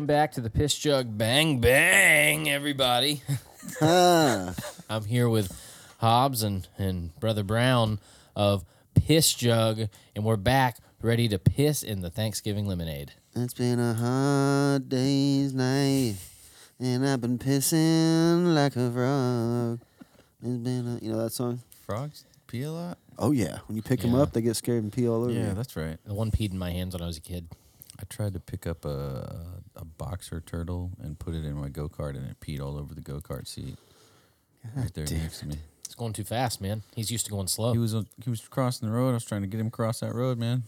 Welcome 0.00 0.06
back 0.16 0.32
to 0.32 0.40
the 0.40 0.48
Piss 0.48 0.78
Jug 0.78 1.18
Bang 1.18 1.60
Bang, 1.60 2.48
everybody. 2.48 3.20
Ah, 3.82 4.54
I'm 4.88 5.04
here 5.04 5.28
with 5.28 5.52
Hobbs 5.98 6.42
and, 6.42 6.66
and 6.78 7.14
Brother 7.20 7.42
Brown 7.42 8.00
of 8.34 8.64
Piss 8.94 9.34
Jug, 9.34 9.90
and 10.16 10.24
we're 10.24 10.38
back 10.38 10.78
ready 11.02 11.28
to 11.28 11.38
piss 11.38 11.82
in 11.82 12.00
the 12.00 12.08
Thanksgiving 12.08 12.64
lemonade. 12.64 13.12
it's 13.36 13.52
been 13.52 13.78
a 13.78 13.92
hard 13.92 14.88
day's 14.88 15.52
night, 15.52 16.14
and 16.78 17.06
I've 17.06 17.20
been 17.20 17.38
pissing 17.38 18.54
like 18.54 18.76
a 18.76 18.90
frog. 18.90 19.80
It's 20.42 20.56
been 20.64 20.96
a, 20.98 21.04
you 21.04 21.12
know 21.12 21.22
that 21.22 21.32
song? 21.32 21.60
Frogs 21.84 22.24
pee 22.46 22.62
a 22.62 22.72
lot? 22.72 22.96
Oh 23.18 23.32
yeah, 23.32 23.58
when 23.66 23.76
you 23.76 23.82
pick 23.82 24.00
them 24.00 24.12
Yeah. 24.14 24.22
up, 24.22 24.32
they 24.32 24.40
get 24.40 24.56
scared 24.56 24.82
and 24.82 24.90
pee 24.90 25.06
all 25.06 25.24
over 25.24 25.30
Yeah, 25.30 25.48
you. 25.48 25.54
that's 25.54 25.76
right. 25.76 25.98
The 26.06 26.14
one 26.14 26.30
peed 26.30 26.52
in 26.52 26.58
my 26.58 26.70
hands 26.70 26.94
when 26.94 27.02
I 27.02 27.06
was 27.06 27.18
a 27.18 27.20
kid. 27.20 27.48
I 27.98 28.04
tried 28.08 28.32
to 28.32 28.40
pick 28.40 28.66
up 28.66 28.86
a 28.86 29.59
a 29.76 29.84
boxer 29.84 30.40
turtle 30.40 30.90
and 31.00 31.18
put 31.18 31.34
it 31.34 31.44
in 31.44 31.54
my 31.54 31.68
go 31.68 31.88
kart, 31.88 32.16
and 32.16 32.26
it 32.28 32.40
peed 32.40 32.60
all 32.60 32.76
over 32.78 32.94
the 32.94 33.00
go 33.00 33.20
kart 33.20 33.46
seat 33.46 33.76
right 34.76 34.92
there 34.94 35.04
damn 35.06 35.18
next 35.22 35.40
to 35.40 35.46
me. 35.46 35.56
It's 35.84 35.94
going 35.94 36.12
too 36.12 36.24
fast, 36.24 36.60
man. 36.60 36.82
He's 36.94 37.10
used 37.10 37.24
to 37.26 37.30
going 37.32 37.46
slow. 37.48 37.72
He 37.72 37.78
was 37.78 37.94
on- 37.94 38.06
he 38.22 38.30
was 38.30 38.40
crossing 38.48 38.88
the 38.88 38.94
road. 38.94 39.10
I 39.10 39.14
was 39.14 39.24
trying 39.24 39.40
to 39.42 39.46
get 39.48 39.58
him 39.60 39.66
across 39.68 40.00
that 40.00 40.14
road, 40.14 40.38
man. 40.38 40.64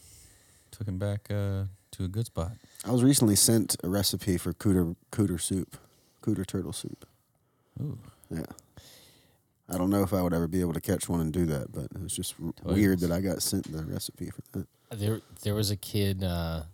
Took 0.73 0.89
him 0.89 0.99
back 0.99 1.31
uh, 1.31 1.65
to 1.93 2.05
a 2.05 2.09
good 2.09 2.27
spot. 2.27 2.53
I 2.85 2.91
was 2.91 3.05
recently 3.05 3.37
sent 3.37 3.77
a 3.85 3.89
recipe 3.89 4.37
for 4.39 4.53
cooter 4.53 4.97
cooter 5.13 5.41
soup, 5.41 5.77
cooter 6.23 6.47
turtle 6.47 6.73
soup. 6.73 7.07
Ooh, 7.81 7.99
Yeah. 8.31 8.43
I 9.69 9.79
don't 9.79 9.91
know 9.91 10.03
if 10.03 10.13
I 10.13 10.21
would 10.21 10.35
ever 10.35 10.49
be 10.49 10.61
able 10.61 10.73
to 10.75 10.81
catch 10.81 11.09
one 11.09 11.21
and 11.21 11.33
do 11.33 11.47
that, 11.47 11.73
but 11.73 11.85
it 11.85 12.03
was 12.03 12.13
just 12.15 12.35
r- 12.43 12.53
Totally. 12.57 12.81
weird 12.81 13.01
that 13.01 13.13
I 13.13 13.21
got 13.21 13.41
sent 13.43 13.71
the 13.73 13.85
recipe 13.85 14.29
for 14.31 14.43
that. 14.53 14.67
there 14.99 15.21
there 15.43 15.55
was 15.55 15.71
a 15.71 15.77
kid 15.77 16.23
uh, 16.25 16.65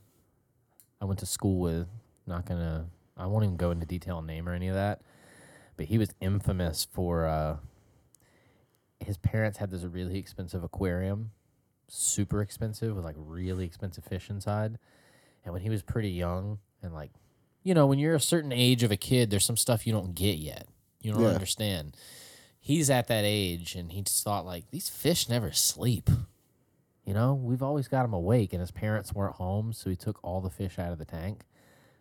I 1.00 1.04
went 1.04 1.20
to 1.20 1.26
school 1.26 1.58
with. 1.58 1.86
Not 2.28 2.44
gonna. 2.46 2.86
I 3.16 3.26
won't 3.26 3.44
even 3.44 3.56
go 3.56 3.70
into 3.70 3.86
detail 3.86 4.18
on 4.18 4.26
name 4.26 4.48
or 4.48 4.52
any 4.52 4.68
of 4.68 4.74
that. 4.74 5.00
But 5.76 5.86
he 5.86 5.98
was 5.98 6.10
infamous 6.20 6.86
for. 6.92 7.26
Uh, 7.26 7.56
his 9.00 9.16
parents 9.16 9.58
had 9.58 9.70
this 9.70 9.84
really 9.84 10.18
expensive 10.18 10.62
aquarium, 10.64 11.30
super 11.88 12.42
expensive 12.42 12.94
with 12.96 13.04
like 13.04 13.14
really 13.16 13.64
expensive 13.64 14.04
fish 14.04 14.28
inside. 14.28 14.78
And 15.44 15.52
when 15.54 15.62
he 15.62 15.70
was 15.70 15.82
pretty 15.82 16.10
young, 16.10 16.58
and 16.82 16.92
like, 16.92 17.12
you 17.62 17.74
know, 17.74 17.86
when 17.86 17.98
you're 18.00 18.16
a 18.16 18.20
certain 18.20 18.52
age 18.52 18.82
of 18.82 18.90
a 18.90 18.96
kid, 18.96 19.30
there's 19.30 19.44
some 19.44 19.56
stuff 19.56 19.86
you 19.86 19.92
don't 19.92 20.14
get 20.14 20.38
yet. 20.38 20.66
You 21.00 21.12
don't 21.12 21.22
Yeah. 21.22 21.28
understand. 21.28 21.96
He's 22.60 22.90
at 22.90 23.06
that 23.06 23.24
age, 23.24 23.74
and 23.76 23.92
he 23.92 24.02
just 24.02 24.22
thought 24.24 24.44
like 24.44 24.70
these 24.70 24.88
fish 24.88 25.28
never 25.28 25.52
sleep. 25.52 26.10
You 27.06 27.14
know, 27.14 27.32
we've 27.34 27.62
always 27.62 27.88
got 27.88 28.04
him 28.04 28.12
awake, 28.12 28.52
and 28.52 28.60
his 28.60 28.72
parents 28.72 29.14
weren't 29.14 29.36
home, 29.36 29.72
so 29.72 29.88
he 29.88 29.96
took 29.96 30.18
all 30.22 30.40
the 30.42 30.50
fish 30.50 30.78
out 30.78 30.92
of 30.92 30.98
the 30.98 31.06
tank 31.06 31.44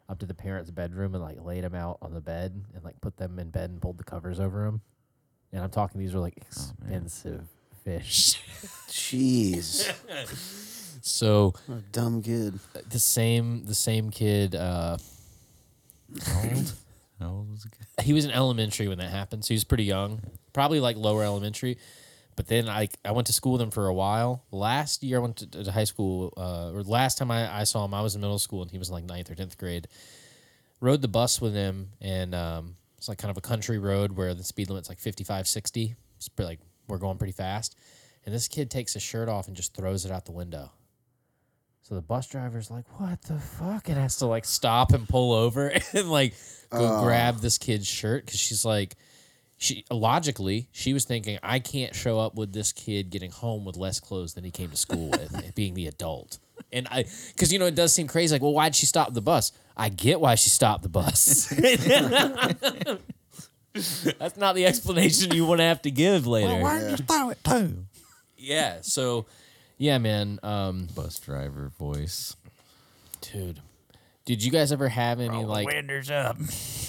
up 0.10 0.20
to 0.20 0.26
the 0.26 0.34
parents' 0.34 0.72
bedroom 0.72 1.14
and 1.16 1.24
like 1.24 1.44
laid 1.44 1.64
them 1.64 1.76
out 1.76 1.98
on 2.02 2.14
the 2.14 2.22
bed 2.22 2.64
and 2.74 2.84
like 2.84 3.00
put 3.02 3.18
them 3.18 3.40
in 3.40 3.50
bed 3.50 3.70
and 3.70 3.82
pulled 3.82 3.98
the 3.98 4.04
covers 4.04 4.40
over 4.40 4.64
them. 4.66 4.82
And 5.52 5.64
I'm 5.64 5.70
talking 5.70 6.00
these 6.00 6.14
were 6.14 6.20
like 6.22 6.36
Oh, 6.38 6.72
expensive 6.82 7.44
fish. 7.84 8.42
Jeez, 8.90 9.92
so 11.02 11.54
what 11.68 11.78
a 11.80 11.82
dumb 11.92 12.22
kid. 12.22 12.60
the 12.90 13.00
same 13.00 13.66
the 13.66 13.76
same 13.76 14.10
kid 14.10 14.56
uh 14.56 14.98
how 16.26 16.42
old? 16.42 16.74
How 17.20 17.30
old 17.30 17.52
was 17.52 17.64
the 17.64 17.70
kid? 17.70 17.86
he 18.06 18.14
was 18.14 18.26
in 18.26 18.32
elementary 18.32 18.88
when 18.88 18.98
that 19.00 19.10
happened, 19.10 19.44
so 19.44 19.50
he 19.50 19.56
was 19.56 19.64
pretty 19.64 19.84
young, 19.84 20.22
probably 20.54 20.80
like 20.80 20.96
lower 20.96 21.24
elementary. 21.24 21.78
But 22.38 22.48
then 22.48 22.70
I 22.70 22.88
I 23.04 23.12
went 23.12 23.28
to 23.28 23.34
school 23.34 23.54
with 23.54 23.62
him 23.62 23.72
for 23.72 23.88
a 23.88 23.94
while. 23.94 24.46
Last 24.52 25.04
year 25.04 25.18
I 25.18 25.22
went 25.22 25.38
to, 25.38 25.64
to 25.66 25.72
high 25.72 25.84
school, 25.84 26.34
uh, 26.38 26.72
or 26.72 26.84
last 26.84 27.18
time 27.18 27.30
I, 27.32 27.54
I 27.60 27.64
saw 27.66 27.84
him, 27.84 27.94
I 27.94 28.02
was 28.02 28.16
in 28.16 28.22
middle 28.22 28.40
school 28.40 28.62
and 28.62 28.72
he 28.72 28.78
was 28.78 28.88
in 28.88 28.94
like 28.94 29.04
ninth 29.04 29.30
or 29.30 29.36
tenth 29.36 29.58
grade. 29.58 29.88
Rode 30.80 31.02
the 31.02 31.08
bus 31.10 31.42
with 31.42 31.54
him, 31.56 31.90
and 32.00 32.34
um, 32.36 32.76
it's 32.98 33.10
like 33.10 33.18
kind 33.18 33.32
of 33.32 33.38
a 33.38 33.42
country 33.42 33.80
road 33.80 34.12
where 34.14 34.34
the 34.36 34.44
speed 34.44 34.70
limit's 34.70 34.88
like 34.88 35.00
55, 35.00 35.48
60. 35.48 35.96
It's 36.18 36.30
pretty, 36.30 36.48
like 36.48 36.60
we're 36.88 37.00
going 37.00 37.18
pretty 37.18 37.34
fast. 37.34 37.76
And 38.26 38.34
this 38.36 38.48
kid 38.48 38.70
takes 38.70 38.94
his 38.94 39.02
shirt 39.02 39.28
off 39.28 39.48
and 39.48 39.56
just 39.56 39.74
throws 39.76 40.06
it 40.06 40.12
out 40.12 40.26
the 40.26 40.32
window. 40.32 40.72
So 41.82 41.96
the 41.96 42.02
bus 42.02 42.28
driver's 42.28 42.70
like, 42.70 42.86
"What 43.00 43.22
the 43.24 43.40
fuck?" 43.40 43.88
and 43.90 43.98
has 43.98 44.18
to 44.18 44.26
like 44.28 44.46
stop 44.46 44.92
and 44.94 45.08
pull 45.10 45.34
over 45.34 45.70
and 45.94 46.12
like 46.12 46.34
go 46.70 46.98
Oh. 47.00 47.04
grab 47.04 47.40
this 47.40 47.58
kid's 47.58 47.88
shirt 47.88 48.26
because 48.26 48.40
she's 48.40 48.64
like, 48.66 48.96
she 49.58 49.86
logically 49.92 50.70
she 50.72 50.94
was 50.94 51.06
thinking, 51.06 51.40
"I 51.44 51.60
can't 51.60 51.96
show 51.96 52.20
up 52.20 52.36
with 52.36 52.54
this 52.54 52.72
kid 52.72 53.10
getting 53.10 53.32
home 53.32 53.66
with 53.66 53.76
less 53.78 54.00
clothes 54.00 54.34
than 54.34 54.44
he 54.44 54.52
came 54.52 54.70
to 54.70 54.78
school 54.78 55.10
with, 55.10 55.56
being 55.56 55.74
the 55.74 55.88
adult." 55.88 56.40
And 56.72 56.88
I, 56.90 57.06
because 57.28 57.52
you 57.54 57.60
know, 57.60 57.66
it 57.66 57.76
does 57.76 57.94
seem 57.94 58.08
crazy. 58.08 58.34
Like, 58.36 58.42
well, 58.42 58.54
why'd 58.54 58.76
she 58.76 58.86
stop 58.86 59.14
the 59.14 59.22
bus? 59.22 59.52
I 59.76 59.90
get 59.90 60.20
why 60.20 60.36
she 60.36 60.50
stopped 60.50 60.84
the 60.84 60.90
bus. 60.90 61.48
That's 64.20 64.38
not 64.38 64.56
the 64.56 64.66
explanation 64.66 65.34
you 65.34 65.46
want 65.46 65.60
to 65.60 65.66
have 65.66 65.82
to 65.84 65.92
give 65.92 66.26
later. 66.26 66.62
why 66.62 66.80
didn't 66.80 67.00
you 67.00 67.06
throw 67.06 67.30
it 67.30 67.44
too? 67.44 67.86
yeah. 68.38 68.80
So, 68.82 69.28
yeah, 69.78 69.98
man. 70.00 70.40
Um, 70.42 70.88
Bus 70.96 71.20
driver 71.20 71.72
voice. 71.78 72.36
dude, 73.22 73.60
did 74.28 74.44
you 74.44 74.52
guys 74.52 74.74
ever 74.74 74.90
have 74.90 75.22
any 75.22 75.46
like? 75.46 75.68
winders 75.68 76.12
up. 76.12 76.38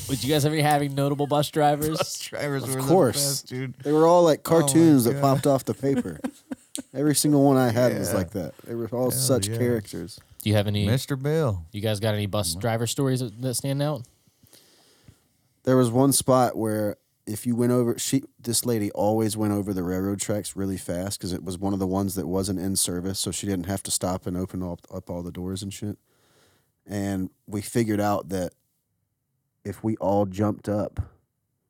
Did 0.09 0.25
you 0.25 0.33
guys 0.35 0.45
ever 0.45 0.57
have 0.57 0.83
any 0.83 0.89
notable 0.89 1.29
bus 1.29 1.49
drivers? 1.51 1.97
Bus 1.97 2.19
drivers 2.19 2.65
Of 2.65 2.79
course, 2.79 3.43
dude. 3.43 3.75
They 3.75 3.93
were 3.93 4.09
all 4.09 4.25
like 4.25 4.41
oh 4.41 4.61
cartoons 4.61 5.05
that 5.05 5.21
popped 5.21 5.47
off 5.47 5.65
the 5.65 5.73
paper. 5.73 6.19
Every 6.95 7.15
single 7.15 7.45
one 7.45 7.57
I 7.57 7.71
had 7.71 7.97
was 7.97 8.13
like 8.13 8.31
that. 8.31 8.57
They 8.65 8.75
were 8.75 8.89
all 8.89 9.13
such 9.13 9.47
yeah. 9.47 9.57
characters. 9.57 10.19
Do 10.43 10.51
you 10.51 10.57
have 10.57 10.67
any? 10.67 10.85
Mr. 10.85 11.21
Bill. 11.21 11.65
You 11.71 11.81
guys 11.81 12.01
got 12.01 12.15
any 12.15 12.27
bus 12.27 12.57
driver 12.57 12.89
stories 12.89 13.21
that, 13.21 13.41
that 13.41 13.55
stand 13.55 13.83
out? 13.83 14.03
There 15.63 15.77
was 15.77 15.93
one 15.93 16.13
spot 16.13 16.57
where 16.57 16.97
if 17.25 17.47
you 17.47 17.55
went 17.55 17.71
over, 17.71 17.97
she 18.01 18.25
this 18.41 18.67
lady 18.67 18.91
always 18.93 19.37
went 19.37 19.53
over 19.53 19.73
the 19.73 19.85
railroad 19.85 20.21
tracks 20.21 20.57
really 20.57 20.77
fast 20.77 21.21
because 21.21 21.33
it 21.33 21.45
was 21.45 21.57
one 21.57 21.73
of 21.73 21.79
the 21.79 21.87
ones 21.87 22.17
that 22.17 22.27
wasn't 22.27 22.59
in 22.59 22.75
service, 22.75 23.21
so 23.21 23.31
she 23.31 23.47
didn't 23.47 23.67
have 23.67 23.85
to 23.85 23.93
stop 23.93 24.27
and 24.27 24.37
open 24.37 24.61
up, 24.61 24.81
up 24.93 25.09
all 25.09 25.23
the 25.23 25.31
doors 25.31 25.63
and 25.63 25.73
shit. 25.73 25.99
And 26.89 27.31
we 27.47 27.61
figured 27.61 28.01
out 28.01 28.31
that 28.31 28.53
if 29.65 29.85
we 29.85 29.97
all 29.99 30.25
jumped 30.27 30.69
up 30.69 30.99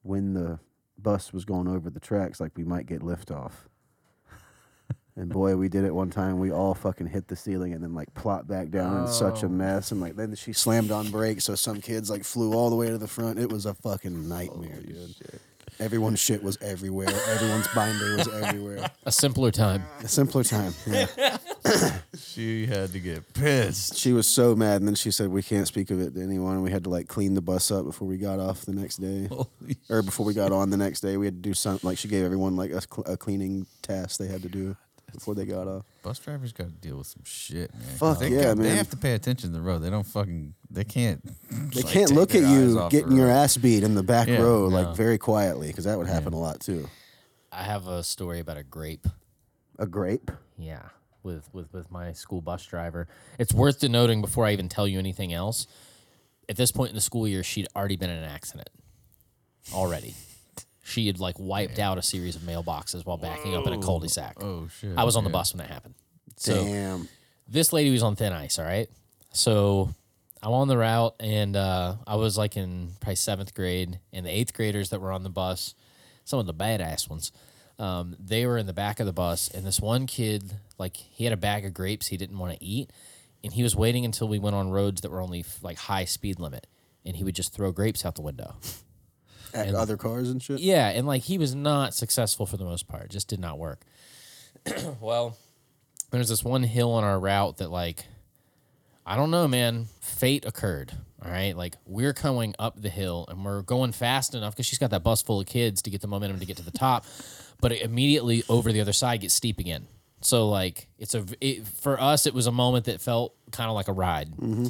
when 0.03 0.33
the 0.35 0.61
bus 0.97 1.33
was 1.33 1.45
going 1.45 1.67
over 1.69 1.91
the 1.91 2.01
tracks, 2.01 2.39
like 2.41 2.53
we 2.57 2.65
might 2.65 2.87
get 2.87 3.01
liftoff. 3.03 3.53
And 5.17 5.31
boy, 5.33 5.57
we 5.57 5.69
did 5.69 5.83
it 5.85 5.93
one 5.93 6.11
time. 6.11 6.39
We 6.39 6.53
all 6.53 6.75
fucking 6.75 7.09
hit 7.09 7.27
the 7.27 7.35
ceiling 7.35 7.73
and 7.73 7.83
then 7.83 7.93
like 7.93 8.15
plopped 8.15 8.47
back 8.47 8.71
down 8.71 9.01
in 9.01 9.09
such 9.09 9.43
a 9.43 9.47
Oh. 9.47 9.49
mess. 9.49 9.91
And 9.91 10.01
like 10.01 10.15
then 10.15 10.33
she 10.37 10.53
slammed 10.53 10.93
on 10.93 11.11
brakes, 11.11 11.43
so 11.43 11.57
some 11.57 11.81
kids 11.81 12.09
like 12.09 12.23
flew 12.23 12.53
all 12.53 12.71
the 12.71 12.77
way 12.77 12.89
to 12.89 12.99
the 12.99 13.09
front. 13.09 13.37
It 13.41 13.51
was 13.51 13.67
a 13.67 13.75
fucking 13.75 14.29
nightmare, 14.29 14.81
dude. 14.81 15.17
Everyone's 15.81 16.19
shit 16.19 16.43
was 16.43 16.59
everywhere. 16.61 17.09
Everyone's 17.29 17.69
binder 17.69 18.17
was 18.17 18.29
everywhere. 18.29 18.91
A 19.05 19.13
simpler 19.13 19.51
time. 19.51 19.85
A 20.03 20.09
simpler 20.09 20.45
time. 20.45 20.75
Yeah. 20.87 21.39
She 22.19 22.67
had 22.67 22.93
to 22.93 23.01
get 23.01 23.35
pissed. 23.35 23.97
She 23.97 24.13
was 24.13 24.27
so 24.27 24.55
mad, 24.55 24.77
and 24.77 24.87
then 24.89 24.95
she 24.95 25.11
said 25.11 25.29
we 25.29 25.43
can't 25.43 25.67
speak 25.67 25.91
of 25.91 26.01
it 26.01 26.15
to 26.15 26.23
anyone. 26.23 26.55
And 26.55 26.63
we 26.63 26.71
had 26.71 26.85
to 26.85 26.91
like 26.91 27.09
clean 27.09 27.35
the 27.35 27.41
bus 27.41 27.71
up 27.71 27.85
before 27.85 28.07
we 28.09 28.17
got 28.17 28.39
off 28.39 28.65
the 28.65 28.73
next 28.73 28.97
day, 28.99 29.27
Holy 29.27 29.77
or 29.91 30.03
before 30.03 30.25
we 30.25 30.35
got 30.35 30.53
on 30.53 30.71
the 30.71 30.77
next 30.77 31.01
day. 31.01 31.17
We 31.17 31.27
had 31.27 31.43
to 31.43 31.49
do 31.49 31.55
something 31.55 31.87
like 31.87 31.99
she 31.99 32.09
gave 32.09 32.25
everyone 32.25 32.57
like 32.57 32.71
a, 32.71 32.81
cl- 32.81 33.05
a 33.13 33.17
cleaning 33.17 33.67
task 33.83 34.19
they 34.19 34.29
had 34.29 34.43
to 34.43 34.49
do 34.49 34.77
before 35.13 35.35
they 35.35 35.45
got 35.45 35.67
off. 35.67 35.85
Bus 36.03 36.19
drivers 36.19 36.53
got 36.53 36.69
to 36.69 36.73
deal 36.73 36.99
with 36.99 37.07
some 37.07 37.23
shit, 37.25 37.73
man. 37.75 37.83
Fuck 37.97 38.19
they 38.21 38.29
yeah, 38.31 38.43
got- 38.45 38.59
man. 38.59 38.67
They 38.69 38.77
have 38.77 38.91
to 38.91 38.97
pay 38.97 39.13
attention 39.15 39.51
to 39.51 39.55
the 39.57 39.63
road. 39.63 39.79
They 39.81 39.91
don't 39.91 40.07
fucking. 40.07 40.55
They 40.71 40.85
can't. 40.85 41.23
They 41.71 41.83
like, 41.83 41.93
can't 41.93 42.09
take 42.09 42.17
look 42.17 42.35
at 42.35 42.43
their 42.43 42.51
eyes 42.51 42.73
you 42.73 42.79
off 42.79 42.91
the 42.91 42.99
getting 43.01 43.17
your 43.17 43.27
road. 43.27 43.33
ass 43.35 43.57
beat 43.57 43.83
in 43.83 43.95
the 43.95 44.03
back 44.03 44.29
Yeah, 44.29 44.39
row 44.39 44.69
no. 44.69 44.77
like 44.81 44.97
very 44.97 45.19
quietly 45.19 45.67
because 45.69 45.85
that 45.85 45.99
would 45.99 46.07
happen 46.07 46.33
a 46.33 46.39
lot 46.39 46.61
too. 46.61 46.89
I 47.53 47.63
have 47.63 47.87
a 47.89 48.03
story 48.03 48.41
about 48.41 48.57
a 48.57 48.63
grape. 48.63 49.07
A 49.79 49.87
grape. 49.87 50.31
Yeah, 50.57 50.83
with 51.23 51.49
with 51.53 51.73
with 51.73 51.91
my 51.91 52.13
school 52.13 52.41
bus 52.41 52.65
driver. 52.65 53.07
It's 53.39 53.53
worth 53.55 53.81
denoting 53.81 54.21
before 54.21 54.45
I 54.47 54.53
even 54.53 54.69
tell 54.69 54.87
you 54.89 54.99
anything 54.99 55.33
else. 55.33 55.67
At 56.49 56.57
this 56.57 56.73
point 56.73 56.91
in 56.91 56.95
the 56.95 57.01
school 57.03 57.29
year, 57.29 57.43
she'd 57.43 57.69
already 57.77 57.97
been 57.97 58.09
in 58.11 58.17
an 58.19 58.25
accident. 58.31 58.71
Already, 59.75 60.15
she 60.89 61.07
had 61.07 61.21
like 61.21 61.37
wiped 61.39 61.79
out 61.79 61.99
a 61.99 62.03
series 62.03 62.37
of 62.37 62.43
mailboxes 62.43 63.05
while 63.05 63.19
backing 63.19 63.55
up 63.55 63.67
in 63.67 63.73
a 63.73 63.79
cul-de-sac. 63.79 64.37
Oh 64.43 64.69
shit! 64.69 64.97
I 64.97 65.05
was 65.05 65.17
on 65.17 65.25
the 65.25 65.31
bus 65.31 65.53
when 65.53 65.59
that 65.59 65.71
happened. 65.71 65.95
So 66.37 66.65
Damn. 66.65 67.09
this 67.49 67.73
lady 67.73 67.91
was 67.91 68.03
on 68.03 68.17
thin 68.17 68.33
ice, 68.33 68.59
all 68.59 68.65
right? 68.65 68.89
So 69.33 69.91
I'm 70.43 70.53
on 70.53 70.69
the 70.69 70.79
route 70.79 71.15
and 71.21 71.57
uh, 71.57 71.97
I 72.07 72.17
was 72.17 72.39
like 72.39 72.57
in 72.57 72.91
probably 73.01 73.17
seventh 73.17 73.55
grade, 73.55 73.99
and 74.13 74.25
the 74.25 74.31
eighth 74.31 74.53
graders 74.53 74.91
that 74.91 75.01
were 75.01 75.13
on 75.13 75.23
the 75.25 75.31
bus, 75.31 75.75
some 76.25 76.39
of 76.39 76.47
the 76.47 76.55
badass 76.55 77.11
ones, 77.11 77.33
um, 77.79 78.17
they 78.19 78.47
were 78.47 78.59
in 78.59 78.67
the 78.67 78.73
back 78.73 79.01
of 79.01 79.07
the 79.07 79.13
bus, 79.13 79.49
and 79.49 79.65
this 79.65 79.81
one 79.81 80.07
kid, 80.07 80.55
like, 80.79 80.97
he 80.97 81.25
had 81.25 81.33
a 81.33 81.37
bag 81.37 81.65
of 81.65 81.75
grapes 81.75 82.09
he 82.09 82.17
didn't 82.17 82.39
want 82.39 82.53
to 82.59 82.65
eat, 82.65 82.91
and 83.45 83.53
he 83.53 83.63
was 83.63 83.77
waiting 83.77 84.05
until 84.05 84.29
we 84.29 84.39
went 84.39 84.57
on 84.57 84.71
roads 84.71 85.01
that 85.03 85.11
were 85.11 85.21
only 85.21 85.45
like 85.63 85.79
high 85.79 86.05
speed 86.05 86.41
limit, 86.41 86.67
and 87.05 87.17
he 87.17 87.25
would 87.25 87.35
just 87.35 87.53
throw 87.53 87.71
grapes 87.73 88.05
out 88.05 88.15
the 88.15 88.23
window. 88.23 88.57
At 89.55 89.75
other 89.75 89.97
cars 89.97 90.31
and 90.31 90.43
shit. 90.43 90.61
Yeah, 90.61 90.89
and 90.89 91.07
like 91.07 91.23
he 91.23 91.39
was 91.39 91.55
not 91.55 91.95
successful 91.95 92.47
for 92.47 92.57
the 92.57 92.65
most 92.65 92.89
part. 92.89 93.05
It 93.05 93.11
just 93.11 93.29
did 93.29 93.41
not 93.41 93.59
work. 93.59 93.81
well, 95.01 95.37
there's 96.11 96.29
this 96.29 96.45
one 96.45 96.63
hill 96.63 96.93
on 96.93 97.05
our 97.05 97.19
route 97.19 97.59
that 97.59 97.71
like 97.71 98.05
I 99.07 99.17
don't 99.17 99.31
know, 99.31 99.49
man. 99.49 99.87
Fate 100.01 100.45
occurred. 100.45 100.93
All 101.25 101.31
right. 101.31 101.57
Like 101.57 101.77
we're 101.87 102.13
coming 102.13 102.55
up 102.59 102.81
the 102.81 102.91
hill 102.91 103.25
and 103.29 103.43
we're 103.45 103.63
going 103.63 103.93
fast 103.93 104.35
enough 104.35 104.55
because 104.55 104.67
she's 104.67 104.79
got 104.79 104.91
that 104.91 105.03
bus 105.03 105.23
full 105.23 105.41
of 105.41 105.47
kids 105.47 105.81
to 105.83 105.91
get 105.91 106.03
the 106.03 106.07
momentum 106.07 106.39
to 106.41 106.47
get 106.47 106.59
to 106.59 106.65
the 106.65 106.71
top. 106.71 107.05
But 107.61 107.73
it 107.73 107.83
immediately 107.83 108.45
over 108.49 108.71
the 108.71 108.81
other 108.81 108.93
side 108.93 109.23
gets 109.23 109.35
steep 109.35 109.59
again. 109.59 109.89
So 110.21 110.49
like 110.49 110.87
it's 110.97 111.17
a 111.17 111.25
it, 111.41 111.67
for 111.67 112.01
us 112.01 112.25
it 112.25 112.33
was 112.33 112.47
a 112.47 112.53
moment 112.53 112.85
that 112.85 113.01
felt 113.01 113.35
kind 113.51 113.69
of 113.69 113.75
like 113.75 113.89
a 113.89 113.93
ride. 113.93 114.29
Mm-hmm. 114.31 114.67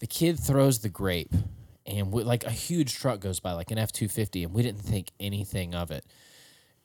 The 0.00 0.06
kid 0.06 0.38
throws 0.38 0.80
the 0.80 0.90
grape, 0.90 1.32
and 1.86 2.12
we, 2.12 2.22
like 2.22 2.44
a 2.44 2.50
huge 2.50 2.96
truck 2.96 3.20
goes 3.20 3.40
by, 3.40 3.52
like 3.52 3.70
an 3.70 3.78
F 3.78 3.92
two 3.92 4.08
fifty, 4.08 4.44
and 4.44 4.52
we 4.52 4.62
didn't 4.62 4.82
think 4.82 5.10
anything 5.18 5.74
of 5.74 5.90
it. 5.90 6.04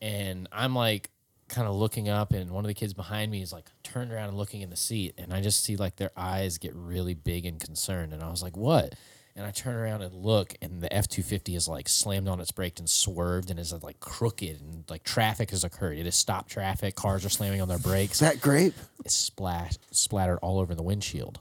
And 0.01 0.47
I'm 0.51 0.75
like 0.75 1.09
kind 1.47 1.68
of 1.68 1.75
looking 1.75 2.09
up, 2.09 2.33
and 2.33 2.51
one 2.51 2.63
of 2.65 2.68
the 2.68 2.74
kids 2.74 2.94
behind 2.94 3.31
me 3.31 3.42
is 3.42 3.53
like 3.53 3.65
turned 3.83 4.12
around 4.12 4.30
and 4.30 4.38
looking 4.38 4.62
in 4.62 4.69
the 4.69 4.75
seat, 4.75 5.13
and 5.18 5.33
I 5.33 5.42
just 5.42 5.63
see 5.63 5.75
like 5.75 5.97
their 5.97 6.12
eyes 6.18 6.57
get 6.57 6.74
really 6.75 7.13
big 7.13 7.45
and 7.45 7.59
concerned, 7.59 8.13
and 8.13 8.24
I 8.24 8.30
was 8.30 8.42
like, 8.42 8.57
"What?" 8.57 8.95
And 9.38 9.45
I 9.45 9.51
turn 9.51 9.75
around 9.75 10.01
and 10.01 10.15
look, 10.15 10.56
and 10.62 10.81
the 10.81 10.92
F 10.94 11.07
two 11.09 11.21
fifty 11.21 11.56
is 11.56 11.68
like 11.68 11.89
slammed 11.89 12.30
on 12.30 12.39
its 12.39 12.51
brakes 12.51 12.80
and 12.80 12.89
swerved, 12.89 13.51
and 13.51 13.59
is 13.59 13.74
uh, 13.74 13.80
like 13.83 14.00
crooked, 14.00 14.62
and 14.62 14.86
like 14.89 15.03
traffic 15.03 15.51
has 15.51 15.63
occurred. 15.63 15.98
It 15.98 16.06
has 16.06 16.15
stopped 16.15 16.50
traffic. 16.50 16.95
Cars 16.95 17.25
are 17.25 17.30
slamming 17.30 17.62
on 17.62 17.68
their 17.68 17.77
brakes 17.80 18.13
Is 18.13 18.19
that 18.21 18.41
grape? 18.41 18.74
it 19.03 19.12
splashed 19.12 19.80
splattered 19.91 20.39
all 20.41 20.59
over 20.59 20.74
the 20.74 20.83
windshield. 20.83 21.39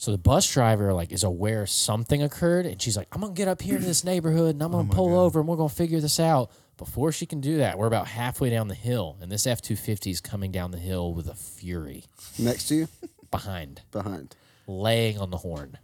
So 0.00 0.12
the 0.12 0.18
bus 0.18 0.50
driver 0.50 0.92
like 0.94 1.10
is 1.12 1.24
aware 1.24 1.66
something 1.66 2.22
occurred, 2.22 2.66
and 2.66 2.80
she's 2.80 2.96
like, 2.96 3.08
"I'm 3.12 3.20
gonna 3.20 3.32
get 3.34 3.48
up 3.48 3.60
here 3.60 3.78
to 3.78 3.84
this 3.84 4.04
neighborhood, 4.04 4.54
and 4.54 4.62
I'm 4.62 4.70
gonna 4.72 4.88
oh 4.90 4.94
pull 4.94 5.18
over, 5.18 5.40
and 5.40 5.48
we're 5.48 5.56
gonna 5.56 5.68
figure 5.68 6.00
this 6.00 6.18
out." 6.20 6.50
Before 6.76 7.10
she 7.10 7.26
can 7.26 7.40
do 7.40 7.56
that, 7.58 7.76
we're 7.76 7.88
about 7.88 8.06
halfway 8.06 8.50
down 8.50 8.68
the 8.68 8.74
hill, 8.76 9.16
and 9.20 9.30
this 9.32 9.44
F 9.46 9.60
two 9.60 9.74
fifty 9.74 10.10
is 10.12 10.20
coming 10.20 10.52
down 10.52 10.70
the 10.70 10.78
hill 10.78 11.12
with 11.12 11.28
a 11.28 11.34
fury 11.34 12.04
Next 12.38 12.68
to 12.68 12.76
you? 12.76 12.88
behind, 13.32 13.82
Behind. 13.90 14.36
laying 14.68 15.18
on 15.18 15.30
the 15.30 15.38
horn. 15.38 15.78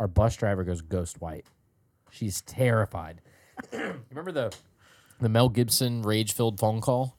Our 0.00 0.08
bus 0.08 0.34
driver 0.36 0.64
goes 0.64 0.80
ghost 0.80 1.20
white. 1.20 1.46
She's 2.10 2.40
terrified. 2.42 3.20
Remember 3.72 4.32
the 4.32 4.52
the 5.20 5.28
Mel 5.28 5.48
Gibson 5.48 6.02
rage 6.02 6.32
filled 6.32 6.58
phone 6.58 6.80
call? 6.80 7.16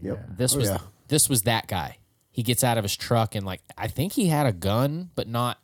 Yep. 0.00 0.36
This 0.36 0.54
Oh, 0.54 0.58
was 0.58 0.68
yeah. 0.70 0.78
this 1.06 1.28
was 1.28 1.42
that 1.42 1.68
guy. 1.68 1.98
He 2.32 2.42
gets 2.42 2.64
out 2.64 2.78
of 2.78 2.84
his 2.84 2.96
truck 2.96 3.34
and 3.34 3.44
like 3.46 3.60
I 3.78 3.86
think 3.88 4.14
he 4.14 4.26
had 4.28 4.46
a 4.46 4.52
gun, 4.52 5.10
but 5.14 5.28
not 5.28 5.58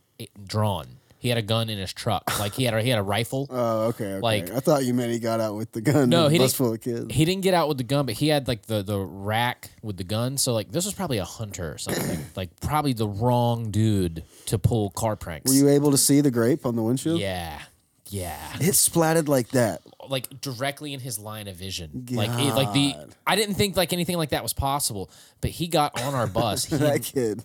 drawn. 0.46 0.86
He 1.20 1.30
had 1.30 1.38
a 1.38 1.42
gun 1.42 1.68
in 1.68 1.78
his 1.78 1.92
truck, 1.92 2.38
like 2.38 2.54
he 2.54 2.62
had 2.62 2.74
a, 2.74 2.80
he 2.82 2.90
had 2.90 2.98
a 3.00 3.02
rifle. 3.02 3.48
Oh, 3.50 3.86
okay, 3.88 4.04
okay. 4.14 4.20
Like- 4.20 4.50
I 4.52 4.60
thought 4.60 4.84
you 4.84 4.94
meant 4.94 5.10
he 5.10 5.18
got 5.18 5.40
out 5.40 5.56
with 5.56 5.72
the 5.72 5.80
gun. 5.80 6.08
No, 6.10 6.28
he 6.28 6.38
didn't- 6.38 6.52
full 6.52 6.74
of 6.74 6.80
kids. 6.80 7.12
He 7.12 7.24
didn't 7.24 7.42
get 7.42 7.54
out 7.54 7.66
with 7.66 7.76
the 7.78 7.82
gun, 7.84 8.06
but 8.06 8.14
he 8.14 8.28
had 8.28 8.46
like 8.46 8.66
the 8.66 8.82
the 8.84 9.00
rack 9.00 9.70
with 9.82 9.96
the 9.96 10.04
gun. 10.04 10.36
So 10.38 10.52
like 10.52 10.70
this 10.70 10.84
was 10.84 10.94
probably 10.94 11.18
a 11.18 11.24
hunter 11.24 11.72
or 11.72 11.78
something. 11.78 12.20
like 12.36 12.50
probably 12.60 12.92
the 12.92 13.08
wrong 13.08 13.72
dude 13.72 14.22
to 14.46 14.58
pull 14.60 14.90
car 14.90 15.16
pranks. 15.16 15.50
Were 15.50 15.56
you 15.56 15.68
able 15.70 15.90
to 15.90 15.98
see 15.98 16.20
the 16.20 16.30
grape 16.30 16.64
on 16.64 16.76
the 16.76 16.82
windshield? 16.82 17.18
yeah, 17.18 17.60
yeah. 18.08 18.38
It 18.56 18.72
splatted 18.75 19.28
like 19.28 19.49
that. 19.50 19.82
like 20.08 20.40
directly 20.40 20.94
in 20.94 21.00
his 21.00 21.19
line 21.19 21.49
of 21.49 21.56
vision. 21.56 22.06
Like 22.10 22.31
it, 22.31 22.55
like 22.55 22.72
the 22.72 22.94
I 23.26 23.37
didn't 23.37 23.55
think 23.55 23.76
like 23.76 23.93
anything 23.93 24.16
like 24.16 24.31
that 24.31 24.43
was 24.43 24.52
possible, 24.52 25.10
but 25.40 25.50
he 25.50 25.69
got 25.69 26.00
on 26.02 26.14
our 26.14 26.26
bus. 26.26 26.64
He, 26.69 26.76
that 26.76 27.02
kid. 27.02 27.44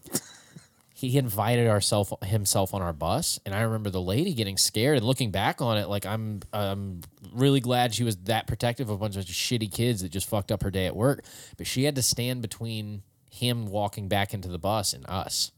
he 0.94 1.18
invited 1.18 1.68
ourself 1.68 2.14
himself 2.24 2.74
on 2.74 2.82
our 2.82 2.94
bus, 2.94 3.40
and 3.46 3.54
I 3.54 3.62
remember 3.62 3.90
the 3.90 4.02
lady 4.02 4.34
getting 4.34 4.58
scared 4.58 4.98
and 4.98 5.06
looking 5.06 5.32
back 5.32 5.62
on 5.62 5.78
it 5.78 5.88
like 5.88 6.06
I'm 6.06 6.42
I'm 6.54 7.02
really 7.34 7.60
glad 7.60 7.94
she 7.94 8.04
was 8.04 8.16
that 8.24 8.48
protective 8.48 8.90
of 8.90 8.96
a 8.96 8.98
bunch 8.98 9.18
of 9.18 9.26
shitty 9.26 9.72
kids 9.72 10.02
that 10.02 10.10
just 10.10 10.30
fucked 10.30 10.52
up 10.52 10.64
her 10.64 10.72
day 10.72 10.86
at 10.86 10.96
work, 10.96 11.24
but 11.58 11.68
she 11.68 11.84
had 11.84 11.96
to 11.96 12.02
stand 12.02 12.42
between 12.42 13.04
him 13.30 13.68
walking 13.68 14.08
back 14.08 14.34
into 14.34 14.48
the 14.48 14.60
bus 14.60 14.94
and 14.94 15.06
us. 15.10 15.52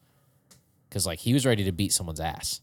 Cuz 0.89 1.05
like 1.05 1.19
he 1.19 1.33
was 1.33 1.45
ready 1.45 1.63
to 1.65 1.71
beat 1.71 1.93
someone's 1.93 2.19
ass. 2.19 2.61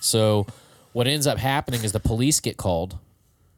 So 0.00 0.46
what 0.92 1.06
ends 1.06 1.26
up 1.26 1.38
happening 1.38 1.82
is 1.84 1.92
the 1.92 2.00
police 2.00 2.40
get 2.40 2.56
called. 2.56 2.98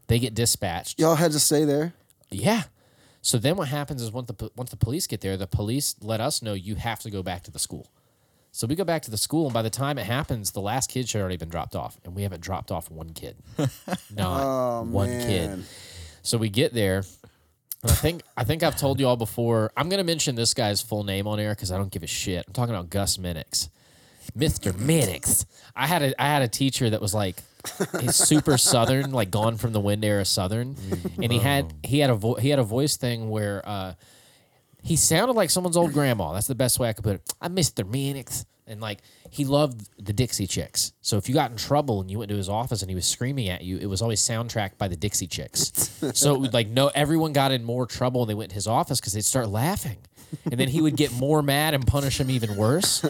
They 0.07 0.19
get 0.19 0.35
dispatched. 0.35 1.01
Y'all 1.01 1.15
had 1.15 1.33
to 1.33 1.41
stay 1.41 1.65
there. 1.65 1.95
Yeah. 2.31 2.65
So 3.23 3.39
then 3.39 3.57
what 3.57 3.69
happens 3.69 4.03
is 4.03 4.13
once 4.13 4.27
the 4.29 4.51
once 4.57 4.71
the 4.71 4.77
police 4.77 5.07
get 5.07 5.21
there, 5.23 5.37
the 5.37 5.47
police 5.47 5.95
let 6.03 6.21
us 6.21 6.43
know 6.43 6.53
you 6.53 6.75
have 6.75 7.01
to 7.01 7.11
go 7.11 7.23
back 7.23 7.43
to 7.45 7.51
the 7.51 7.59
school. 7.59 7.91
So 8.53 8.67
we 8.69 8.77
go 8.77 8.85
back 8.85 9.03
to 9.03 9.11
the 9.11 9.17
school, 9.17 9.47
and 9.47 9.55
by 9.55 9.63
the 9.63 9.71
time 9.71 9.99
it 9.99 10.05
happens, 10.07 10.53
the 10.53 10.61
last 10.61 10.89
kid 10.91 11.09
should 11.09 11.19
have 11.19 11.23
already 11.23 11.39
been 11.39 11.49
dropped 11.49 11.75
off, 11.75 11.99
and 12.05 12.15
we 12.15 12.23
haven't 12.23 12.41
dropped 12.41 12.71
off 12.71 12.89
one 12.91 13.11
kid, 13.11 13.37
not 14.15 14.43
Oh 14.45 14.83
one 14.85 15.09
man. 15.09 15.27
kid. 15.27 15.65
So 16.23 16.39
we 16.39 16.51
get 16.51 16.73
there, 16.73 16.99
and 17.83 17.91
I 17.91 17.95
think 17.95 18.23
I 18.37 18.45
think 18.45 18.63
I've 18.63 18.77
told 18.77 19.01
you 19.01 19.09
all 19.09 19.17
before. 19.17 19.73
I'm 19.77 19.89
gonna 19.89 20.05
mention 20.05 20.35
this 20.37 20.55
guy's 20.55 20.81
full 20.83 21.03
name 21.03 21.27
on 21.27 21.41
air 21.41 21.51
because 21.55 21.73
I 21.73 21.79
don't 21.79 21.91
give 21.91 22.03
a 22.05 22.07
shit. 22.07 22.45
I'm 22.47 22.53
talking 22.53 22.75
about 22.75 22.91
Gus 22.91 23.17
Minix, 23.17 23.71
Mr. 24.37 24.73
Minix. 24.73 25.45
I 25.77 25.87
had 25.87 26.03
a 26.03 26.23
I 26.23 26.27
had 26.27 26.43
a 26.43 26.49
teacher 26.49 26.91
that 26.91 27.01
was 27.01 27.15
like 27.15 27.37
he's 28.01 28.15
super 28.17 28.57
southern, 28.73 29.11
like 29.13 29.31
gone 29.31 29.57
from 29.57 29.73
the 29.73 29.81
wind 29.81 30.05
era 30.05 30.25
southern, 30.25 30.77
and 31.23 31.33
he 31.33 31.39
had 31.39 31.73
he 31.83 31.99
had 31.99 32.11
a 32.11 32.15
vo- 32.15 32.35
he 32.35 32.49
had 32.51 32.59
a 32.59 32.65
voice 32.65 32.97
thing 32.97 33.29
where 33.31 33.63
uh, 33.69 33.95
he 34.83 34.97
sounded 34.97 35.35
like 35.35 35.51
someone's 35.51 35.77
old 35.77 35.93
grandma. 35.93 36.33
That's 36.33 36.47
the 36.47 36.55
best 36.55 36.79
way 36.79 36.89
I 36.89 36.93
could 36.93 37.05
put 37.05 37.15
it. 37.17 37.35
I'm 37.41 37.55
Mr. 37.57 37.85
Minix. 37.85 38.45
And 38.67 38.81
like 38.81 39.01
he 39.29 39.45
loved 39.45 39.91
the 40.03 40.15
Dixie 40.15 40.47
Chicks. 40.47 40.95
So 41.03 41.19
if 41.19 41.29
you 41.29 41.35
got 41.35 41.51
in 41.51 41.57
trouble 41.59 42.01
and 42.01 42.11
you 42.11 42.19
went 42.19 42.31
to 42.31 42.37
his 42.37 42.49
office 42.49 42.81
and 42.81 42.91
he 42.91 42.95
was 42.95 43.05
screaming 43.05 43.51
at 43.51 43.63
you, 43.63 43.77
it 43.77 43.85
was 43.85 44.01
always 44.01 44.23
soundtracked 44.23 44.79
by 44.79 44.89
the 44.89 44.97
Dixie 44.97 45.27
Chicks. 45.27 45.71
so 46.15 46.35
it 46.35 46.41
would 46.41 46.55
like 46.55 46.69
no 46.69 46.89
everyone 46.95 47.35
got 47.35 47.53
in 47.53 47.63
more 47.63 47.85
trouble 47.85 48.23
and 48.23 48.31
they 48.31 48.35
went 48.35 48.51
to 48.53 48.55
his 48.55 48.67
office 48.67 49.01
because 49.01 49.13
they'd 49.13 49.25
start 49.25 49.51
laughing. 49.51 49.99
And 50.45 50.59
then 50.59 50.69
he 50.69 50.81
would 50.81 50.97
get 50.97 51.13
more 51.13 51.43
mad 51.43 51.75
and 51.75 51.87
punish 51.87 52.21
him 52.21 52.31
even 52.31 52.57
worse. 52.57 53.01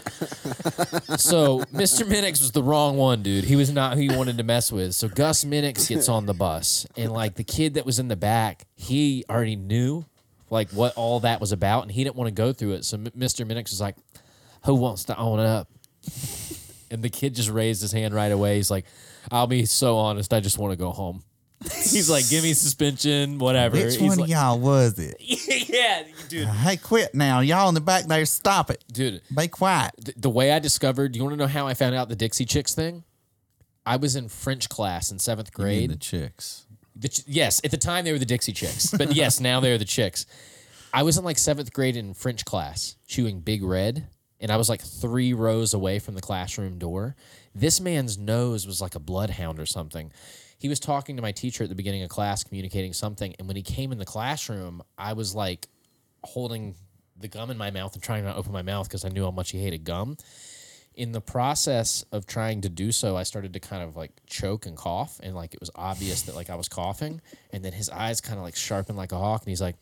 So 1.17 1.61
Mr. 1.73 2.05
Minix 2.05 2.41
was 2.41 2.53
the 2.53 2.63
wrong 2.63 2.97
one, 2.97 3.23
dude. 3.23 3.45
He 3.45 3.57
was 3.57 3.71
not 3.71 3.95
who 3.97 4.03
you 4.03 4.17
wanted 4.17 4.39
to 4.39 4.45
mess 4.45 4.71
with. 4.73 4.95
So 4.95 5.09
Gus 5.09 5.45
Minix 5.45 5.89
gets 5.89 6.09
on 6.09 6.27
the 6.27 6.35
bus, 6.35 6.87
and 6.97 7.13
like 7.13 7.35
the 7.35 7.45
kid 7.45 7.75
that 7.75 7.87
was 7.87 7.99
in 7.99 8.09
the 8.09 8.17
back, 8.17 8.67
he 8.75 9.25
already 9.29 9.57
knew 9.57 10.05
like 10.51 10.71
what 10.71 10.95
all 10.97 11.21
that 11.21 11.41
was 11.41 11.53
about, 11.53 11.83
and 11.83 11.93
he 11.93 12.05
didn't 12.05 12.17
want 12.17 12.29
to 12.29 12.35
go 12.35 12.53
through 12.53 12.73
it. 12.73 12.85
So 12.85 12.97
M- 12.97 13.07
Mr. 13.17 13.47
Minix 13.47 13.71
was 13.71 13.81
like, 13.81 13.97
"Who 14.65 14.75
wants 14.75 15.05
to 15.05 15.17
own 15.19 15.41
up?" 15.41 15.69
And 16.91 17.03
the 17.03 17.11
kid 17.11 17.35
just 17.35 17.51
raised 17.51 17.83
his 17.83 17.93
hand 17.93 18.15
right 18.15 18.31
away. 18.33 18.57
He's 18.57 18.71
like, 18.71 18.87
"I'll 19.31 19.47
be 19.47 19.67
so 19.67 19.97
honest. 19.97 20.33
I 20.33 20.41
just 20.41 20.59
want 20.59 20.73
to 20.73 20.77
go 20.77 20.91
home." 20.91 21.23
He's 21.63 22.11
like, 22.11 22.29
"Give 22.29 22.43
me 22.45 22.53
suspension, 22.53 23.39
whatever." 23.39 23.77
Which 23.77 23.97
He's 23.97 24.11
one 24.11 24.19
like, 24.19 24.25
of 24.25 24.31
y'all 24.31 24.59
was 24.59 24.99
it? 24.99 25.17
yeah, 25.69 26.03
dude, 26.29 26.49
Hey, 26.49 26.77
quit 26.77 27.15
now. 27.15 27.41
Y'all 27.41 27.69
in 27.69 27.75
the 27.75 27.81
back 27.81 28.05
there, 28.05 28.25
stop 28.27 28.71
it. 28.71 28.83
dude. 28.93 29.21
Be 29.37 29.49
quiet. 29.49 29.93
th- 30.05 30.17
the 30.19 30.31
way 30.31 30.53
I 30.53 30.59
discovered, 30.59 31.13
do 31.13 31.19
you 31.19 31.25
want 31.25 31.35
to 31.35 31.37
know 31.37 31.47
how 31.47 31.67
I 31.67 31.75
found 31.75 31.95
out 31.95 32.09
the 32.09 32.17
Dixie 32.17 32.45
Chicks 32.45 32.75
thing? 32.75 33.05
I 33.87 33.97
was 33.97 34.17
in 34.17 34.29
French 34.29 34.69
class 34.69 35.11
in 35.11 35.19
seventh 35.19 35.53
grade. 35.53 35.91
the 35.91 35.97
chicks. 35.97 36.67
The 36.97 37.09
ch- 37.09 37.23
yes, 37.27 37.61
at 37.65 37.71
the 37.71 37.77
time 37.77 38.05
they 38.05 38.13
were 38.13 38.19
the 38.19 38.25
Dixie 38.25 38.53
Chicks, 38.53 38.91
but 38.97 39.13
yes, 39.17 39.41
now 39.41 39.61
they're 39.61 39.79
the 39.79 39.85
Chicks. 39.85 40.27
I 40.93 41.03
was 41.03 41.19
in 41.19 41.25
like 41.25 41.39
seventh 41.39 41.73
grade 41.73 41.97
in 41.97 42.15
French 42.15 42.45
class, 42.45 42.97
chewing 43.07 43.41
Big 43.41 43.63
Red, 43.63 44.07
and 44.41 44.51
I 44.53 44.57
was 44.57 44.69
like 44.69 44.81
three 44.81 45.33
rows 45.35 45.75
away 45.75 45.99
from 45.99 46.15
the 46.15 46.21
classroom 46.21 46.79
door. 46.79 47.17
This 47.55 47.81
man's 47.81 48.17
nose 48.17 48.67
was 48.67 48.81
like 48.81 48.95
a 48.95 49.01
bloodhound 49.01 49.59
or 49.61 49.67
something. 49.67 50.13
He 50.65 50.69
was 50.71 50.81
talking 50.81 51.17
to 51.17 51.21
my 51.21 51.31
teacher 51.31 51.63
at 51.65 51.69
the 51.69 51.75
beginning 51.75 52.05
of 52.05 52.09
class, 52.09 52.43
communicating 52.43 52.95
something, 52.95 53.35
and 53.39 53.47
when 53.47 53.55
he 53.55 53.63
came 53.63 53.93
in 53.93 53.99
the 53.99 54.07
classroom, 54.07 54.83
I 54.97 55.13
was 55.13 55.35
like 55.35 55.69
holding 56.23 56.75
the 57.21 57.29
gum 57.29 57.51
in 57.51 57.59
my 57.59 57.71
mouth 57.71 57.93
and 57.93 58.03
trying 58.03 58.25
to 58.25 58.35
open 58.35 58.51
my 58.51 58.63
mouth 58.63 58.89
because 58.89 59.05
I 59.05 59.11
knew 59.11 59.25
how 59.25 59.31
much 59.31 59.51
he 59.51 59.59
hated 59.59 59.85
gum 59.85 60.17
in 60.95 61.13
the 61.13 61.21
process 61.21 62.03
of 62.13 62.25
trying 62.25 62.63
to 62.63 62.71
do 62.71 62.93
so, 62.93 63.15
I 63.15 63.25
started 63.25 63.53
to 63.53 63.61
kind 63.61 63.83
of 63.83 63.95
like 63.95 64.13
choke 64.27 64.65
and 64.65 64.75
cough, 64.75 65.21
and 65.23 65.35
like 65.35 65.53
it 65.53 65.61
was 65.61 65.71
obvious 65.75 66.23
that 66.23 66.35
like 66.35 66.49
I 66.49 66.55
was 66.55 66.67
coughing, 66.67 67.21
and 67.53 67.63
then 67.63 67.75
his 67.75 67.91
eyes 67.91 68.23
kind 68.23 68.39
of 68.39 68.43
like 68.43 68.57
sharpen 68.57 68.97
like 68.97 69.13
a 69.13 69.19
hawk, 69.19 69.43
and 69.43 69.51
he's 69.51 69.61
like, 69.61 69.77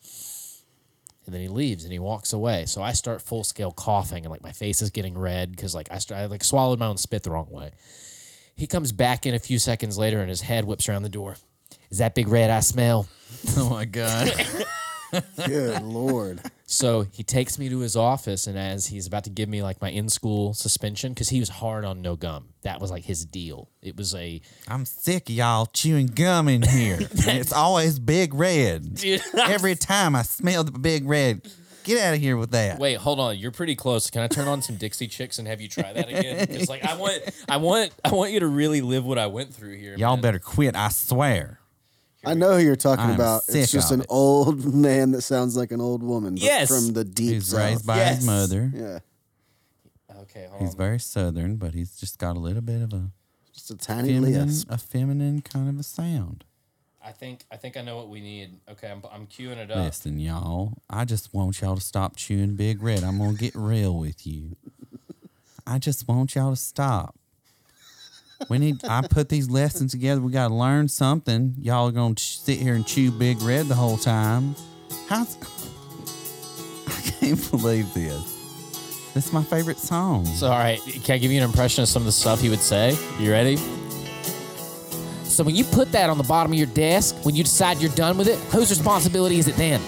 and 1.25 1.33
then 1.33 1.39
he 1.41 1.47
leaves 1.47 1.85
and 1.85 1.93
he 1.93 1.99
walks 1.99 2.33
away. 2.33 2.65
So 2.65 2.81
I 2.81 2.91
start 2.91 3.21
full 3.21 3.45
scale 3.45 3.71
coughing, 3.71 4.25
and 4.25 4.31
like 4.31 4.43
my 4.43 4.51
face 4.51 4.81
is 4.81 4.89
getting 4.89 5.17
red 5.17 5.51
because 5.51 5.73
like 5.73 5.87
I, 5.91 5.99
st- 5.99 6.19
I 6.19 6.25
like 6.25 6.43
swallowed 6.43 6.77
my 6.79 6.87
own 6.87 6.97
spit 6.97 7.23
the 7.23 7.31
wrong 7.31 7.49
way. 7.49 7.71
He 8.55 8.67
comes 8.67 8.91
back 8.91 9.25
in 9.25 9.33
a 9.33 9.39
few 9.39 9.59
seconds 9.59 9.97
later, 9.97 10.19
and 10.19 10.29
his 10.29 10.41
head 10.41 10.65
whips 10.65 10.87
around 10.87 11.03
the 11.03 11.09
door. 11.09 11.35
Is 11.89 11.97
that 11.99 12.15
big 12.15 12.27
red 12.27 12.49
I 12.49 12.59
smell? 12.61 13.07
Oh 13.57 13.69
my 13.69 13.83
god. 13.85 14.31
Good 15.45 15.81
lord. 15.81 16.39
So 16.65 17.05
he 17.11 17.23
takes 17.23 17.59
me 17.59 17.67
to 17.69 17.79
his 17.79 17.95
office, 17.95 18.47
and 18.47 18.57
as 18.57 18.87
he's 18.87 19.05
about 19.05 19.25
to 19.25 19.29
give 19.29 19.49
me 19.49 19.61
like 19.61 19.81
my 19.81 19.89
in 19.89 20.07
school 20.09 20.53
suspension, 20.53 21.13
because 21.13 21.29
he 21.29 21.39
was 21.39 21.49
hard 21.49 21.83
on 21.85 22.01
no 22.01 22.15
gum. 22.15 22.49
That 22.61 22.79
was 22.79 22.89
like 22.89 23.03
his 23.03 23.25
deal. 23.25 23.69
It 23.81 23.97
was 23.97 24.15
a 24.15 24.39
I'm 24.67 24.85
sick 24.85 25.29
of 25.29 25.35
y'all 25.35 25.65
chewing 25.67 26.07
gum 26.07 26.47
in 26.47 26.61
here. 26.61 26.95
and 27.27 27.37
it's 27.37 27.51
always 27.53 27.99
big 27.99 28.33
red. 28.33 28.95
dude. 28.95 29.21
Every 29.37 29.75
time 29.75 30.15
I 30.15 30.21
smell 30.23 30.63
the 30.63 30.71
big 30.71 31.07
red. 31.07 31.41
Get 31.83 32.01
out 32.01 32.13
of 32.15 32.19
here 32.19 32.37
with 32.37 32.51
that. 32.51 32.79
Wait, 32.79 32.95
hold 32.97 33.19
on. 33.19 33.37
You're 33.37 33.51
pretty 33.51 33.75
close. 33.75 34.09
Can 34.09 34.21
I 34.21 34.27
turn 34.27 34.47
on 34.47 34.61
some 34.61 34.75
Dixie 34.77 35.07
Chicks 35.07 35.39
and 35.39 35.47
have 35.47 35.61
you 35.61 35.67
try 35.67 35.91
that 35.93 36.07
again? 36.09 36.47
Because 36.47 36.69
like 36.69 36.83
I 36.83 36.95
want, 36.95 37.21
I 37.49 37.57
want, 37.57 37.91
I 38.03 38.11
want 38.13 38.31
you 38.31 38.39
to 38.41 38.47
really 38.47 38.81
live 38.81 39.05
what 39.05 39.17
I 39.17 39.27
went 39.27 39.53
through 39.53 39.77
here. 39.77 39.95
Y'all 39.97 40.15
man. 40.15 40.21
better 40.21 40.39
quit, 40.39 40.75
I 40.75 40.89
swear. 40.89 41.59
I 42.25 42.33
know 42.35 42.53
who 42.53 42.63
you're 42.63 42.75
talking 42.77 43.03
I'm 43.05 43.15
about. 43.15 43.41
It's 43.49 43.71
just 43.71 43.91
an 43.91 44.01
it. 44.01 44.07
old 44.09 44.73
man 44.73 45.11
that 45.11 45.23
sounds 45.23 45.57
like 45.57 45.71
an 45.71 45.81
old 45.81 46.03
woman. 46.03 46.35
But 46.35 46.43
Yes. 46.43 46.69
From 46.69 46.93
the 46.93 47.03
deep 47.03 47.33
He's 47.33 47.47
south. 47.47 47.59
raised 47.59 47.85
by 47.85 47.97
Yes. 47.97 48.15
his 48.17 48.25
mother. 48.25 48.71
Yeah. 48.73 48.99
Okay, 50.21 50.47
hold 50.49 50.61
He's 50.61 50.71
on. 50.71 50.77
very 50.77 50.99
southern, 50.99 51.57
but 51.57 51.73
he's 51.73 51.95
just 51.97 52.17
got 52.19 52.35
a 52.37 52.39
little 52.39 52.61
bit 52.61 52.81
of 52.81 52.93
a 52.93 53.11
Just 53.53 53.71
a 53.71 53.75
tiny 53.77 54.13
feminine, 54.13 54.47
lisp. 54.47 54.71
a 54.71 54.77
feminine 54.77 55.41
kind 55.41 55.67
of 55.69 55.77
a 55.79 55.83
sound. 55.83 56.45
I 57.05 57.11
think 57.11 57.43
I 57.51 57.57
think 57.57 57.75
I 57.75 57.81
know 57.81 57.97
what 57.97 58.07
we 58.09 58.21
need. 58.21 58.59
Okay, 58.71 58.89
I'm 58.89 59.01
I'm 59.11 59.27
queuing 59.27 59.57
it 59.57 59.69
up. 59.71 59.77
Listen, 59.77 60.19
y'all, 60.19 60.77
I 60.89 61.03
just 61.05 61.33
want 61.33 61.59
y'all 61.59 61.75
to 61.75 61.81
stop 61.81 62.15
chewing 62.15 62.55
Big 62.55 62.81
Red. 62.81 63.03
I'm 63.03 63.17
gonna 63.17 63.33
get 63.33 63.53
real 63.55 63.97
with 63.97 64.25
you. 64.25 64.55
I 65.67 65.79
just 65.79 66.07
want 66.07 66.35
y'all 66.35 66.51
to 66.51 66.55
stop. 66.55 67.15
We 68.49 68.57
need. 68.57 68.83
I 68.85 69.05
put 69.07 69.29
these 69.29 69.49
lessons 69.49 69.91
together. 69.91 70.21
We 70.21 70.31
gotta 70.31 70.53
learn 70.53 70.87
something. 70.87 71.55
Y'all 71.59 71.87
are 71.87 71.91
gonna 71.91 72.15
ch- 72.15 72.39
sit 72.39 72.59
here 72.59 72.73
and 72.73 72.85
chew 72.85 73.11
Big 73.11 73.41
Red 73.41 73.67
the 73.67 73.75
whole 73.75 73.97
time. 73.97 74.55
How's? 75.07 75.37
I 76.87 77.01
can't 77.19 77.51
believe 77.51 77.93
this. 77.93 78.31
This 79.13 79.27
is 79.27 79.33
my 79.33 79.43
favorite 79.43 79.77
song. 79.77 80.25
So, 80.25 80.47
all 80.47 80.57
right, 80.57 80.79
can 81.03 81.15
I 81.15 81.17
give 81.19 81.31
you 81.31 81.37
an 81.37 81.43
impression 81.43 81.83
of 81.83 81.89
some 81.89 82.01
of 82.01 82.07
the 82.07 82.11
stuff 82.11 82.41
he 82.41 82.49
would 82.49 82.59
say? 82.59 82.97
You 83.19 83.31
ready? 83.31 83.57
So, 85.33 85.43
when 85.43 85.55
you 85.55 85.63
put 85.63 85.91
that 85.93 86.09
on 86.09 86.17
the 86.17 86.23
bottom 86.23 86.51
of 86.51 86.57
your 86.57 86.67
desk, 86.67 87.15
when 87.23 87.35
you 87.35 87.43
decide 87.43 87.79
you're 87.79 87.91
done 87.95 88.17
with 88.17 88.27
it, 88.27 88.37
whose 88.53 88.69
responsibility 88.69 89.39
is 89.39 89.47
it 89.47 89.55
then? 89.55 89.81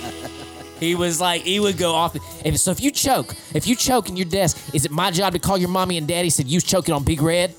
he 0.80 0.94
was 0.94 1.20
like, 1.20 1.42
he 1.42 1.60
would 1.60 1.76
go 1.76 1.92
off. 1.94 2.16
If, 2.44 2.58
so, 2.58 2.70
if 2.70 2.80
you 2.80 2.90
choke, 2.90 3.34
if 3.54 3.66
you 3.66 3.76
choke 3.76 4.08
in 4.08 4.16
your 4.16 4.26
desk, 4.26 4.74
is 4.74 4.84
it 4.84 4.90
my 4.90 5.10
job 5.10 5.34
to 5.34 5.38
call 5.38 5.58
your 5.58 5.68
mommy 5.68 5.98
and 5.98 6.08
daddy? 6.08 6.30
Said 6.30 6.46
you 6.46 6.56
was 6.56 6.64
choking 6.64 6.94
on 6.94 7.04
Big 7.04 7.20
Red, 7.20 7.54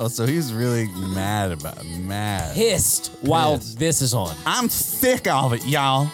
Oh, 0.00 0.06
so 0.06 0.26
he's 0.26 0.52
really 0.52 0.86
mad 0.88 1.50
about 1.50 1.84
mad. 1.84 2.54
pissed 2.54 3.10
while 3.20 3.56
Pissed. 3.56 3.78
this 3.80 4.00
is 4.00 4.14
on. 4.14 4.36
I'm 4.46 4.68
sick 4.68 5.26
of 5.26 5.52
it, 5.54 5.66
y'all. 5.66 6.08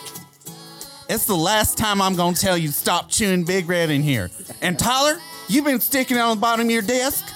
It's 1.07 1.27
the 1.27 1.37
last 1.37 1.77
time 1.77 2.01
I'm 2.01 2.17
gonna 2.17 2.35
tell 2.35 2.57
you 2.57 2.69
to 2.69 2.75
stop 2.75 3.11
chewing 3.11 3.45
Big 3.45 3.69
Red 3.69 3.91
in 3.91 4.03
here. 4.03 4.31
And 4.63 4.79
Tyler, 4.79 5.19
you've 5.49 5.67
been 5.67 5.81
sticking 5.81 6.17
it 6.17 6.21
on 6.21 6.39
the 6.39 6.41
bottom 6.41 6.65
of 6.65 6.71
your 6.71 6.81
desk. 6.81 7.27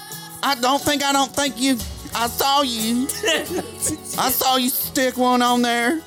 I 0.41 0.55
don't 0.55 0.81
think 0.81 1.03
I 1.03 1.11
don't 1.11 1.35
think 1.35 1.59
you. 1.61 1.77
I 2.15 2.27
saw 2.27 2.61
you. 2.61 3.07
I 4.17 4.29
saw 4.29 4.57
you 4.57 4.69
stick 4.69 5.17
one 5.17 5.41
on 5.41 5.61
there. 5.61 6.01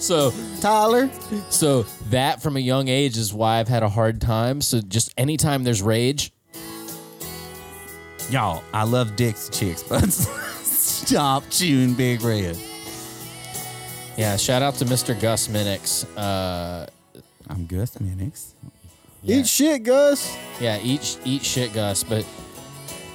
So, 0.00 0.32
Tyler, 0.60 1.10
so 1.50 1.82
that 2.10 2.42
from 2.42 2.56
a 2.56 2.60
young 2.60 2.88
age 2.88 3.16
is 3.16 3.32
why 3.32 3.58
I've 3.58 3.68
had 3.68 3.82
a 3.82 3.88
hard 3.88 4.20
time. 4.20 4.60
So, 4.60 4.80
just 4.80 5.12
anytime 5.18 5.64
there's 5.64 5.82
rage, 5.82 6.32
Y'all, 8.30 8.62
I 8.74 8.82
love 8.82 9.14
dicks 9.14 9.48
Chicks, 9.50 9.84
but 9.84 10.10
stop 10.10 11.44
chewing 11.48 11.94
Big 11.94 12.22
Red. 12.22 12.58
yeah. 14.16 14.36
Shout 14.36 14.62
out 14.62 14.74
to 14.76 14.84
Mr. 14.84 15.18
Gus 15.20 15.46
Minix. 15.46 16.04
Uh, 16.16 16.86
I'm 17.48 17.66
Gus 17.66 17.94
Minix. 17.98 18.50
yeah. 19.22 19.36
eat 19.36 19.46
shit, 19.46 19.84
Gus. 19.84 20.36
Yeah, 20.60 20.78
eat 20.82 21.20
eat 21.24 21.44
shit, 21.44 21.72
Gus. 21.72 22.02
But 22.02 22.26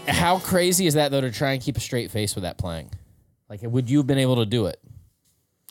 how 0.08 0.39
crazy 0.39 0.88
is 0.88 0.96
that 0.96 1.12
though 1.12 1.22
to 1.22 1.31
try 1.31 1.53
and 1.53 1.62
keep 1.62 1.77
a 1.77 1.79
straight 1.79 2.12
face 2.12 2.36
with 2.36 2.43
that 2.43 2.58
playing? 2.58 2.91
Like, 3.50 3.62
would 3.63 3.89
you 3.89 3.98
have 3.98 4.08
been 4.08 4.17
able 4.17 4.38
to 4.38 4.46
do 4.46 4.67
it? 4.67 4.79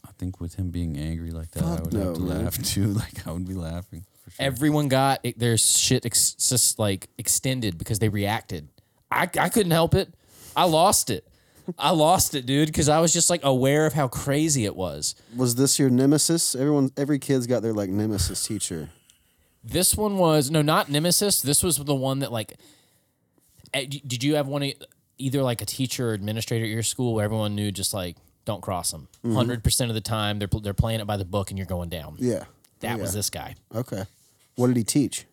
I 0.05 0.11
think 0.19 0.41
with 0.41 0.55
him 0.55 0.71
being 0.71 0.97
angry 0.97 1.31
like 1.31 1.51
that, 1.53 1.65
I 1.65 1.81
would 1.81 1.93
no, 1.93 2.05
have 2.07 2.15
to 2.15 2.21
man. 2.21 2.45
laugh 2.45 2.59
too. 2.63 2.89
Like 2.89 3.27
I 3.27 3.33
would 3.33 3.47
be 3.49 3.55
laughing 3.55 4.05
for 4.23 4.31
sure. 4.31 4.45
Everyone 4.45 4.89
got 4.89 5.21
it, 5.23 5.39
their 5.39 5.57
shit 5.57 6.05
ex- 6.05 6.35
just 6.35 6.79
like 6.79 7.09
extended 7.19 7.79
because 7.79 7.99
they 7.99 8.09
reacted. 8.09 8.69
I 9.11 9.29
I 9.39 9.49
couldn't 9.49 9.73
help 9.73 9.95
it. 9.95 10.15
I 10.57 10.65
lost 10.65 11.11
it. 11.11 11.27
I 11.79 11.91
lost 11.91 12.35
it, 12.35 12.47
dude, 12.47 12.67
because 12.69 12.89
I 12.89 13.01
was 13.01 13.13
just 13.13 13.31
like 13.31 13.45
aware 13.45 13.87
of 13.87 13.93
how 13.93 14.09
crazy 14.09 14.65
it 14.65 14.75
was. 14.75 15.15
Was 15.37 15.55
this 15.55 15.79
your 15.79 15.89
nemesis? 15.89 16.55
Everyone, 16.55 16.91
every 16.97 17.19
kid's 17.19 17.47
got 17.47 17.63
their 17.63 17.73
like 17.73 17.91
nemesis 17.91 18.45
teacher. 18.47 18.89
This 19.63 19.95
one 19.95 20.17
was 20.17 20.51
no, 20.51 20.63
not 20.63 20.89
Nemesis. 20.89 21.43
This 21.43 21.63
was 21.63 21.77
the 21.77 21.95
one 21.95 22.21
that 22.21 22.33
like. 22.33 22.55
Uh, 23.75 23.81
d- 23.89 24.03
Did 24.07 24.23
you 24.23 24.35
have 24.35 24.47
one 24.47 24.63
of 24.63 24.73
either 25.19 25.43
like 25.43 25.61
a 25.61 25.67
teacher 25.67 26.11
or 26.11 26.13
administrator 26.15 26.65
at 26.65 26.71
your 26.71 26.83
school 26.83 27.15
where 27.15 27.25
everyone 27.25 27.55
knew 27.55 27.71
just 27.71 27.93
like 27.93 28.17
don't 28.47 28.63
cross 28.63 28.91
them 28.91 29.09
mm-hmm. 29.19 29.35
100 29.35 29.63
percent 29.63 29.91
of 29.91 29.95
the 29.95 30.01
time 30.01 30.39
they're 30.39 30.49
they're 30.63 30.73
playing 30.75 31.01
it 31.01 31.07
by 31.07 31.17
the 31.17 31.25
book 31.25 31.51
and 31.51 31.59
you're 31.59 31.67
going 31.67 31.89
down. 31.89 32.17
Yeah. 32.19 32.45
That 32.81 32.97
yeah. 32.97 33.03
was 33.03 33.13
this 33.13 33.31
guy. 33.31 33.55
Okay. 33.75 34.05
What 34.57 34.69
did 34.69 34.77
he 34.77 34.85
teach? 34.85 35.27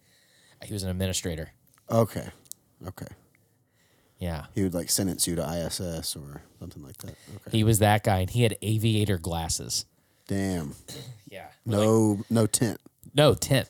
He 0.63 0.73
was 0.73 0.83
an 0.83 0.89
administrator. 0.89 1.51
Okay. 1.89 2.27
Okay. 2.85 3.07
Yeah, 4.19 4.45
He 4.55 4.63
would 4.63 4.73
like 4.73 4.89
sentence 4.89 5.27
you 5.27 5.35
to 5.35 5.43
ISS 5.43 6.15
or 6.15 6.41
something 6.59 6.81
like 6.81 6.97
that. 6.97 7.15
Okay. 7.35 7.57
he 7.57 7.63
was 7.63 7.77
that 7.79 8.03
guy, 8.03 8.19
and 8.19 8.29
he 8.29 8.41
had 8.43 8.57
aviator 8.61 9.17
glasses. 9.17 9.85
Damn. 10.27 10.75
Yeah, 11.29 11.47
No, 11.65 12.23
no 12.29 12.47
tent. 12.47 12.79
no 13.13 13.33
tent. 13.33 13.67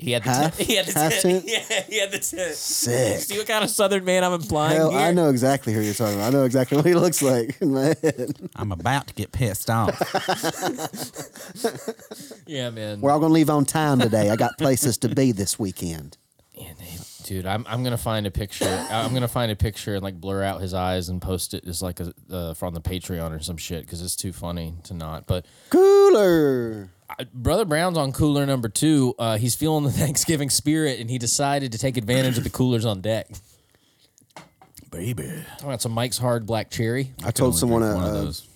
He 0.00 0.12
had 0.12 0.24
the 0.24 0.30
Half- 0.30 0.40
tent. 0.40 0.54
He 0.68 0.76
had 0.76 0.86
the 0.86 0.98
half 0.98 1.10
tent. 1.20 1.22
tent? 1.22 1.44
Yeah, 1.46 1.82
he 1.88 1.98
had 2.00 2.10
the 2.10 2.18
tent. 2.18 2.54
Sick. 2.54 3.20
See 3.20 3.38
what 3.38 3.46
kind 3.46 3.62
of 3.62 3.70
southern 3.70 4.04
man 4.04 4.24
I'm 4.24 4.32
implying 4.32 4.76
Hell, 4.76 4.90
here? 4.90 4.98
I 5.00 5.12
know 5.12 5.28
exactly 5.28 5.72
who 5.72 5.80
you're 5.80 5.94
talking 5.94 6.14
about. 6.14 6.28
I 6.28 6.30
know 6.30 6.44
exactly 6.44 6.76
what 6.76 6.86
he 6.86 6.94
looks 6.94 7.22
like 7.22 7.56
in 7.60 7.72
my 7.74 7.94
head. 8.02 8.32
I'm 8.56 8.72
about 8.72 9.06
to 9.08 9.14
get 9.14 9.32
pissed 9.32 9.70
off. 9.70 10.00
Yeah, 12.46 12.70
man. 12.70 13.00
We're 13.00 13.10
all 13.12 13.20
gonna 13.20 13.32
leave 13.32 13.50
on 13.50 13.64
time 13.64 14.00
today. 14.00 14.30
I 14.30 14.36
got 14.36 14.58
places 14.58 14.98
to 14.98 15.08
be 15.08 15.30
this 15.32 15.58
weekend. 15.58 16.16
Yeah, 17.30 17.36
they- 17.36 17.42
dude, 17.42 17.46
I'm 17.46 17.64
I'm 17.68 17.82
gonna 17.84 17.96
find 17.96 18.26
a 18.26 18.30
picture. 18.30 18.86
I'm 18.90 19.12
gonna 19.14 19.28
find 19.28 19.50
a 19.52 19.56
picture 19.56 19.94
and 19.94 20.02
like 20.02 20.20
blur 20.20 20.42
out 20.42 20.60
his 20.60 20.74
eyes 20.74 21.08
and 21.08 21.20
post 21.22 21.54
it 21.54 21.66
as 21.66 21.82
like 21.82 22.00
a 22.00 22.12
uh, 22.30 22.54
from 22.54 22.74
the 22.74 22.80
Patreon 22.80 23.30
or 23.36 23.40
some 23.40 23.56
shit 23.56 23.82
because 23.82 24.02
it's 24.02 24.16
too 24.16 24.32
funny 24.32 24.74
to 24.84 24.94
not. 24.94 25.26
But 25.26 25.46
Cooler. 25.70 26.90
uh, 27.08 27.24
Brother 27.32 27.64
Brown's 27.64 27.96
on 27.98 28.12
cooler 28.12 28.46
number 28.46 28.68
two. 28.68 29.14
Uh, 29.18 29.38
he's 29.38 29.54
feeling 29.54 29.84
the 29.84 29.90
Thanksgiving 30.04 30.50
spirit 30.50 31.00
and 31.00 31.10
he 31.10 31.18
decided 31.18 31.72
to 31.72 31.78
take 31.78 31.96
advantage 31.96 32.36
of 32.38 32.44
the 32.44 32.50
coolers 32.50 32.84
on 32.84 33.00
deck. 33.00 33.28
Baby. 34.90 35.22
Talking 35.52 35.66
about 35.68 35.82
some 35.82 35.92
Mike's 35.92 36.18
Hard 36.18 36.46
Black 36.46 36.68
Cherry. 36.70 37.14
I 37.24 37.30
told 37.30 37.56
someone. 37.56 37.82
drink 37.82 37.96
Uh, 38.02 38.06
of 38.06 38.12
those. 38.12 38.48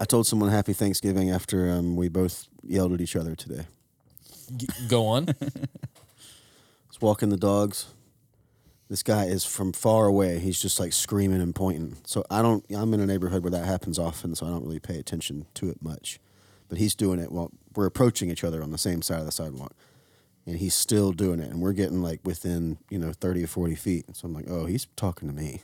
I 0.00 0.04
told 0.06 0.26
someone 0.26 0.48
Happy 0.50 0.72
Thanksgiving 0.72 1.30
after 1.30 1.70
um, 1.70 1.96
we 1.96 2.08
both 2.08 2.46
yelled 2.62 2.92
at 2.92 3.00
each 3.00 3.16
other 3.16 3.34
today. 3.34 3.66
G- 4.56 4.66
go 4.88 5.06
on. 5.06 5.26
was 6.88 7.00
walking 7.00 7.28
the 7.28 7.36
dogs. 7.36 7.86
This 8.88 9.02
guy 9.02 9.24
is 9.26 9.44
from 9.44 9.72
far 9.72 10.06
away. 10.06 10.38
He's 10.38 10.60
just 10.60 10.80
like 10.80 10.94
screaming 10.94 11.42
and 11.42 11.54
pointing. 11.54 11.98
So 12.06 12.24
I 12.30 12.40
don't. 12.40 12.64
I'm 12.74 12.94
in 12.94 13.00
a 13.00 13.06
neighborhood 13.06 13.42
where 13.42 13.50
that 13.50 13.66
happens 13.66 13.98
often, 13.98 14.34
so 14.34 14.46
I 14.46 14.50
don't 14.50 14.64
really 14.64 14.78
pay 14.78 14.98
attention 14.98 15.46
to 15.54 15.68
it 15.68 15.82
much. 15.82 16.18
But 16.68 16.78
he's 16.78 16.94
doing 16.94 17.18
it 17.18 17.30
while 17.30 17.50
we're 17.74 17.86
approaching 17.86 18.30
each 18.30 18.44
other 18.44 18.62
on 18.62 18.70
the 18.70 18.78
same 18.78 19.02
side 19.02 19.20
of 19.20 19.26
the 19.26 19.32
sidewalk, 19.32 19.74
and 20.46 20.56
he's 20.56 20.74
still 20.74 21.12
doing 21.12 21.38
it. 21.38 21.50
And 21.50 21.60
we're 21.60 21.74
getting 21.74 22.00
like 22.00 22.20
within 22.24 22.78
you 22.88 22.98
know 22.98 23.12
30 23.12 23.44
or 23.44 23.46
40 23.46 23.74
feet. 23.74 24.16
So 24.16 24.26
I'm 24.26 24.32
like, 24.32 24.46
oh, 24.48 24.64
he's 24.64 24.86
talking 24.96 25.28
to 25.28 25.34
me. 25.34 25.60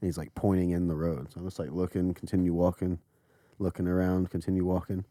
And 0.00 0.08
he's 0.08 0.18
like 0.18 0.34
pointing 0.34 0.70
in 0.70 0.88
the 0.88 0.94
road. 0.94 1.28
So 1.32 1.40
I'm 1.40 1.46
just 1.46 1.58
like 1.58 1.72
looking, 1.72 2.14
continue 2.14 2.54
walking, 2.54 2.98
looking 3.58 3.86
around, 3.88 4.30
continue 4.30 4.64
walking, 4.64 5.04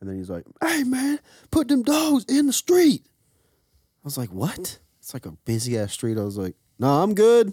and 0.00 0.08
then 0.08 0.16
he's 0.16 0.30
like, 0.30 0.44
hey 0.60 0.84
man, 0.84 1.18
put 1.50 1.66
them 1.66 1.82
dogs 1.82 2.24
in 2.28 2.46
the 2.46 2.52
street. 2.52 3.02
I 3.04 4.04
was 4.04 4.18
like, 4.18 4.30
what? 4.30 4.78
It's 5.02 5.12
like 5.12 5.26
a 5.26 5.32
busy 5.32 5.76
ass 5.76 5.92
street. 5.92 6.16
I 6.16 6.22
was 6.22 6.38
like, 6.38 6.54
no, 6.78 7.02
I'm 7.02 7.12
good. 7.14 7.52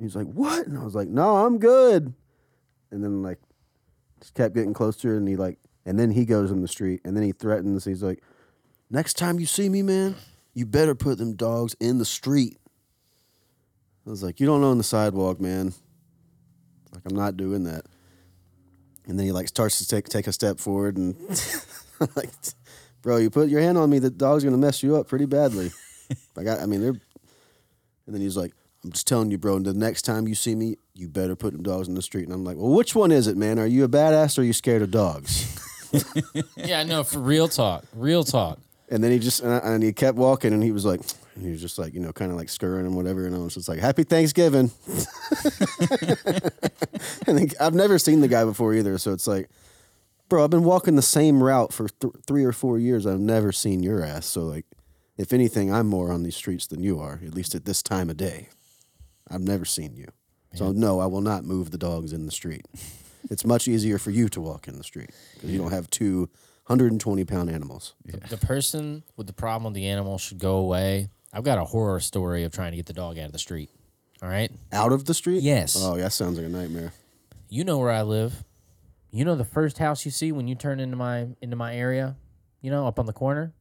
He's 0.00 0.16
like, 0.16 0.26
what? 0.28 0.66
And 0.66 0.78
I 0.78 0.82
was 0.82 0.94
like, 0.94 1.08
no, 1.08 1.44
I'm 1.44 1.58
good. 1.58 2.14
And 2.90 3.04
then 3.04 3.22
like 3.22 3.38
just 4.18 4.32
kept 4.32 4.54
getting 4.54 4.72
closer 4.72 5.18
and 5.18 5.28
he 5.28 5.36
like 5.36 5.58
and 5.84 5.98
then 5.98 6.10
he 6.10 6.24
goes 6.24 6.50
in 6.50 6.62
the 6.62 6.68
street 6.68 7.02
and 7.04 7.14
then 7.14 7.22
he 7.22 7.32
threatens, 7.32 7.84
he's 7.84 8.02
like, 8.02 8.22
Next 8.92 9.18
time 9.18 9.38
you 9.38 9.46
see 9.46 9.68
me, 9.68 9.82
man, 9.82 10.16
you 10.52 10.66
better 10.66 10.96
put 10.96 11.18
them 11.18 11.36
dogs 11.36 11.76
in 11.78 11.98
the 11.98 12.04
street. 12.04 12.56
I 14.06 14.10
was 14.10 14.22
like, 14.22 14.40
You 14.40 14.46
don't 14.46 14.64
own 14.64 14.78
the 14.78 14.84
sidewalk, 14.84 15.38
man. 15.38 15.74
Like 16.92 17.02
I'm 17.04 17.16
not 17.16 17.36
doing 17.36 17.64
that. 17.64 17.84
And 19.06 19.18
then 19.18 19.26
he 19.26 19.32
like 19.32 19.48
starts 19.48 19.78
to 19.78 19.86
take 19.86 20.08
take 20.08 20.26
a 20.26 20.32
step 20.32 20.60
forward 20.60 20.96
and 20.96 21.14
like 22.16 22.30
bro, 23.02 23.18
you 23.18 23.28
put 23.28 23.50
your 23.50 23.60
hand 23.60 23.76
on 23.76 23.90
me, 23.90 23.98
the 23.98 24.08
dog's 24.08 24.44
gonna 24.44 24.56
mess 24.56 24.82
you 24.82 24.96
up 24.96 25.06
pretty 25.06 25.26
badly. 25.26 25.70
I 26.36 26.42
got, 26.42 26.60
I 26.60 26.66
mean, 26.66 26.80
they're. 26.80 26.90
And 28.06 28.14
then 28.14 28.20
he's 28.22 28.36
like, 28.36 28.52
"I'm 28.84 28.90
just 28.92 29.06
telling 29.06 29.30
you, 29.30 29.38
bro. 29.38 29.58
The 29.60 29.72
next 29.74 30.02
time 30.02 30.26
you 30.26 30.34
see 30.34 30.54
me, 30.54 30.76
you 30.94 31.08
better 31.08 31.36
put 31.36 31.52
them 31.52 31.62
dogs 31.62 31.86
in 31.88 31.94
the 31.94 32.02
street." 32.02 32.24
And 32.24 32.32
I'm 32.32 32.44
like, 32.44 32.56
"Well, 32.56 32.70
which 32.72 32.94
one 32.94 33.12
is 33.12 33.26
it, 33.28 33.36
man? 33.36 33.58
Are 33.58 33.66
you 33.66 33.84
a 33.84 33.88
badass 33.88 34.36
or 34.36 34.40
are 34.40 34.44
you 34.44 34.52
scared 34.52 34.82
of 34.82 34.90
dogs?" 34.90 35.46
yeah, 36.56 36.82
no, 36.82 37.04
for 37.04 37.18
real 37.20 37.46
talk. 37.48 37.84
Real 37.94 38.24
talk. 38.24 38.58
And 38.90 39.04
then 39.04 39.12
he 39.12 39.18
just 39.20 39.40
and, 39.42 39.52
I- 39.52 39.58
and 39.58 39.82
he 39.82 39.92
kept 39.92 40.16
walking, 40.18 40.52
and 40.52 40.62
he 40.62 40.72
was 40.72 40.84
like, 40.84 41.00
and 41.36 41.44
he 41.44 41.50
was 41.52 41.60
just 41.60 41.78
like, 41.78 41.94
you 41.94 42.00
know, 42.00 42.12
kind 42.12 42.30
of 42.32 42.36
like 42.36 42.48
scurrying 42.48 42.86
and 42.86 42.96
whatever. 42.96 43.26
And 43.26 43.34
I 43.36 43.38
was 43.38 43.54
just 43.54 43.68
like, 43.68 43.78
"Happy 43.78 44.02
Thanksgiving." 44.02 44.70
and 47.26 47.38
then, 47.38 47.50
I've 47.60 47.74
never 47.74 47.98
seen 47.98 48.20
the 48.20 48.28
guy 48.28 48.44
before 48.44 48.74
either, 48.74 48.98
so 48.98 49.12
it's 49.12 49.26
like, 49.26 49.48
bro, 50.28 50.44
I've 50.44 50.50
been 50.50 50.64
walking 50.64 50.96
the 50.96 51.02
same 51.02 51.42
route 51.42 51.72
for 51.72 51.88
th- 51.88 52.14
three 52.26 52.44
or 52.44 52.52
four 52.52 52.78
years. 52.78 53.06
I've 53.06 53.20
never 53.20 53.52
seen 53.52 53.82
your 53.82 54.02
ass. 54.02 54.26
So 54.26 54.42
like, 54.42 54.66
if 55.20 55.32
anything, 55.32 55.72
I'm 55.72 55.86
more 55.86 56.12
on 56.12 56.22
these 56.22 56.36
streets 56.36 56.66
than 56.66 56.82
you 56.82 56.98
are, 56.98 57.20
at 57.24 57.34
least 57.34 57.54
at 57.54 57.64
this 57.64 57.82
time 57.82 58.10
of 58.10 58.16
day. 58.16 58.48
I've 59.30 59.40
never 59.40 59.64
seen 59.64 59.94
you. 59.94 60.08
So 60.54 60.72
no, 60.72 60.98
I 60.98 61.06
will 61.06 61.20
not 61.20 61.44
move 61.44 61.70
the 61.70 61.78
dogs 61.78 62.12
in 62.12 62.26
the 62.26 62.32
street. 62.32 62.66
it's 63.30 63.44
much 63.44 63.68
easier 63.68 63.98
for 63.98 64.10
you 64.10 64.28
to 64.30 64.40
walk 64.40 64.66
in 64.66 64.76
the 64.76 64.82
street 64.82 65.10
because 65.34 65.50
you 65.50 65.58
don't 65.58 65.70
have 65.70 65.88
two 65.90 66.28
120 66.66 67.24
pound 67.24 67.50
animals. 67.50 67.94
The 68.04 68.36
person 68.36 69.04
with 69.16 69.28
the 69.28 69.32
problem 69.32 69.72
with 69.72 69.74
the 69.74 69.86
animal 69.86 70.18
should 70.18 70.38
go 70.38 70.56
away 70.56 71.10
I've 71.32 71.44
got 71.44 71.58
a 71.58 71.64
horror 71.64 72.00
story 72.00 72.44
of 72.44 72.52
trying 72.52 72.72
to 72.72 72.76
get 72.76 72.86
the 72.86 72.92
dog 72.92 73.18
out 73.18 73.26
of 73.26 73.32
the 73.32 73.38
street. 73.38 73.70
All 74.22 74.28
right. 74.28 74.50
Out 74.72 74.92
of 74.92 75.04
the 75.04 75.14
street? 75.14 75.42
Yes. 75.42 75.76
Oh, 75.78 75.96
that 75.96 76.12
sounds 76.12 76.38
like 76.38 76.46
a 76.46 76.50
nightmare. 76.50 76.92
You 77.48 77.64
know 77.64 77.78
where 77.78 77.90
I 77.90 78.02
live. 78.02 78.44
You 79.10 79.24
know 79.24 79.36
the 79.36 79.44
first 79.44 79.78
house 79.78 80.04
you 80.04 80.10
see 80.10 80.32
when 80.32 80.48
you 80.48 80.54
turn 80.54 80.80
into 80.80 80.96
my 80.96 81.28
into 81.40 81.56
my 81.56 81.74
area. 81.74 82.16
You 82.60 82.70
know, 82.70 82.86
up 82.86 82.98
on 82.98 83.06
the 83.06 83.12
corner 83.12 83.54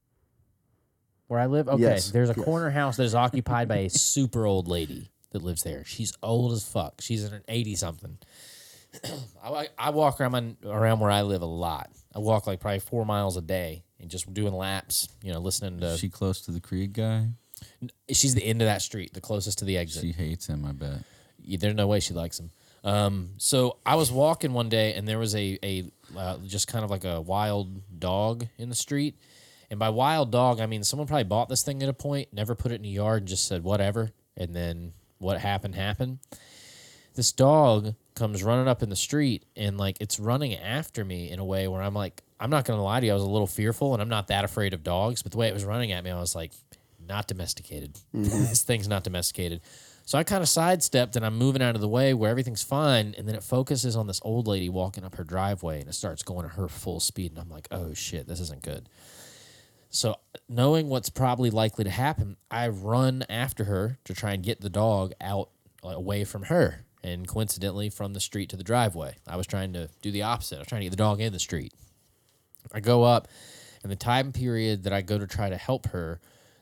where 1.30 1.40
I 1.40 1.46
live. 1.46 1.70
Okay, 1.70 1.82
Yes, 1.82 2.12
there's 2.12 2.30
a 2.30 2.34
yes. 2.36 2.44
corner 2.44 2.70
house 2.72 2.98
that 2.98 3.04
is 3.04 3.16
occupied 3.16 3.68
by 3.68 3.78
a 3.78 3.90
super 3.90 4.46
old 4.46 4.68
lady 4.68 5.10
that 5.32 5.42
lives 5.44 5.62
there. 5.62 5.86
She's 5.86 6.12
old 6.22 6.52
as 6.52 6.68
fuck. 6.68 7.02
She's 7.02 7.24
in 7.24 7.32
her 7.32 7.44
eighty 7.48 7.76
something. 7.76 8.18
I, 9.44 9.68
I 9.78 9.92
walk 9.92 10.20
around 10.20 10.32
my, 10.32 10.70
around 10.70 11.00
where 11.00 11.12
I 11.12 11.22
live 11.22 11.42
a 11.44 11.46
lot. 11.48 11.92
I 12.16 12.20
walk 12.20 12.48
like 12.48 12.60
probably 12.60 12.80
four 12.80 13.06
miles 13.06 13.38
a 13.38 13.42
day 13.42 13.84
and 14.00 14.10
just 14.10 14.34
doing 14.34 14.54
laps. 14.54 15.08
You 15.24 15.32
know, 15.32 15.40
listening 15.40 15.80
to. 15.82 15.88
Is 15.88 16.00
she 16.00 16.10
close 16.10 16.42
to 16.42 16.52
the 16.52 16.60
Creed 16.60 16.94
guy? 16.94 17.28
she's 18.10 18.36
the 18.36 18.44
end 18.44 18.62
of 18.62 18.68
that 18.68 18.82
street, 18.82 19.14
the 19.14 19.22
closest 19.22 19.60
to 19.60 19.66
the 19.66 19.78
exit. 19.78 20.02
She 20.02 20.12
hates 20.12 20.48
him, 20.48 20.66
I 20.66 20.72
bet. 20.72 21.04
Yeah, 21.44 21.58
there's 21.60 21.76
no 21.76 21.88
way 21.88 22.00
she 22.00 22.14
likes 22.14 22.40
him. 22.40 22.52
Um, 22.84 23.32
so 23.38 23.78
I 23.86 23.96
was 23.96 24.12
walking 24.12 24.54
one 24.54 24.70
day 24.70 24.94
and 24.94 25.08
there 25.08 25.20
was 25.20 25.36
a 25.36 25.60
a 25.64 25.84
uh, 26.18 26.38
just 26.48 26.68
kind 26.68 26.84
of 26.86 26.90
like 26.90 27.04
a 27.04 27.22
wild 27.22 28.00
dog 28.00 28.48
in 28.58 28.70
the 28.70 28.76
street. 28.76 29.16
And 29.70 29.80
by 29.80 29.90
wild 29.90 30.32
dog, 30.32 30.60
I 30.60 30.66
mean 30.66 30.84
someone 30.84 31.08
probably 31.08 31.26
bought 31.26 31.50
this 31.50 31.64
thing 31.64 31.82
at 31.84 31.90
a 31.90 31.94
point, 31.94 32.30
never 32.34 32.56
put 32.56 32.72
it 32.72 32.80
in 32.80 32.86
a 32.86 32.90
yard, 32.90 33.22
and 33.22 33.28
just 33.28 33.48
said 33.48 33.64
whatever, 33.64 34.12
and 34.36 34.56
then 34.56 34.94
what 35.20 35.40
happened 35.40 35.76
happened. 35.76 36.20
This 37.16 37.32
dog 37.32 37.96
comes 38.16 38.44
running 38.44 38.68
up 38.68 38.82
in 38.82 38.90
the 38.90 38.96
street 38.96 39.46
and 39.56 39.78
like 39.78 39.98
it's 40.00 40.20
running 40.20 40.56
after 40.56 41.04
me 41.04 41.30
in 41.30 41.40
a 41.40 41.46
way 41.46 41.68
where 41.68 41.82
I'm 41.82 41.94
like, 41.94 42.22
I'm 42.40 42.50
not 42.50 42.66
gonna 42.66 42.84
lie 42.84 43.00
to 43.00 43.06
you, 43.06 43.12
I 43.12 43.16
was 43.16 43.24
a 43.24 43.30
little 43.30 43.48
fearful, 43.48 43.94
and 43.94 44.02
I'm 44.02 44.10
not 44.10 44.28
that 44.28 44.46
afraid 44.46 44.74
of 44.74 44.84
dogs, 44.84 45.22
but 45.22 45.32
the 45.32 45.38
way 45.38 45.48
it 45.48 45.54
was 45.54 45.66
running 45.66 45.92
at 45.92 46.04
me, 46.04 46.12
I 46.12 46.20
was 46.20 46.36
like, 46.36 46.52
not 47.08 47.28
domesticated. 47.28 47.96
Mm-hmm. 48.16 48.24
this 48.30 48.64
thing's 48.64 48.88
not 48.88 49.04
domesticated. 49.04 49.62
So 50.06 50.18
I 50.18 50.24
kind 50.24 50.42
of 50.42 50.50
sidestepped 50.50 51.16
and 51.16 51.24
I'm 51.24 51.38
moving 51.38 51.62
out 51.62 51.76
of 51.76 51.82
the 51.82 51.88
way 51.88 52.16
where 52.16 52.32
everything's 52.32 52.64
fine. 52.64 53.14
And 53.16 53.28
then 53.28 53.36
it 53.36 53.44
focuses 53.44 53.96
on 53.96 54.08
this 54.08 54.20
old 54.24 54.48
lady 54.48 54.68
walking 54.68 55.04
up 55.04 55.16
her 55.18 55.24
driveway 55.24 55.82
and 55.82 55.88
it 55.88 55.94
starts 55.94 56.24
going 56.24 56.46
at 56.46 56.54
her 56.54 56.68
full 56.68 57.00
speed. 57.00 57.32
And 57.32 57.40
I'm 57.40 57.50
like, 57.50 57.68
oh 57.70 57.94
shit, 57.94 58.28
this 58.28 58.40
isn't 58.40 58.64
good. 58.64 58.90
So 59.90 60.16
knowing 60.48 60.88
what's 60.88 61.10
probably 61.10 61.50
likely 61.50 61.84
to 61.84 61.90
happen, 61.90 62.38
I 62.50 62.68
run 62.68 63.24
after 63.30 63.66
her 63.66 63.98
to 64.06 64.14
try 64.14 64.34
and 64.34 64.44
get 64.44 64.62
the 64.62 64.70
dog 64.70 65.14
out 65.20 65.50
away 65.84 66.24
from 66.26 66.44
her. 66.44 66.86
And 67.04 67.28
coincidentally, 67.28 67.90
from 67.90 68.14
the 68.14 68.20
street 68.20 68.50
to 68.50 68.58
the 68.58 68.64
driveway. 68.64 69.16
I 69.26 69.38
was 69.38 69.48
trying 69.48 69.72
to 69.74 69.90
do 70.02 70.12
the 70.12 70.24
opposite. 70.24 70.58
I 70.58 70.60
was 70.60 70.68
trying 70.68 70.82
to 70.82 70.86
get 70.86 70.92
the 70.92 70.98
dog 70.98 71.22
in 71.22 71.32
the 71.32 71.40
street. 71.40 71.74
I 72.74 72.82
go 72.82 73.04
up, 73.04 73.30
and 73.82 73.92
the 73.92 73.96
time 73.96 74.34
period 74.34 74.84
that 74.84 74.92
I 74.92 75.02
go 75.02 75.18
to 75.18 75.26
try 75.26 75.50
to 75.50 75.56
help 75.56 75.88
her, 75.88 76.20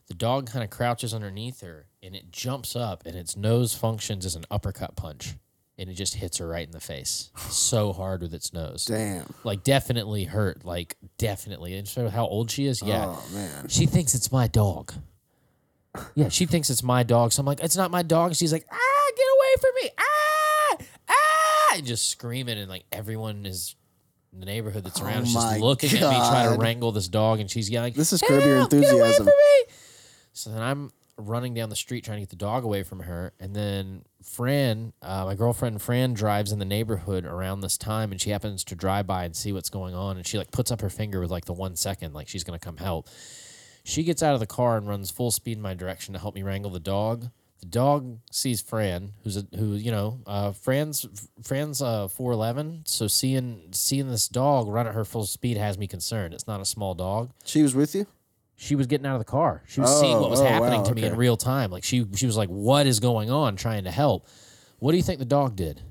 the 0.07 0.13
dog 0.13 0.47
kind 0.49 0.63
of 0.63 0.69
crouches 0.69 1.13
underneath 1.13 1.61
her 1.61 1.87
and 2.01 2.15
it 2.15 2.31
jumps 2.31 2.75
up 2.75 3.05
and 3.05 3.15
its 3.15 3.35
nose 3.35 3.73
functions 3.73 4.25
as 4.25 4.35
an 4.35 4.45
uppercut 4.49 4.95
punch 4.95 5.35
and 5.77 5.89
it 5.89 5.93
just 5.93 6.15
hits 6.15 6.37
her 6.37 6.47
right 6.47 6.65
in 6.65 6.71
the 6.71 6.79
face 6.79 7.29
so 7.49 7.93
hard 7.93 8.21
with 8.21 8.33
its 8.33 8.53
nose. 8.53 8.85
Damn. 8.85 9.31
Like 9.43 9.63
definitely 9.63 10.23
hurt, 10.25 10.65
like 10.65 10.97
definitely. 11.17 11.75
And 11.75 11.87
so 11.87 12.09
how 12.09 12.25
old 12.25 12.49
she 12.49 12.65
is, 12.65 12.81
yeah. 12.81 13.05
Oh, 13.07 13.25
man. 13.33 13.67
She 13.67 13.85
thinks 13.85 14.15
it's 14.15 14.31
my 14.31 14.47
dog. 14.47 14.93
Yeah, 16.15 16.29
she 16.29 16.45
thinks 16.45 16.69
it's 16.69 16.83
my 16.83 17.03
dog. 17.03 17.31
So 17.31 17.39
I'm 17.39 17.45
like, 17.45 17.59
it's 17.61 17.77
not 17.77 17.91
my 17.91 18.03
dog. 18.03 18.35
She's 18.35 18.53
like, 18.53 18.65
ah, 18.71 19.11
get 19.15 19.25
away 19.35 19.61
from 19.61 19.71
me. 19.81 19.89
Ah, 19.99 20.77
ah, 21.09 21.75
and 21.75 21.85
just 21.85 22.09
screaming. 22.09 22.57
And 22.57 22.69
like 22.69 22.85
everyone 22.91 23.45
is 23.45 23.75
in 24.33 24.39
the 24.39 24.45
neighborhood 24.45 24.83
that's 24.83 25.01
around 25.01 25.23
Oh 25.27 25.33
just 25.33 25.59
looking 25.59 25.89
at 25.89 25.95
me 25.95 25.99
trying 25.99 26.53
to 26.53 26.59
wrangle 26.59 26.91
this 26.91 27.07
dog. 27.07 27.39
And 27.39 27.49
she's 27.49 27.69
yelling, 27.69 27.93
This 27.93 28.13
is 28.13 28.21
Curb 28.21 28.43
Your 28.43 28.57
"Help, 28.57 28.71
get 28.71 28.77
away 28.79 28.89
Enthusiasm." 28.89 29.25
from 29.25 29.33
me." 29.33 29.73
So 30.33 30.49
then 30.51 30.61
I'm 30.61 30.91
running 31.17 31.55
down 31.55 31.69
the 31.69 31.75
street 31.75 32.03
trying 32.03 32.17
to 32.17 32.21
get 32.21 32.29
the 32.29 32.35
dog 32.35 32.63
away 32.63 32.83
from 32.83 32.99
her. 33.01 33.33
And 33.39 33.55
then 33.55 34.03
Fran, 34.23 34.93
uh, 35.01 35.25
my 35.25 35.35
girlfriend 35.35 35.81
Fran, 35.81 36.13
drives 36.13 36.51
in 36.51 36.59
the 36.59 36.65
neighborhood 36.65 37.25
around 37.25 37.61
this 37.61 37.77
time 37.77 38.11
and 38.11 38.19
she 38.19 38.31
happens 38.31 38.63
to 38.65 38.75
drive 38.75 39.07
by 39.07 39.25
and 39.25 39.35
see 39.35 39.51
what's 39.51 39.69
going 39.69 39.95
on. 39.95 40.17
And 40.17 40.25
she 40.25 40.37
like 40.37 40.51
puts 40.51 40.71
up 40.71 40.81
her 40.81 40.89
finger 40.89 41.19
with 41.19 41.31
like 41.31 41.45
the 41.45 41.53
one 41.53 41.75
second, 41.75 42.13
like 42.13 42.27
she's 42.27 42.43
to 42.59 42.63
come 42.63 42.77
help. 42.77 43.07
She 43.83 44.03
gets 44.03 44.21
out 44.21 44.33
of 44.33 44.39
the 44.39 44.47
car 44.47 44.77
and 44.77 44.87
runs 44.87 45.11
full 45.11 45.31
speed 45.31 45.57
in 45.57 45.61
my 45.61 45.73
direction 45.73 46.13
to 46.13 46.19
help 46.19 46.35
me 46.35 46.43
wrangle 46.43 46.71
the 46.71 46.79
dog. 46.79 47.29
The 47.59 47.65
dog 47.65 48.19
sees 48.29 48.61
Fran, 48.61 49.13
who's 49.23 49.37
a 49.37 49.47
who 49.55 49.73
you 49.73 49.91
know, 49.91 50.19
uh, 50.27 50.51
Fran's 50.51 51.07
Fran's 51.41 51.81
uh, 51.81 52.07
four 52.07 52.31
eleven. 52.31 52.83
So 52.85 53.07
seeing 53.07 53.69
seeing 53.71 54.09
this 54.09 54.27
dog 54.27 54.67
run 54.67 54.87
at 54.87 54.93
her 54.93 55.05
full 55.05 55.25
speed 55.25 55.57
has 55.57 55.77
me 55.77 55.87
concerned. 55.87 56.33
It's 56.33 56.45
not 56.45 56.61
a 56.61 56.65
small 56.65 56.93
dog 56.93 57.31
She 57.45 57.63
was 57.63 57.73
with 57.73 57.95
you? 57.95 58.05
She 58.57 58.75
was 58.75 58.87
getting 58.87 59.05
out 59.05 59.13
of 59.13 59.19
the 59.19 59.25
car. 59.25 59.63
She 59.67 59.79
was 59.79 59.99
seeing 59.99 60.17
what 60.17 60.25
oh, 60.25 60.29
was 60.29 60.41
Oh, 60.41 60.45
oh, 60.45 60.47
happening 60.47 60.81
wow, 60.81 60.87
to 60.87 60.95
me 60.95 61.03
in 61.03 61.15
real 61.15 61.37
time. 61.37 61.71
Like 61.71 61.83
she 61.83 62.05
she 62.15 62.25
was 62.25 62.35
like, 62.35 62.49
"What 62.49 62.87
is 62.87 62.99
going 62.99 63.29
on?" 63.29 63.55
Trying 63.55 63.85
to 63.85 63.91
help. 63.91 64.27
What 64.79 64.91
do 64.91 64.97
you 64.97 65.03
think 65.03 65.19
the 65.19 65.25
dog 65.25 65.55
did? 65.55 65.81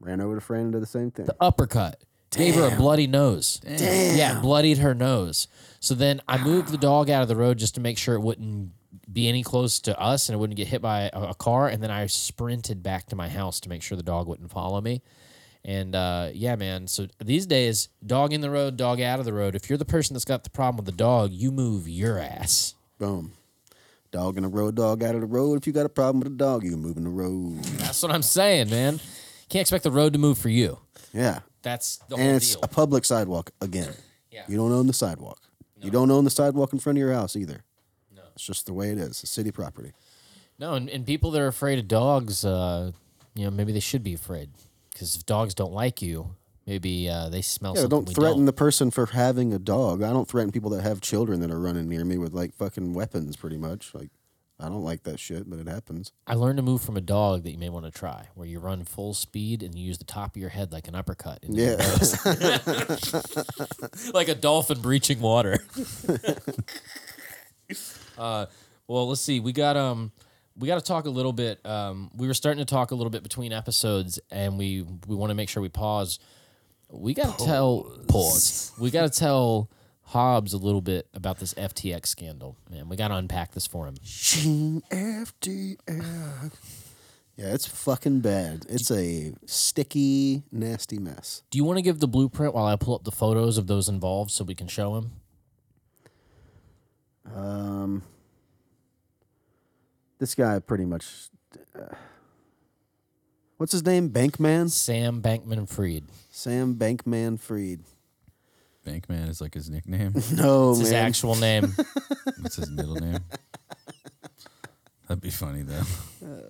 Ran 0.00 0.20
over 0.20 0.34
to 0.34 0.40
Fran 0.40 0.62
and 0.62 0.72
did 0.72 0.82
the 0.82 0.86
same 0.86 1.10
thing. 1.10 1.26
The 1.26 1.36
uppercut. 1.40 2.02
Gave 2.30 2.56
her 2.56 2.66
a 2.66 2.76
bloody 2.76 3.06
nose. 3.06 3.60
Damn. 3.60 4.16
Yeah, 4.16 4.40
bloodied 4.40 4.78
her 4.78 4.92
nose. 4.92 5.46
So 5.78 5.94
then 5.94 6.20
I 6.26 6.36
moved 6.42 6.70
the 6.70 6.78
dog 6.78 7.08
out 7.08 7.22
of 7.22 7.28
the 7.28 7.36
road 7.36 7.58
just 7.58 7.76
to 7.76 7.80
make 7.80 7.96
sure 7.96 8.16
it 8.16 8.20
wouldn't 8.22 8.72
be 9.12 9.28
any 9.28 9.44
close 9.44 9.78
to 9.80 9.96
us 10.00 10.28
and 10.28 10.34
it 10.34 10.38
wouldn't 10.38 10.56
get 10.56 10.66
hit 10.66 10.82
by 10.82 11.10
a, 11.12 11.28
a 11.28 11.34
car. 11.34 11.68
And 11.68 11.80
then 11.80 11.92
I 11.92 12.06
sprinted 12.06 12.82
back 12.82 13.06
to 13.06 13.16
my 13.16 13.28
house 13.28 13.60
to 13.60 13.68
make 13.68 13.82
sure 13.82 13.96
the 13.96 14.02
dog 14.02 14.26
wouldn't 14.26 14.50
follow 14.50 14.80
me. 14.80 15.00
And 15.64 15.94
uh, 15.94 16.28
yeah, 16.34 16.56
man. 16.56 16.86
So 16.86 17.06
these 17.18 17.46
days, 17.46 17.88
dog 18.04 18.32
in 18.32 18.40
the 18.42 18.50
road, 18.50 18.76
dog 18.76 19.00
out 19.00 19.18
of 19.18 19.24
the 19.24 19.32
road. 19.32 19.54
If 19.54 19.70
you're 19.70 19.78
the 19.78 19.84
person 19.86 20.12
that's 20.14 20.24
got 20.26 20.44
the 20.44 20.50
problem 20.50 20.76
with 20.76 20.86
the 20.86 20.92
dog, 20.92 21.32
you 21.32 21.50
move 21.50 21.88
your 21.88 22.18
ass. 22.18 22.74
Boom. 22.98 23.32
Dog 24.10 24.36
in 24.36 24.42
the 24.42 24.48
road, 24.48 24.74
dog 24.76 25.02
out 25.02 25.14
of 25.14 25.22
the 25.22 25.26
road. 25.26 25.56
If 25.58 25.66
you 25.66 25.72
got 25.72 25.86
a 25.86 25.88
problem 25.88 26.20
with 26.20 26.28
a 26.32 26.36
dog, 26.36 26.64
you 26.64 26.70
can 26.72 26.80
move 26.80 26.96
in 26.98 27.04
the 27.04 27.10
road. 27.10 27.64
That's 27.78 28.02
what 28.02 28.12
I'm 28.12 28.22
saying, 28.22 28.70
man. 28.70 29.00
Can't 29.48 29.62
expect 29.62 29.84
the 29.84 29.90
road 29.90 30.12
to 30.12 30.18
move 30.18 30.38
for 30.38 30.50
you. 30.50 30.78
Yeah. 31.12 31.40
That's 31.62 31.96
the 32.08 32.16
And 32.16 32.36
it's 32.36 32.52
deal. 32.54 32.60
a 32.62 32.68
public 32.68 33.04
sidewalk 33.04 33.50
again. 33.60 33.92
Yeah. 34.30 34.42
You 34.46 34.56
don't 34.56 34.70
own 34.72 34.86
the 34.86 34.92
sidewalk. 34.92 35.40
No. 35.80 35.86
You 35.86 35.90
don't 35.90 36.10
own 36.10 36.24
the 36.24 36.30
sidewalk 36.30 36.72
in 36.74 36.78
front 36.78 36.98
of 36.98 37.00
your 37.00 37.12
house 37.14 37.34
either. 37.36 37.64
No. 38.14 38.22
It's 38.34 38.44
just 38.46 38.66
the 38.66 38.74
way 38.74 38.90
it 38.90 38.98
is. 38.98 39.22
It's 39.22 39.30
city 39.30 39.50
property. 39.50 39.92
No, 40.58 40.74
and, 40.74 40.88
and 40.90 41.04
people 41.06 41.30
that 41.32 41.40
are 41.40 41.48
afraid 41.48 41.78
of 41.78 41.88
dogs, 41.88 42.44
uh, 42.44 42.92
you 43.34 43.44
know, 43.44 43.50
maybe 43.50 43.72
they 43.72 43.80
should 43.80 44.04
be 44.04 44.14
afraid 44.14 44.50
because 44.94 45.14
if 45.16 45.26
dogs 45.26 45.52
don't 45.52 45.74
like 45.74 46.00
you, 46.00 46.36
maybe 46.66 47.10
uh, 47.10 47.28
they 47.28 47.42
smell 47.42 47.74
Yeah, 47.74 47.82
something 47.82 48.04
don't 48.04 48.14
threaten 48.14 48.36
don't. 48.38 48.46
the 48.46 48.52
person 48.54 48.90
for 48.90 49.04
having 49.06 49.52
a 49.52 49.58
dog. 49.58 50.02
I 50.02 50.10
don't 50.10 50.26
threaten 50.26 50.50
people 50.52 50.70
that 50.70 50.82
have 50.82 51.02
children 51.02 51.40
that 51.40 51.50
are 51.50 51.60
running 51.60 51.86
near 51.88 52.04
me 52.06 52.16
with 52.16 52.32
like 52.32 52.54
fucking 52.54 52.94
weapons 52.94 53.36
pretty 53.36 53.58
much. 53.58 53.92
Like 53.92 54.08
I 54.58 54.68
don't 54.68 54.84
like 54.84 55.02
that 55.02 55.18
shit, 55.18 55.50
but 55.50 55.58
it 55.58 55.66
happens. 55.66 56.12
I 56.28 56.34
learned 56.34 56.60
a 56.60 56.62
move 56.62 56.80
from 56.80 56.96
a 56.96 57.00
dog 57.00 57.42
that 57.42 57.50
you 57.50 57.58
may 57.58 57.68
want 57.68 57.86
to 57.86 57.90
try, 57.90 58.28
where 58.34 58.46
you 58.46 58.60
run 58.60 58.84
full 58.84 59.12
speed 59.12 59.64
and 59.64 59.74
you 59.74 59.84
use 59.84 59.98
the 59.98 60.04
top 60.04 60.36
of 60.36 60.40
your 60.40 60.50
head 60.50 60.70
like 60.72 60.86
an 60.86 60.94
uppercut. 60.94 61.40
Yeah. 61.42 61.74
like 64.14 64.28
a 64.28 64.34
dolphin 64.36 64.80
breaching 64.80 65.20
water. 65.20 65.64
uh, 68.16 68.46
well, 68.86 69.08
let's 69.08 69.20
see. 69.20 69.40
We 69.40 69.52
got 69.52 69.76
um, 69.76 70.12
we 70.56 70.68
got 70.68 70.76
to 70.76 70.84
talk 70.84 71.06
a 71.06 71.10
little 71.10 71.32
bit. 71.32 71.64
Um, 71.66 72.10
we 72.14 72.26
were 72.26 72.34
starting 72.34 72.64
to 72.64 72.70
talk 72.70 72.90
a 72.90 72.94
little 72.94 73.10
bit 73.10 73.22
between 73.22 73.52
episodes, 73.52 74.20
and 74.30 74.58
we 74.58 74.82
we 75.06 75.16
want 75.16 75.30
to 75.30 75.34
make 75.34 75.48
sure 75.48 75.62
we 75.62 75.68
pause. 75.68 76.18
We 76.90 77.14
got 77.14 77.38
to 77.38 77.44
tell 77.44 77.98
pause. 78.08 78.72
We 78.78 78.90
got 78.90 79.10
to 79.10 79.18
tell 79.18 79.70
Hobbs 80.02 80.52
a 80.52 80.58
little 80.58 80.80
bit 80.80 81.08
about 81.14 81.38
this 81.38 81.54
FTX 81.54 82.06
scandal. 82.06 82.56
Man, 82.70 82.88
we 82.88 82.96
got 82.96 83.08
to 83.08 83.16
unpack 83.16 83.52
this 83.52 83.66
for 83.66 83.86
him. 83.86 83.96
FDX. 84.02 85.78
Yeah, 87.36 87.52
it's 87.52 87.66
fucking 87.66 88.20
bad. 88.20 88.64
It's 88.68 88.92
a 88.92 89.32
sticky, 89.44 90.44
nasty 90.52 90.98
mess. 90.98 91.42
Do 91.50 91.58
you 91.58 91.64
want 91.64 91.78
to 91.78 91.82
give 91.82 91.98
the 91.98 92.06
blueprint 92.06 92.54
while 92.54 92.66
I 92.66 92.76
pull 92.76 92.94
up 92.94 93.02
the 93.02 93.10
photos 93.10 93.58
of 93.58 93.66
those 93.66 93.88
involved 93.88 94.30
so 94.30 94.44
we 94.44 94.54
can 94.54 94.68
show 94.68 94.94
him? 94.96 95.12
Um, 97.34 98.02
this 100.24 100.34
guy 100.34 100.58
pretty 100.58 100.86
much. 100.86 101.06
Uh, 101.78 101.94
what's 103.58 103.72
his 103.72 103.84
name? 103.84 104.08
Bankman? 104.08 104.70
Sam 104.70 105.20
Bankman 105.20 105.68
Fried. 105.68 106.04
Sam 106.30 106.76
Bankman 106.76 107.38
Fried. 107.38 107.80
Bankman 108.86 109.28
is 109.28 109.42
like 109.42 109.52
his 109.52 109.68
nickname. 109.68 110.14
No, 110.32 110.70
It's 110.70 110.80
his 110.80 110.92
man. 110.92 111.06
actual 111.06 111.34
name. 111.36 111.74
What's 112.40 112.56
his 112.56 112.70
middle 112.70 112.96
name? 112.96 113.18
That'd 115.08 115.22
be 115.22 115.30
funny 115.30 115.62
though. 115.62 115.82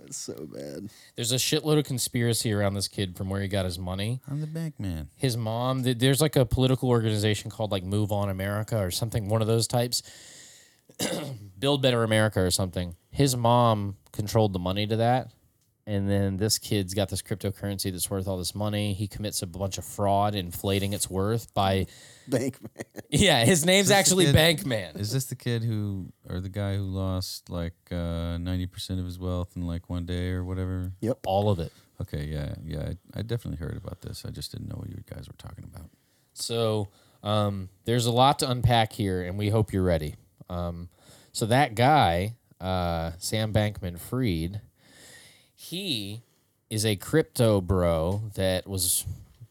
It's 0.07 0.17
so 0.29 0.47
bad. 0.53 0.89
There's 1.17 1.33
a 1.33 1.37
shitload 1.37 1.79
of 1.79 1.85
conspiracy 1.85 2.53
around 2.53 2.75
this 2.75 2.87
kid 2.89 3.17
from 3.17 3.29
where 3.29 3.41
he 3.43 3.49
got 3.49 3.65
his 3.65 3.79
money. 3.79 4.21
I'm 4.29 4.41
the 4.41 4.47
Bankman. 4.47 5.09
His 5.17 5.37
mom, 5.37 5.83
th- 5.83 5.99
there's 5.99 6.21
like 6.21 6.37
a 6.37 6.45
political 6.47 6.89
organization 6.89 7.51
called 7.51 7.73
like 7.73 7.83
Move 7.85 8.13
On 8.13 8.29
America 8.29 8.79
or 8.79 8.93
something, 8.93 9.29
one 9.29 9.41
of 9.43 9.49
those 9.49 9.67
types. 9.67 10.03
Build 11.59 11.83
Better 11.83 12.03
America 12.05 12.41
or 12.41 12.51
something. 12.51 12.95
His 13.11 13.37
mom 13.37 13.97
controlled 14.13 14.53
the 14.53 14.59
money 14.59 14.87
to 14.87 14.97
that. 14.97 15.31
and 15.87 16.09
then 16.09 16.37
this 16.39 16.59
kid's 16.59 16.95
got 16.95 17.09
this 17.11 17.21
cryptocurrency 17.23 17.93
that's 17.93 18.09
worth 18.11 18.27
all 18.27 18.39
this 18.39 18.55
money. 18.55 18.95
He 18.95 19.07
commits 19.07 19.43
a 19.43 19.47
bunch 19.47 19.77
of 19.79 19.85
fraud, 19.85 20.35
inflating 20.35 20.93
its 20.95 21.11
worth 21.11 21.53
by 21.55 21.87
Bankman. 22.31 22.71
yeah. 23.11 23.45
His 23.45 23.65
name's 23.67 23.87
Is 23.87 23.89
this 23.89 23.95
the 23.95 23.99
actually 23.99 24.25
kid- 24.27 24.35
Bankman. 24.35 24.99
Is 24.99 25.13
this 25.13 25.27
the 25.27 25.35
kid 25.37 25.63
who, 25.63 26.13
or 26.29 26.41
the 26.41 26.49
guy 26.49 26.77
who 26.77 26.83
lost 26.85 27.51
like 27.51 27.75
uh, 27.93 28.39
ninety 28.39 28.67
percent 28.67 28.99
of 28.99 29.05
his 29.07 29.19
wealth 29.19 29.53
in 29.57 29.67
like 29.67 29.91
one 29.91 30.07
day 30.07 30.31
or 30.31 30.43
whatever? 30.45 30.93
Yep. 31.01 31.19
All 31.27 31.51
of 31.51 31.59
it. 31.59 31.73
Okay, 32.01 32.25
yeah, 32.27 32.55
yeah, 32.65 32.89
I, 33.15 33.21
I 33.21 33.23
definitely 33.23 33.65
heard 33.65 33.77
about 33.77 34.01
this. 34.01 34.25
I 34.27 34.31
just 34.31 34.51
didn't 34.51 34.69
know 34.69 34.77
what 34.77 34.89
you 34.89 34.99
guys 35.09 35.29
were 35.29 35.37
talking 35.39 35.65
about. 35.65 35.91
So 36.33 36.89
um, 37.23 37.69
there's 37.85 38.07
a 38.07 38.11
lot 38.13 38.41
to 38.41 38.51
unpack 38.51 38.93
here, 38.93 39.23
and 39.23 39.39
we 39.39 39.49
hope 39.51 39.73
you're 39.73 39.85
ready. 39.85 40.17
Um, 40.49 40.89
so 41.33 41.47
that 41.47 41.75
guy, 41.75 42.35
uh, 42.61 43.13
Sam 43.19 43.53
Bankman 43.53 43.99
Fried, 43.99 44.61
he 45.55 46.23
is 46.71 46.85
a 46.85 46.97
crypto 46.97 47.61
bro 47.61 48.31
that 48.35 48.67
was 48.67 49.05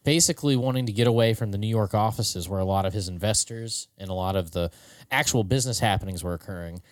basically 0.04 0.54
wanting 0.56 0.86
to 0.86 0.92
get 0.92 1.06
away 1.06 1.34
from 1.34 1.50
the 1.50 1.58
New 1.58 1.68
York 1.68 1.94
offices 1.94 2.48
where 2.48 2.60
a 2.60 2.64
lot 2.64 2.84
of 2.84 2.92
his 2.92 3.08
investors 3.08 3.88
and 3.98 4.10
a 4.10 4.14
lot 4.14 4.36
of 4.36 4.52
the 4.52 4.70
actual 5.10 5.42
business 5.42 5.78
happenings 5.78 6.22
were 6.22 6.34
occurring. 6.34 6.82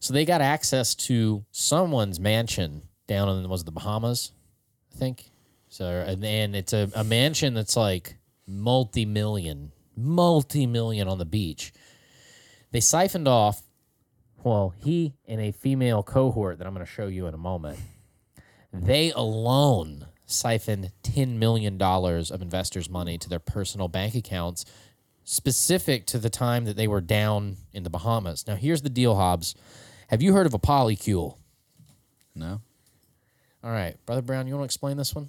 So 0.00 0.14
they 0.14 0.24
got 0.24 0.40
access 0.40 0.94
to 0.94 1.44
someone's 1.52 2.18
mansion 2.18 2.82
down 3.06 3.28
in 3.28 3.48
was 3.48 3.64
the 3.64 3.70
Bahamas, 3.70 4.32
I 4.94 4.98
think. 4.98 5.30
So 5.68 5.86
and, 5.86 6.24
and 6.24 6.56
it's 6.56 6.72
a, 6.72 6.90
a 6.94 7.04
mansion 7.04 7.52
that's 7.52 7.76
like 7.76 8.16
multi-million, 8.46 9.72
multi-million 9.96 11.06
on 11.06 11.18
the 11.18 11.26
beach. 11.26 11.72
They 12.70 12.80
siphoned 12.80 13.28
off 13.28 13.62
well, 14.42 14.72
he 14.76 15.14
and 15.26 15.40
a 15.40 15.52
female 15.52 16.02
cohort 16.02 16.58
that 16.58 16.66
I'm 16.66 16.74
going 16.74 16.84
to 16.84 16.90
show 16.90 17.06
you 17.06 17.26
in 17.26 17.34
a 17.34 17.38
moment. 17.38 17.78
They 18.72 19.12
alone 19.12 20.06
siphoned 20.24 20.92
$10 21.02 21.36
million 21.36 21.80
of 21.80 22.42
investors' 22.42 22.88
money 22.88 23.18
to 23.18 23.28
their 23.28 23.38
personal 23.38 23.88
bank 23.88 24.14
accounts 24.14 24.64
specific 25.24 26.06
to 26.06 26.18
the 26.18 26.30
time 26.30 26.64
that 26.64 26.76
they 26.76 26.88
were 26.88 27.00
down 27.00 27.56
in 27.72 27.82
the 27.82 27.90
Bahamas. 27.90 28.46
Now, 28.46 28.56
here's 28.56 28.82
the 28.82 28.88
deal, 28.88 29.16
Hobbs. 29.16 29.54
Have 30.08 30.22
you 30.22 30.32
heard 30.32 30.46
of 30.46 30.54
a 30.54 30.58
polycule? 30.58 31.36
No, 32.34 32.60
All 33.62 33.70
right, 33.70 33.96
Brother 34.06 34.22
Brown, 34.22 34.46
you 34.46 34.54
want 34.54 34.62
to 34.62 34.66
explain 34.66 34.96
this 34.96 35.14
one? 35.14 35.28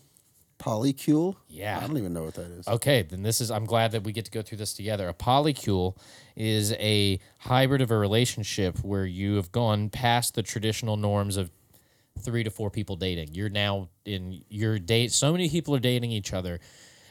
Polycule? 0.62 1.36
Yeah. 1.50 1.80
I 1.82 1.88
don't 1.88 1.98
even 1.98 2.14
know 2.14 2.24
what 2.24 2.36
that 2.36 2.52
is. 2.52 2.68
Okay, 2.68 3.02
then 3.02 3.24
this 3.24 3.42
is. 3.42 3.50
I'm 3.50 3.66
glad 3.66 3.92
that 3.94 4.04
we 4.04 4.12
get 4.12 4.26
to 4.26 4.32
go 4.32 4.44
through 4.44 4.60
this 4.60 4.74
together. 4.74 5.10
A 5.10 5.14
polycule 5.14 5.98
is 6.36 6.72
a 6.74 7.20
hybrid 7.40 7.82
of 7.82 7.90
a 7.90 7.98
relationship 7.98 8.78
where 8.84 9.06
you 9.06 9.36
have 9.36 9.52
gone 9.52 9.90
past 9.90 10.36
the 10.36 10.44
traditional 10.44 10.98
norms 10.98 11.36
of 11.36 11.50
three 12.20 12.44
to 12.44 12.52
four 12.52 12.70
people 12.70 12.96
dating. 12.96 13.30
You're 13.34 13.50
now 13.50 13.90
in 14.06 14.44
your 14.50 14.78
date. 14.78 15.12
So 15.12 15.32
many 15.32 15.50
people 15.50 15.76
are 15.76 15.80
dating 15.80 16.12
each 16.12 16.32
other. 16.32 16.60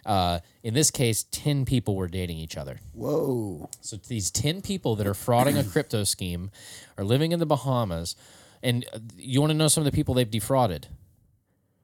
Uh, 0.06 0.38
in 0.62 0.72
this 0.72 0.92
case, 0.92 1.24
ten 1.24 1.64
people 1.64 1.96
were 1.96 2.08
dating 2.08 2.38
each 2.38 2.56
other. 2.56 2.78
Whoa. 2.94 3.68
So 3.80 3.96
these 3.96 4.30
10 4.30 4.62
people 4.62 4.94
that 4.96 5.06
are 5.06 5.12
frauding 5.12 5.58
a 5.58 5.64
crypto 5.64 6.04
scheme 6.04 6.52
are 6.96 7.04
living 7.04 7.32
in 7.32 7.40
the 7.40 7.46
Bahamas. 7.46 8.14
And 8.62 8.86
you 9.16 9.40
want 9.40 9.50
to 9.50 9.56
know 9.56 9.68
some 9.68 9.82
of 9.82 9.90
the 9.90 9.96
people 9.96 10.14
they've 10.14 10.30
defrauded? 10.30 10.86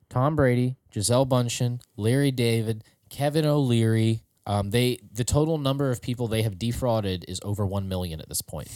Tom 0.08 0.36
Brady, 0.36 0.76
Gisele 0.90 1.26
Bundchen, 1.26 1.80
Larry 1.96 2.30
David, 2.30 2.84
Kevin 3.08 3.44
O'Leary. 3.44 4.22
Um, 4.46 4.70
they 4.70 4.98
the 5.12 5.24
total 5.24 5.58
number 5.58 5.90
of 5.90 6.00
people 6.00 6.28
they 6.28 6.42
have 6.42 6.58
defrauded 6.58 7.24
is 7.28 7.40
over 7.42 7.66
1 7.66 7.88
million 7.88 8.20
at 8.20 8.28
this 8.28 8.42
point. 8.42 8.68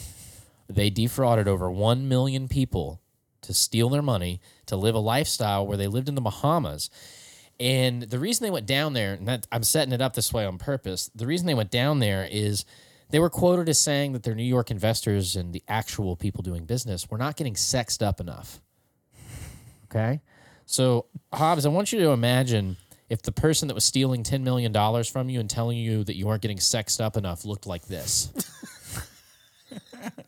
They 0.67 0.89
defrauded 0.89 1.47
over 1.47 1.71
1 1.71 2.07
million 2.07 2.47
people 2.47 3.01
to 3.41 3.53
steal 3.53 3.89
their 3.89 4.01
money 4.01 4.39
to 4.67 4.75
live 4.75 4.95
a 4.95 4.99
lifestyle 4.99 5.65
where 5.65 5.77
they 5.77 5.87
lived 5.87 6.09
in 6.09 6.15
the 6.15 6.21
Bahamas. 6.21 6.89
And 7.59 8.03
the 8.03 8.19
reason 8.19 8.43
they 8.43 8.51
went 8.51 8.65
down 8.65 8.93
there, 8.93 9.13
and 9.13 9.27
that, 9.27 9.47
I'm 9.51 9.63
setting 9.63 9.93
it 9.93 10.01
up 10.01 10.13
this 10.13 10.33
way 10.33 10.45
on 10.45 10.57
purpose, 10.57 11.11
the 11.13 11.27
reason 11.27 11.47
they 11.47 11.53
went 11.53 11.71
down 11.71 11.99
there 11.99 12.27
is 12.29 12.65
they 13.11 13.19
were 13.19 13.29
quoted 13.29 13.69
as 13.69 13.79
saying 13.79 14.13
that 14.13 14.23
their 14.23 14.35
New 14.35 14.43
York 14.43 14.71
investors 14.71 15.35
and 15.35 15.53
the 15.53 15.63
actual 15.67 16.15
people 16.15 16.41
doing 16.41 16.65
business 16.65 17.09
were 17.09 17.17
not 17.17 17.35
getting 17.35 17.55
sexed 17.55 18.01
up 18.01 18.19
enough. 18.19 18.61
Okay? 19.85 20.21
So, 20.71 21.07
Hobbs, 21.33 21.65
I 21.65 21.69
want 21.69 21.91
you 21.91 21.99
to 21.99 22.11
imagine 22.11 22.77
if 23.09 23.21
the 23.21 23.33
person 23.33 23.67
that 23.67 23.73
was 23.73 23.83
stealing 23.83 24.23
$10 24.23 24.41
million 24.41 24.73
from 25.03 25.27
you 25.27 25.41
and 25.41 25.49
telling 25.49 25.77
you 25.77 26.05
that 26.05 26.15
you 26.15 26.27
weren't 26.27 26.41
getting 26.41 26.61
sexed 26.61 27.01
up 27.01 27.17
enough 27.17 27.43
looked 27.43 27.67
like 27.67 27.87
this. 27.87 28.31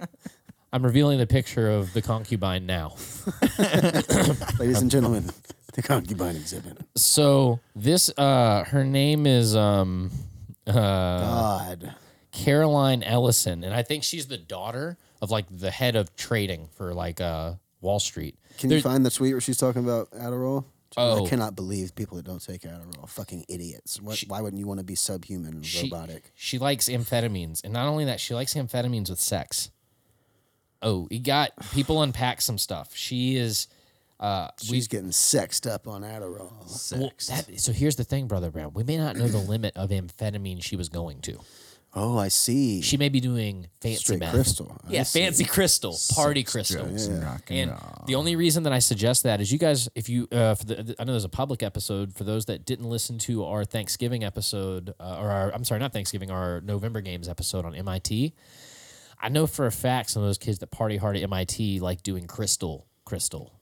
I'm 0.74 0.84
revealing 0.84 1.18
the 1.18 1.28
picture 1.28 1.70
of 1.70 1.94
the 1.94 2.02
concubine 2.02 2.66
now. 2.66 2.96
Ladies 4.60 4.82
and 4.82 4.92
gentlemen, 4.92 5.30
the 5.76 5.82
concubine 5.82 6.36
exhibit. 6.36 6.78
So 6.98 7.62
this 7.74 8.10
uh 8.18 8.66
her 8.66 8.84
name 8.84 9.26
is 9.26 9.56
um 9.56 10.12
uh 10.68 10.74
God. 10.74 11.96
Caroline 12.34 13.02
Ellison 13.02 13.64
and 13.64 13.74
I 13.74 13.84
think 13.84 14.04
she's 14.04 14.28
the 14.28 14.38
daughter 14.38 14.98
of 15.22 15.32
like 15.32 15.46
the 15.50 15.72
head 15.72 15.96
of 15.96 16.16
trading 16.18 16.68
for 16.76 16.94
like 16.94 17.22
uh 17.22 17.54
Wall 17.80 18.00
Street. 18.00 18.36
Can 18.58 18.70
you 18.70 18.82
find 18.82 19.06
the 19.06 19.12
tweet 19.12 19.34
where 19.34 19.42
she's 19.42 19.58
talking 19.58 19.84
about 19.84 20.12
Adderall? 20.12 20.66
Oh. 20.96 21.26
I 21.26 21.30
cannot 21.30 21.56
believe 21.56 21.96
people 21.96 22.18
that 22.18 22.26
don't 22.26 22.44
take 22.44 22.62
Adderall. 22.62 23.10
Fucking 23.10 23.46
idiots. 23.50 24.00
What, 24.02 24.20
why 24.28 24.42
wouldn't 24.42 24.60
you 24.60 24.68
want 24.68 24.80
to 24.80 24.84
be 24.84 24.96
subhuman 24.96 25.56
and 25.56 25.66
she, 25.66 25.90
robotic? 25.90 26.32
She 26.36 26.60
likes 26.60 26.88
amphetamines, 26.88 27.64
and 27.64 27.74
not 27.74 27.88
only 27.88 28.06
that, 28.06 28.20
she 28.20 28.34
likes 28.34 28.54
amphetamines 28.54 29.10
with 29.10 29.20
sex. 29.20 29.72
Oh, 30.82 31.08
he 31.10 31.20
got 31.20 31.52
people 31.74 32.02
unpack 32.02 32.42
some 32.42 32.58
stuff. 32.58 32.96
She 32.96 33.38
is. 33.38 33.68
Uh, 34.20 34.50
we 34.70 34.76
She's 34.76 34.88
getting 34.88 35.12
sexed 35.12 35.68
up 35.68 35.88
on 35.88 36.04
Adderall. 36.04 36.98
well, 36.98 37.12
that, 37.28 37.60
so 37.60 37.74
here's 37.74 37.98
the 37.98 38.06
thing, 38.06 38.28
brother 38.28 38.52
Brown. 38.52 38.72
We 38.74 38.84
may 38.84 38.98
not 38.98 39.18
know 39.18 39.28
the 39.28 39.40
limit 39.40 39.76
of 39.76 39.90
amphetamine 39.90 40.64
she 40.64 40.78
was 40.78 40.88
going 40.88 41.20
to. 41.22 41.40
Oh, 41.96 42.18
I 42.18 42.30
see. 42.30 42.82
She 42.82 42.98
may 42.98 43.10
be 43.10 43.20
doing 43.20 43.68
fancy 43.80 43.98
Straight 43.98 44.20
meth. 44.22 44.34
crystal. 44.34 44.76
I 44.88 44.92
Yeah, 44.94 45.04
see. 45.04 45.20
fancy 45.20 45.44
crystal, 45.46 45.96
party 46.12 46.44
crystal. 46.44 46.84
drugs 46.86 47.06
and 47.06 47.24
rock 47.24 47.44
and 47.50 47.60
And 47.60 47.72
roll. 47.72 48.04
the 48.08 48.16
only 48.16 48.36
reason 48.36 48.64
that 48.64 48.74
I 48.74 48.80
suggest 48.80 49.22
that 49.24 49.40
is 49.42 49.52
you 49.52 49.60
guys, 49.60 49.88
if 49.94 50.10
you, 50.10 50.28
uh, 50.32 50.56
for 50.56 50.66
the, 50.66 50.96
I 50.98 51.04
know 51.04 51.14
there's 51.14 51.24
a 51.24 51.30
public 51.30 51.62
episode 51.62 52.16
for 52.16 52.24
those 52.24 52.46
that 52.46 52.66
didn't 52.66 52.90
listen 52.90 53.20
to 53.20 53.46
our 53.46 53.64
Thanksgiving 53.64 54.24
episode, 54.24 54.96
uh, 55.00 55.18
or 55.20 55.30
our, 55.30 55.54
I'm 55.54 55.64
sorry, 55.64 55.80
not 55.82 55.94
Thanksgiving, 55.94 56.32
our 56.32 56.62
November 56.62 57.00
Games 57.02 57.30
episode 57.30 57.64
on 57.64 57.76
MIT. 57.76 58.34
I 59.22 59.30
know 59.30 59.46
for 59.46 59.68
a 59.68 59.72
fact 59.72 60.10
some 60.10 60.24
of 60.24 60.28
those 60.30 60.40
kids 60.40 60.58
that 60.60 60.72
party 60.72 60.98
hard 60.98 61.16
at 61.16 61.22
MIT 61.22 61.80
like 61.80 62.02
doing 62.02 62.26
crystal, 62.26 62.88
crystal. 63.06 63.54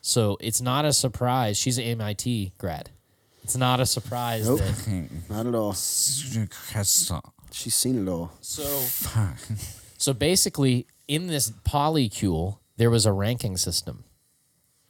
So 0.00 0.38
it's 0.40 0.62
not 0.62 0.86
a 0.86 0.92
surprise. 0.94 1.58
She's 1.58 1.76
an 1.76 1.84
MIT 1.84 2.54
grad. 2.56 2.90
It's 3.44 3.56
not 3.56 3.78
a 3.78 3.84
surprise 3.86 4.46
Nope. 4.48 4.60
that. 4.60 5.08
Not 5.28 5.46
at 5.46 5.54
all. 5.54 5.72
Crystal. 6.50 7.34
She's 7.52 7.74
seen 7.74 8.06
it 8.06 8.10
all. 8.10 8.32
So, 8.40 8.62
so 9.98 10.12
basically, 10.12 10.86
in 11.06 11.26
this 11.26 11.50
polycule, 11.50 12.58
there 12.76 12.90
was 12.90 13.06
a 13.06 13.12
ranking 13.12 13.56
system, 13.56 14.04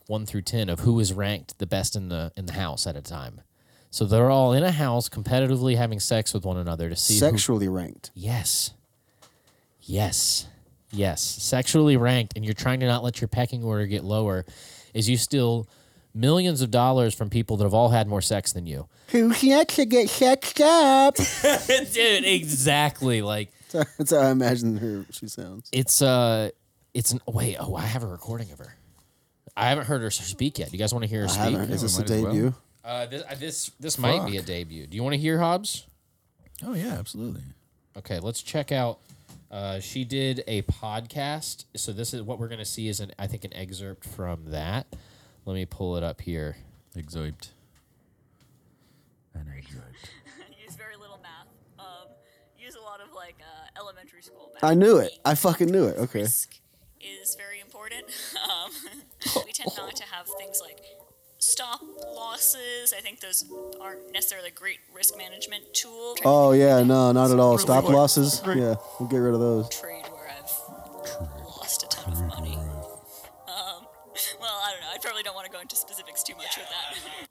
one 0.07 0.27
through 0.27 0.43
ten, 0.43 0.69
of 0.69 0.81
who 0.81 0.95
was 0.95 1.13
ranked 1.13 1.59
the 1.59 1.67
best 1.67 1.97
in 1.97 2.09
the 2.09 2.33
in 2.37 2.47
the 2.47 2.55
house 2.55 2.87
at 2.87 2.97
a 2.97 3.03
time. 3.03 3.41
So 3.91 4.05
they're 4.05 4.31
all 4.31 4.53
in 4.53 4.63
a 4.63 4.71
house 4.71 5.09
competitively 5.09 5.77
having 5.77 5.99
sex 5.99 6.35
with 6.35 6.45
one 6.45 6.59
another 6.59 6.89
to 6.91 6.97
see 6.97 7.15
who. 7.15 7.21
Sexually 7.21 7.69
ranked. 7.69 8.11
Yes. 8.15 8.73
Yes. 9.81 10.47
Yes. 10.91 11.23
Sexually 11.23 11.97
ranked, 11.97 12.35
and 12.37 12.45
you're 12.45 12.55
trying 12.55 12.81
to 12.81 12.87
not 12.87 13.03
let 13.03 13.21
your 13.21 13.29
pecking 13.29 13.65
order 13.65 13.87
get 13.87 14.05
lower, 14.05 14.45
is 14.93 15.09
you 15.09 15.17
steal 15.17 15.67
millions 16.19 16.61
of 16.63 16.71
dollars 16.71 17.15
from 17.15 17.31
people 17.31 17.57
that 17.57 17.65
have 17.65 17.75
all 17.75 17.91
had 17.91 18.09
more 18.09 18.21
sex 18.21 18.53
than 18.53 18.67
you. 18.67 18.89
Who 19.09 19.29
next 19.43 19.77
to 19.77 19.87
get 19.87 20.11
sexed 20.11 20.61
up? 20.61 21.17
Dude, 21.93 22.25
exactly. 22.25 23.23
Like 23.23 23.51
That's 23.71 24.11
how 24.11 24.19
I 24.19 24.31
imagine 24.31 24.77
her. 24.79 25.07
She 25.11 25.29
sounds. 25.29 25.69
it's 25.73 26.03
uh 26.03 26.51
it's 26.95 27.13
an 27.13 27.21
wait, 27.27 27.57
oh, 27.61 27.75
I 27.77 27.83
have 27.83 28.03
a 28.03 28.07
recording 28.07 28.51
of 28.53 28.59
her. 28.59 28.75
I 29.57 29.69
haven't 29.71 29.87
heard 29.87 30.03
her 30.03 30.11
speak 30.11 30.59
yet. 30.59 30.71
Do 30.71 30.77
you 30.77 30.79
guys 30.79 30.93
want 30.93 31.03
to 31.05 31.09
hear 31.09 31.21
her 31.23 31.27
I 31.27 31.31
speak? 31.31 31.43
haven't. 31.59 31.71
Is 31.71 31.83
this 31.83 31.97
a 31.99 32.01
might 32.01 32.11
as 32.11 32.23
well. 32.23 32.33
debut? 32.33 32.55
Uh, 32.85 33.07
this 33.07 33.23
uh, 33.23 33.35
this, 33.39 33.71
this 33.81 33.99
might 33.99 34.27
be 34.27 34.37
a 34.37 34.43
debut. 34.43 34.87
Do 34.87 34.97
you 34.97 35.03
want 35.03 35.15
to 35.15 35.19
hear 35.19 35.39
Hobbs? 35.39 35.87
Oh 36.65 36.75
yeah, 36.75 36.95
absolutely. 36.99 37.43
Okay, 37.97 38.21
let's 38.21 38.43
check 38.43 38.73
out. 38.73 38.99
Uh, 39.51 39.81
she 39.81 40.05
did 40.05 40.45
a 40.47 40.63
podcast, 40.63 41.65
so 41.75 41.93
this 41.93 42.13
is 42.15 42.23
what 42.23 42.39
we're 42.39 42.49
going 42.49 42.59
to 42.59 42.65
see 42.65 42.89
is 42.89 43.01
an 43.01 43.13
I 43.19 43.27
think 43.27 43.45
an 43.45 43.55
excerpt 43.55 44.05
from 44.05 44.45
that. 44.47 44.87
Let 45.49 45.55
me 45.55 45.65
pull 45.65 45.97
it 45.97 46.03
up 46.03 46.21
here. 46.21 46.59
Excerpt. 46.95 47.53
An 49.33 49.47
excerpt. 49.57 50.11
use 50.63 50.77
very 50.77 50.95
little 50.97 51.19
math. 51.23 51.47
Um, 51.79 52.09
use 52.59 52.75
a 52.75 52.83
lot 52.83 53.01
of 53.01 53.15
like 53.15 53.37
uh, 53.41 53.81
elementary 53.81 54.21
school 54.21 54.51
math. 54.53 54.63
I 54.63 54.75
knew 54.75 54.99
it. 54.99 55.19
I 55.25 55.35
fucking 55.35 55.71
knew 55.71 55.87
it. 55.87 55.97
Okay. 55.97 56.21
Risk 56.21 56.61
is 57.01 57.35
very 57.35 57.61
important. 57.61 58.05
Um, 58.47 58.71
we 59.47 59.53
tend 59.53 59.71
not 59.77 59.97
to 59.97 60.05
have 60.05 60.27
things 60.39 60.61
like 60.63 60.83
stop 61.39 61.81
losses. 62.15 62.93
I 62.97 63.01
think 63.01 63.21
those 63.21 63.47
aren't 63.81 64.13
necessarily 64.13 64.49
a 64.49 64.53
great 64.53 64.81
risk 64.95 65.17
management 65.17 65.73
tool. 65.73 66.15
Oh 66.27 66.53
yeah, 66.53 66.83
no, 66.83 67.13
not 67.13 67.31
at 67.31 67.39
all. 67.39 67.57
Stop 67.57 67.89
losses. 67.89 68.43
Yeah, 68.47 68.75
we'll 69.01 69.09
get 69.09 69.17
rid 69.17 69.33
of 69.33 69.41
those. 69.41 69.71
trade 69.71 70.05
where 70.13 70.31
I've 70.31 71.38
I 74.99 75.03
don't 75.03 75.15
know. 75.15 75.21
I 75.21 75.23
probably 75.23 75.23
don't 75.23 75.35
want 75.35 75.47
to 75.47 75.53
go 75.53 75.61
into 75.61 75.69
into 75.69 75.77
specifics 75.77 76.23
too 76.23 76.35
much 76.37 76.57
with 76.57 76.69
that. 76.69 77.27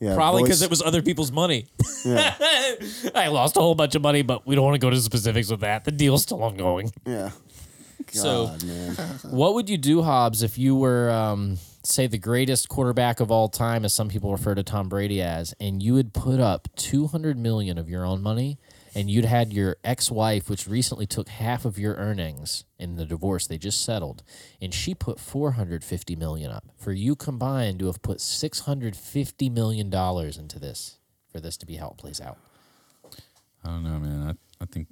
Yeah, 0.00 0.14
Probably 0.16 0.42
because 0.42 0.58
voice- 0.58 0.64
it 0.66 0.70
was 0.70 0.82
other 0.82 1.00
people's 1.00 1.30
money. 1.30 1.66
Yeah, 2.04 2.34
I 3.14 3.28
lost 3.28 3.56
a 3.56 3.60
whole 3.60 3.74
bunch 3.76 3.94
of 3.94 4.02
money, 4.02 4.22
but 4.22 4.46
we 4.46 4.56
don't 4.56 4.64
want 4.64 4.74
to 4.74 4.80
go 4.84 4.90
to 4.90 5.00
specifics 5.00 5.48
with 5.50 5.60
that. 5.60 5.84
The 5.84 5.92
deal's 5.92 6.22
still 6.22 6.42
ongoing. 6.42 6.90
yeah. 7.06 7.30
So- 8.10 8.46
God, 8.48 8.64
man. 8.64 8.94
What 9.30 9.54
would 9.54 9.70
you 9.70 9.78
do, 9.78 10.02
Hobbs, 10.02 10.42
if 10.42 10.58
you 10.58 10.74
were, 10.74 11.08
um, 11.10 11.56
say, 11.84 12.08
the 12.08 12.18
greatest 12.18 12.68
quarterback 12.68 13.20
of 13.20 13.30
all 13.30 13.48
time, 13.48 13.84
as 13.84 13.94
some 13.94 14.08
people 14.08 14.32
refer 14.32 14.54
to 14.56 14.64
Tom 14.64 14.88
Brady 14.88 15.22
as, 15.22 15.54
and 15.60 15.80
you 15.82 15.94
would 15.94 16.12
put 16.12 16.40
up 16.40 16.68
two 16.74 17.06
hundred 17.06 17.38
million 17.38 17.78
of 17.78 17.88
your 17.88 18.04
own 18.04 18.20
money, 18.22 18.58
and 18.94 19.10
you'd 19.10 19.24
had 19.24 19.52
your 19.52 19.76
ex-wife, 19.84 20.48
which 20.50 20.66
recently 20.68 21.06
took 21.06 21.28
half 21.28 21.64
of 21.64 21.78
your 21.78 21.94
earnings 21.94 22.64
in 22.78 22.96
the 22.96 23.04
divorce 23.06 23.46
they 23.46 23.58
just 23.58 23.84
settled, 23.84 24.22
and 24.60 24.72
she 24.74 24.94
put 24.94 25.18
four 25.20 25.52
hundred 25.52 25.82
fifty 25.84 26.16
million 26.16 26.50
up. 26.50 26.64
For 26.76 26.92
you 26.92 27.16
combined 27.16 27.78
to 27.80 27.86
have 27.86 28.02
put 28.02 28.20
six 28.20 28.60
hundred 28.60 28.96
fifty 28.96 29.48
million 29.48 29.88
dollars 29.90 30.36
into 30.36 30.58
this, 30.58 30.98
for 31.30 31.40
this 31.40 31.56
to 31.58 31.66
be 31.66 31.76
how 31.76 31.88
it 31.90 31.96
plays 31.98 32.20
out. 32.20 32.38
I 33.64 33.68
don't 33.68 33.84
know, 33.84 33.98
man. 34.00 34.28
I, 34.60 34.62
I 34.62 34.66
think, 34.66 34.88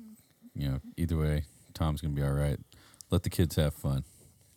you 0.54 0.68
know, 0.70 0.80
either 0.96 1.16
way, 1.16 1.42
Tom's 1.74 2.00
going 2.00 2.14
to 2.14 2.20
be 2.20 2.24
all 2.26 2.32
right. 2.32 2.58
Let 3.10 3.24
the 3.24 3.30
kids 3.30 3.56
have 3.56 3.74
fun. 3.74 4.04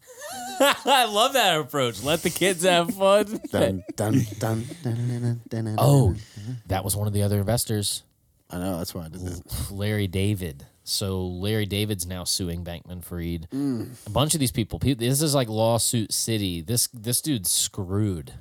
I 0.60 1.06
love 1.06 1.34
that 1.34 1.58
approach. 1.60 2.04
Let 2.04 2.22
the 2.22 2.30
kids 2.30 2.64
have 2.64 2.94
fun. 2.94 3.40
Dun, 3.52 3.84
dun, 3.96 4.14
dun, 4.40 4.66
dun, 4.84 4.94
dun, 4.94 5.08
dun, 5.08 5.42
dun, 5.50 5.66
dun, 5.66 5.76
Oh, 5.80 6.14
dun. 6.14 6.58
that 6.68 6.84
was 6.84 6.96
one 6.96 7.08
of 7.08 7.14
the 7.14 7.24
other 7.24 7.40
investors. 7.40 8.04
I 8.54 8.60
know. 8.60 8.78
That's 8.78 8.94
why 8.94 9.06
I 9.06 9.10
did 9.10 9.22
that. 9.22 9.68
Larry 9.72 10.08
David. 10.08 10.66
So 10.84 11.26
Larry 11.26 11.66
David's 11.66 12.06
now 12.06 12.24
suing 12.24 12.64
Bankman 12.64 13.04
Fried. 13.04 13.48
Mm. 13.54 13.90
A 14.06 14.10
bunch 14.10 14.34
of 14.34 14.40
these 14.40 14.52
people. 14.52 14.80
pe- 14.80 14.94
This 14.94 15.22
is 15.22 15.34
like 15.34 15.50
lawsuit 15.50 16.14
city. 16.14 16.62
This 16.62 16.88
this 16.94 17.22
dude's 17.22 17.50
screwed. 17.50 18.34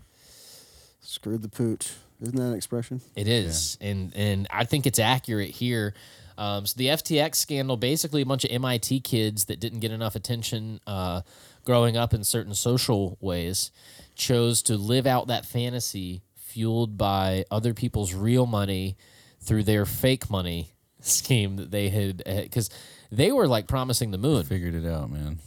Screwed 1.00 1.42
the 1.42 1.48
pooch. 1.48 1.92
Isn't 2.20 2.36
that 2.36 2.42
an 2.48 2.54
expression? 2.54 3.00
It 3.16 3.26
is, 3.26 3.76
and 3.80 4.12
and 4.14 4.46
I 4.50 4.64
think 4.64 4.86
it's 4.86 4.98
accurate 4.98 5.50
here. 5.50 5.94
Um, 6.38 6.66
so 6.66 6.74
the 6.78 6.86
FTX 6.86 7.34
scandal, 7.36 7.76
basically 7.76 8.22
a 8.22 8.26
bunch 8.26 8.44
of 8.44 8.50
MIT 8.50 9.00
kids 9.00 9.44
that 9.46 9.60
didn't 9.60 9.80
get 9.80 9.90
enough 9.90 10.14
attention 10.16 10.80
uh, 10.86 11.22
growing 11.64 11.96
up 11.96 12.14
in 12.14 12.24
certain 12.24 12.54
social 12.54 13.18
ways, 13.20 13.70
chose 14.14 14.62
to 14.62 14.76
live 14.76 15.06
out 15.06 15.26
that 15.28 15.44
fantasy 15.44 16.22
fueled 16.36 16.96
by 16.96 17.44
other 17.50 17.74
people's 17.74 18.14
real 18.14 18.46
money 18.46 18.96
through 19.42 19.64
their 19.64 19.84
fake 19.86 20.30
money 20.30 20.70
scheme 21.00 21.56
that 21.56 21.70
they 21.70 21.88
had 21.88 22.22
because 22.24 22.70
they 23.10 23.32
were 23.32 23.46
like 23.46 23.66
promising 23.66 24.10
the 24.10 24.18
moon. 24.18 24.44
Figured 24.44 24.74
it 24.74 24.86
out, 24.86 25.10
man. 25.10 25.38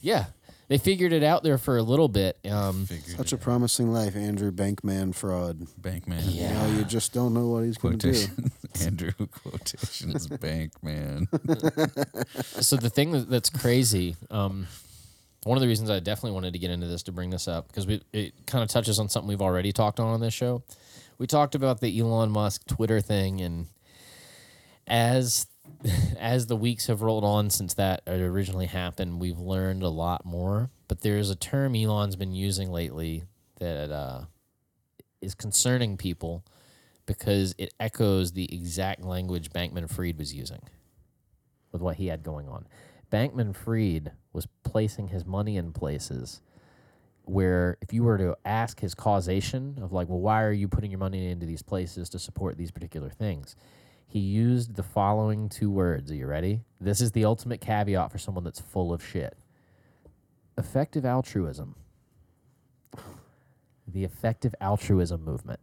Yeah, 0.00 0.26
they 0.68 0.78
figured 0.78 1.12
it 1.12 1.22
out 1.22 1.42
there 1.42 1.58
for 1.58 1.76
a 1.76 1.82
little 1.82 2.08
bit. 2.08 2.38
Um, 2.48 2.86
Figured 2.86 3.16
Such 3.16 3.32
it 3.32 3.36
a 3.36 3.38
promising 3.38 3.92
life, 3.92 4.14
Andrew 4.14 4.52
Bankman 4.52 5.14
fraud. 5.14 5.60
Bankman. 5.60 5.82
Bank 5.82 6.06
man. 6.06 6.30
You 6.30 6.48
know, 6.48 6.78
you 6.78 6.84
just 6.84 7.12
don't 7.12 7.34
know 7.34 7.48
what 7.48 7.64
he's 7.64 7.78
going 7.78 7.98
to 7.98 8.12
do. 8.12 8.26
Andrew 8.84 9.12
quotations 9.26 10.26
bank 10.26 10.72
man. 10.82 11.26
so 12.36 12.76
the 12.76 12.90
thing 12.90 13.24
that's 13.28 13.50
crazy 13.50 14.14
um, 14.30 14.66
one 15.44 15.56
of 15.56 15.62
the 15.62 15.66
reasons 15.66 15.90
i 15.90 15.98
definitely 15.98 16.32
wanted 16.32 16.52
to 16.52 16.58
get 16.58 16.70
into 16.70 16.86
this 16.86 17.02
to 17.04 17.12
bring 17.12 17.30
this 17.30 17.48
up 17.48 17.66
because 17.68 17.86
we 17.86 18.00
it 18.12 18.34
kind 18.46 18.62
of 18.62 18.68
touches 18.68 18.98
on 18.98 19.08
something 19.08 19.28
we've 19.28 19.42
already 19.42 19.72
talked 19.72 19.98
on 19.98 20.12
on 20.12 20.20
this 20.20 20.34
show 20.34 20.62
we 21.18 21.26
talked 21.26 21.54
about 21.54 21.80
the 21.80 21.98
elon 21.98 22.30
musk 22.30 22.66
twitter 22.66 23.00
thing 23.00 23.40
and 23.40 23.66
as 24.86 25.46
as 26.18 26.46
the 26.46 26.56
weeks 26.56 26.86
have 26.86 27.02
rolled 27.02 27.24
on 27.24 27.50
since 27.50 27.74
that 27.74 28.02
originally 28.06 28.66
happened 28.66 29.20
we've 29.20 29.38
learned 29.38 29.82
a 29.82 29.88
lot 29.88 30.24
more 30.24 30.70
but 30.88 31.00
there's 31.02 31.30
a 31.30 31.36
term 31.36 31.74
elon's 31.74 32.16
been 32.16 32.32
using 32.32 32.70
lately 32.70 33.24
that 33.58 33.90
uh, 33.90 34.22
is 35.20 35.34
concerning 35.34 35.96
people 35.96 36.44
because 37.06 37.54
it 37.58 37.74
echoes 37.80 38.32
the 38.32 38.52
exact 38.54 39.04
language 39.04 39.50
bankman 39.50 39.90
fried 39.90 40.16
was 40.18 40.32
using 40.34 40.60
with 41.72 41.82
what 41.82 41.96
he 41.96 42.06
had 42.08 42.22
going 42.22 42.48
on. 42.48 42.66
Bankman 43.10 43.54
Fried 43.54 44.12
was 44.32 44.46
placing 44.64 45.08
his 45.08 45.24
money 45.24 45.56
in 45.56 45.72
places 45.72 46.40
where 47.28 47.76
if 47.80 47.92
you 47.92 48.02
were 48.02 48.18
to 48.18 48.36
ask 48.44 48.80
his 48.80 48.94
causation 48.94 49.78
of 49.82 49.92
like, 49.92 50.08
well, 50.08 50.20
why 50.20 50.42
are 50.42 50.52
you 50.52 50.68
putting 50.68 50.90
your 50.90 51.00
money 51.00 51.30
into 51.30 51.46
these 51.46 51.62
places 51.62 52.08
to 52.10 52.18
support 52.18 52.56
these 52.56 52.70
particular 52.70 53.10
things? 53.10 53.56
He 54.06 54.20
used 54.20 54.74
the 54.74 54.82
following 54.82 55.48
two 55.48 55.70
words. 55.70 56.10
Are 56.10 56.14
you 56.14 56.26
ready? 56.26 56.62
This 56.80 57.00
is 57.00 57.12
the 57.12 57.26
ultimate 57.26 57.60
caveat 57.60 58.10
for 58.10 58.18
someone 58.18 58.44
that's 58.44 58.60
full 58.60 58.92
of 58.92 59.04
shit. 59.04 59.36
Effective 60.56 61.04
altruism. 61.04 61.76
The 63.86 64.04
effective 64.04 64.54
altruism 64.60 65.24
movement. 65.24 65.60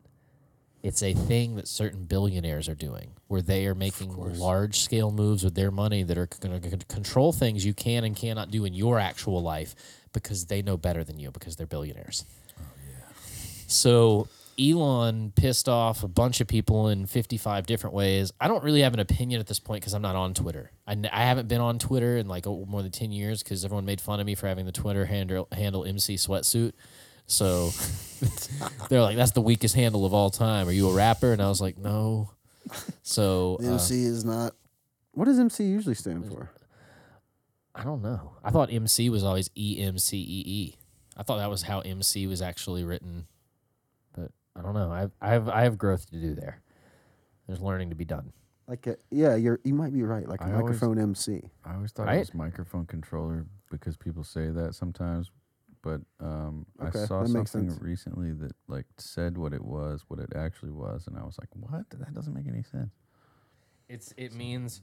It's 0.84 1.02
a 1.02 1.16
thing 1.16 1.56
that 1.56 1.68
certain 1.68 2.04
billionaires 2.04 2.70
are 2.70 2.76
doing 2.76 3.14
where 3.28 3.42
they 3.42 3.66
are 3.66 3.74
making 3.74 4.16
large 4.38 4.80
scale 4.82 5.10
moves 5.10 5.44
with 5.44 5.56
their 5.56 5.72
money 5.72 6.04
that 6.04 6.16
are 6.16 6.28
going 6.40 6.62
to 6.62 6.86
control 6.86 7.34
things 7.34 7.66
you 7.66 7.74
can 7.74 8.04
and 8.04 8.16
cannot 8.16 8.52
do 8.52 8.66
in 8.66 8.76
your 8.76 9.00
actual 9.00 9.42
life 9.42 9.74
because 10.22 10.46
they 10.46 10.62
know 10.62 10.78
better 10.78 11.04
than 11.04 11.20
you 11.20 11.32
because 11.32 11.56
they're 11.56 11.68
billionaires. 11.68 12.26
Oh, 12.60 12.64
yeah. 12.90 13.14
So 13.68 14.28
Elon 14.60 15.34
pissed 15.36 15.68
off 15.68 16.04
a 16.04 16.08
bunch 16.08 16.40
of 16.40 16.48
people 16.48 16.88
in 16.88 17.06
55 17.06 17.66
different 17.66 17.94
ways. 17.94 18.32
I 18.40 18.48
don't 18.48 18.64
really 18.64 18.82
have 18.82 18.94
an 18.94 19.00
opinion 19.00 19.40
at 19.40 19.48
this 19.48 19.60
point 19.60 19.82
because 19.82 19.94
I'm 19.94 20.02
not 20.02 20.16
on 20.16 20.34
Twitter. 20.34 20.72
I, 20.88 20.94
n- 20.94 21.10
I 21.12 21.26
haven't 21.26 21.48
been 21.48 21.62
on 21.62 21.78
Twitter 21.78 22.18
in 22.18 22.28
like 22.28 22.48
oh, 22.48 22.66
more 22.68 22.82
than 22.82 22.92
10 22.92 23.12
years 23.12 23.44
because 23.44 23.66
everyone 23.66 23.86
made 23.86 24.00
fun 24.00 24.20
of 24.20 24.26
me 24.26 24.36
for 24.36 24.48
having 24.48 24.66
the 24.66 24.72
Twitter 24.72 25.06
handle, 25.06 25.48
handle 25.52 25.84
MC 25.84 26.16
sweatsuit. 26.16 26.74
So 27.28 27.72
they're 28.90 29.02
like, 29.02 29.18
that's 29.18 29.32
the 29.32 29.42
weakest 29.42 29.76
handle 29.76 30.06
of 30.06 30.14
all 30.14 30.30
time. 30.30 30.68
Are 30.68 30.72
you 30.72 30.90
a 30.90 30.94
rapper? 30.94 31.34
And 31.34 31.42
I 31.42 31.50
was 31.50 31.60
like, 31.60 31.78
no. 31.78 32.32
So 33.04 33.58
The 33.62 33.70
uh, 33.70 33.74
MC 33.74 34.06
is 34.06 34.24
not. 34.24 34.54
What 35.12 35.26
does 35.26 35.40
MC 35.40 35.64
usually 35.66 35.96
stand 35.96 36.26
for? 36.28 36.52
I 37.76 37.84
don't 37.84 38.02
know. 38.02 38.34
I 38.44 38.52
thought 38.52 38.72
MC 38.72 39.10
was 39.10 39.24
always 39.24 39.50
E 39.56 39.78
M 39.82 39.98
C 39.98 40.18
E 40.18 40.44
E. 40.46 40.76
I 41.18 41.24
thought 41.24 41.38
that 41.38 41.50
was 41.50 41.64
how 41.64 41.80
MC 41.82 42.26
was 42.28 42.42
actually 42.42 42.84
written, 42.84 43.28
but 44.14 44.32
I 44.56 44.62
don't 44.62 44.74
know. 44.74 44.92
I 44.92 45.00
have 45.02 45.12
I 45.22 45.30
have 45.32 45.50
I 45.50 45.62
have 45.64 45.78
growth 45.78 46.10
to 46.12 46.20
do 46.20 46.34
there. 46.36 46.62
There's 47.48 47.62
learning 47.62 47.90
to 47.90 47.96
be 47.96 48.06
done. 48.06 48.32
Like 48.68 48.88
a 48.88 48.96
yeah, 49.12 49.36
you're 49.36 49.60
you 49.64 49.74
might 49.74 49.94
be 49.94 50.04
right. 50.04 50.28
Like 50.28 50.42
a 50.42 50.46
I 50.46 50.54
always- 50.54 50.64
microphone 50.82 51.00
MC. 51.00 51.42
I 51.66 51.76
always 51.76 51.92
thought 51.92 52.08
Right? 52.08 52.16
it 52.18 52.20
was 52.20 52.34
microphone 52.34 52.86
controller 52.86 53.46
because 53.70 53.98
people 53.98 54.24
say 54.24 54.50
that 54.50 54.74
sometimes. 54.76 55.32
But 55.82 56.02
um, 56.20 56.66
Okay, 56.82 57.02
I 57.04 57.06
saw 57.06 57.22
that 57.22 57.30
makes 57.30 57.52
something 57.52 57.70
sense. 57.70 57.82
recently 57.84 58.32
that 58.34 58.54
like 58.68 58.88
said 58.98 59.38
what 59.38 59.54
it 59.54 59.64
was, 59.64 60.04
what 60.08 60.20
it 60.20 60.32
actually 60.36 60.72
was, 60.72 61.06
and 61.06 61.16
I 61.16 61.24
was 61.24 61.38
like, 61.40 61.50
"What? 61.54 61.88
That 61.92 62.12
doesn't 62.14 62.34
make 62.34 62.48
any 62.48 62.64
sense." 62.64 62.90
It's 63.88 64.12
it 64.18 64.34
means 64.34 64.82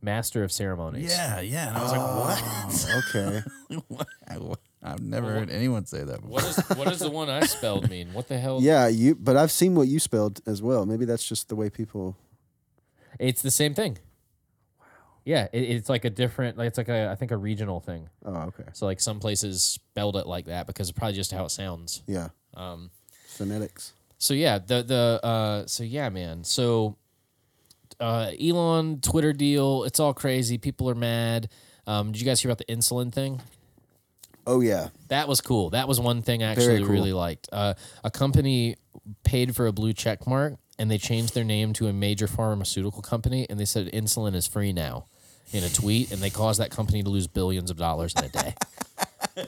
master 0.00 0.44
of 0.44 0.52
ceremonies. 0.52 1.10
Yeah, 1.10 1.40
yeah. 1.40 1.68
And 1.68 1.76
I 1.76 1.82
was 1.82 2.84
like, 2.84 3.04
okay. 3.14 3.42
"What? 3.88 4.08
what? 4.40 4.60
I've 4.82 5.02
never 5.02 5.32
heard 5.32 5.50
anyone 5.50 5.86
say 5.86 6.04
that 6.04 6.20
before." 6.20 6.30
What 6.30 6.44
is 6.44 6.56
what 6.76 6.88
does 6.88 7.00
the 7.00 7.10
one 7.10 7.28
I 7.28 7.40
spelled 7.46 7.90
mean? 7.90 8.12
What 8.12 8.28
the 8.28 8.38
hell? 8.38 8.60
Yeah, 8.62 8.86
you. 8.88 9.14
But 9.14 9.36
I've 9.36 9.50
seen 9.50 9.74
what 9.74 9.88
you 9.88 9.98
spelled 9.98 10.40
as 10.46 10.62
well. 10.62 10.86
Maybe 10.86 11.04
that's 11.04 11.26
just 11.26 11.48
the 11.48 11.56
way 11.56 11.70
people. 11.70 12.16
It's 13.18 13.42
the 13.42 13.50
same 13.50 13.74
thing. 13.74 13.98
Wow. 14.78 14.86
Yeah, 15.24 15.48
it, 15.52 15.62
it's 15.62 15.88
like 15.88 16.04
a 16.04 16.10
different. 16.10 16.56
Like 16.56 16.68
it's 16.68 16.78
like 16.78 16.88
a 16.88 17.10
I 17.10 17.14
think 17.16 17.30
a 17.32 17.36
regional 17.36 17.80
thing. 17.80 18.08
Oh, 18.24 18.34
okay. 18.34 18.64
So 18.72 18.86
like 18.86 19.00
some 19.00 19.18
places 19.18 19.62
spelled 19.62 20.16
it 20.16 20.26
like 20.26 20.46
that 20.46 20.66
because 20.66 20.88
it's 20.88 20.98
probably 20.98 21.14
just 21.14 21.32
how 21.32 21.44
it 21.44 21.50
sounds. 21.50 22.02
Yeah. 22.06 22.28
Um, 22.54 22.90
Phonetics. 23.26 23.92
So 24.18 24.34
yeah, 24.34 24.58
the 24.58 24.82
the 24.82 25.20
uh 25.22 25.66
so 25.66 25.84
yeah, 25.84 26.08
man. 26.08 26.44
So 26.44 26.96
uh 28.00 28.30
Elon 28.40 29.00
Twitter 29.00 29.32
deal, 29.32 29.84
it's 29.84 30.00
all 30.00 30.14
crazy. 30.14 30.58
People 30.58 30.88
are 30.90 30.94
mad. 30.94 31.48
Um 31.86 32.12
did 32.12 32.20
you 32.20 32.26
guys 32.26 32.40
hear 32.40 32.50
about 32.50 32.58
the 32.58 32.72
insulin 32.72 33.12
thing? 33.12 33.40
Oh 34.46 34.60
yeah. 34.60 34.88
That 35.08 35.28
was 35.28 35.40
cool. 35.40 35.70
That 35.70 35.88
was 35.88 36.00
one 36.00 36.22
thing 36.22 36.42
I 36.42 36.52
actually 36.52 36.78
cool. 36.78 36.88
really 36.88 37.12
liked. 37.12 37.48
Uh 37.52 37.74
a 38.04 38.10
company 38.10 38.76
paid 39.24 39.54
for 39.54 39.66
a 39.66 39.72
blue 39.72 39.92
check 39.92 40.26
mark 40.26 40.54
and 40.78 40.90
they 40.90 40.98
changed 40.98 41.34
their 41.34 41.44
name 41.44 41.72
to 41.74 41.88
a 41.88 41.92
major 41.92 42.26
pharmaceutical 42.26 43.02
company 43.02 43.46
and 43.50 43.58
they 43.58 43.64
said 43.64 43.90
insulin 43.92 44.34
is 44.34 44.46
free 44.46 44.72
now 44.72 45.06
in 45.52 45.64
a 45.64 45.68
tweet 45.68 46.12
and 46.12 46.20
they 46.20 46.30
caused 46.30 46.60
that 46.60 46.70
company 46.70 47.02
to 47.02 47.08
lose 47.08 47.26
billions 47.26 47.70
of 47.70 47.76
dollars 47.76 48.14
in 48.16 48.24
a 48.24 48.28
day. 48.28 48.54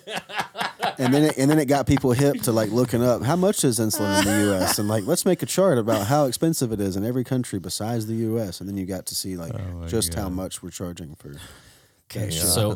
And 1.01 1.15
then 1.15 1.25
it, 1.25 1.39
and 1.39 1.51
then 1.51 1.59
it 1.59 1.65
got 1.65 1.87
people 1.87 2.13
hip 2.13 2.43
to 2.43 2.53
like 2.53 2.71
looking 2.71 3.03
up 3.03 3.23
how 3.23 3.35
much 3.37 3.65
is 3.65 3.79
insulin 3.79 4.19
in 4.21 4.25
the 4.27 4.45
U.S. 4.51 4.79
and 4.79 4.87
like 4.89 5.05
let's 5.07 5.25
make 5.25 5.43
a 5.43 5.47
chart 5.47 5.79
about 5.79 6.07
how 6.07 6.27
expensive 6.27 6.73
it 6.73 6.81
is 6.81 6.95
in 6.95 7.05
every 7.07 7.25
country 7.25 7.59
besides 7.59 8.07
the 8.07 8.15
U.S. 8.17 8.61
And 8.61 8.69
then 8.69 8.77
you 8.77 8.85
got 8.87 9.07
to 9.07 9.15
see 9.15 9.37
like 9.37 9.53
Oh 9.55 9.79
my 9.79 9.87
just 9.87 10.13
how 10.15 10.29
much 10.29 10.63
we're 10.63 10.71
charging 10.71 11.15
for. 11.15 11.35
So 12.31 12.71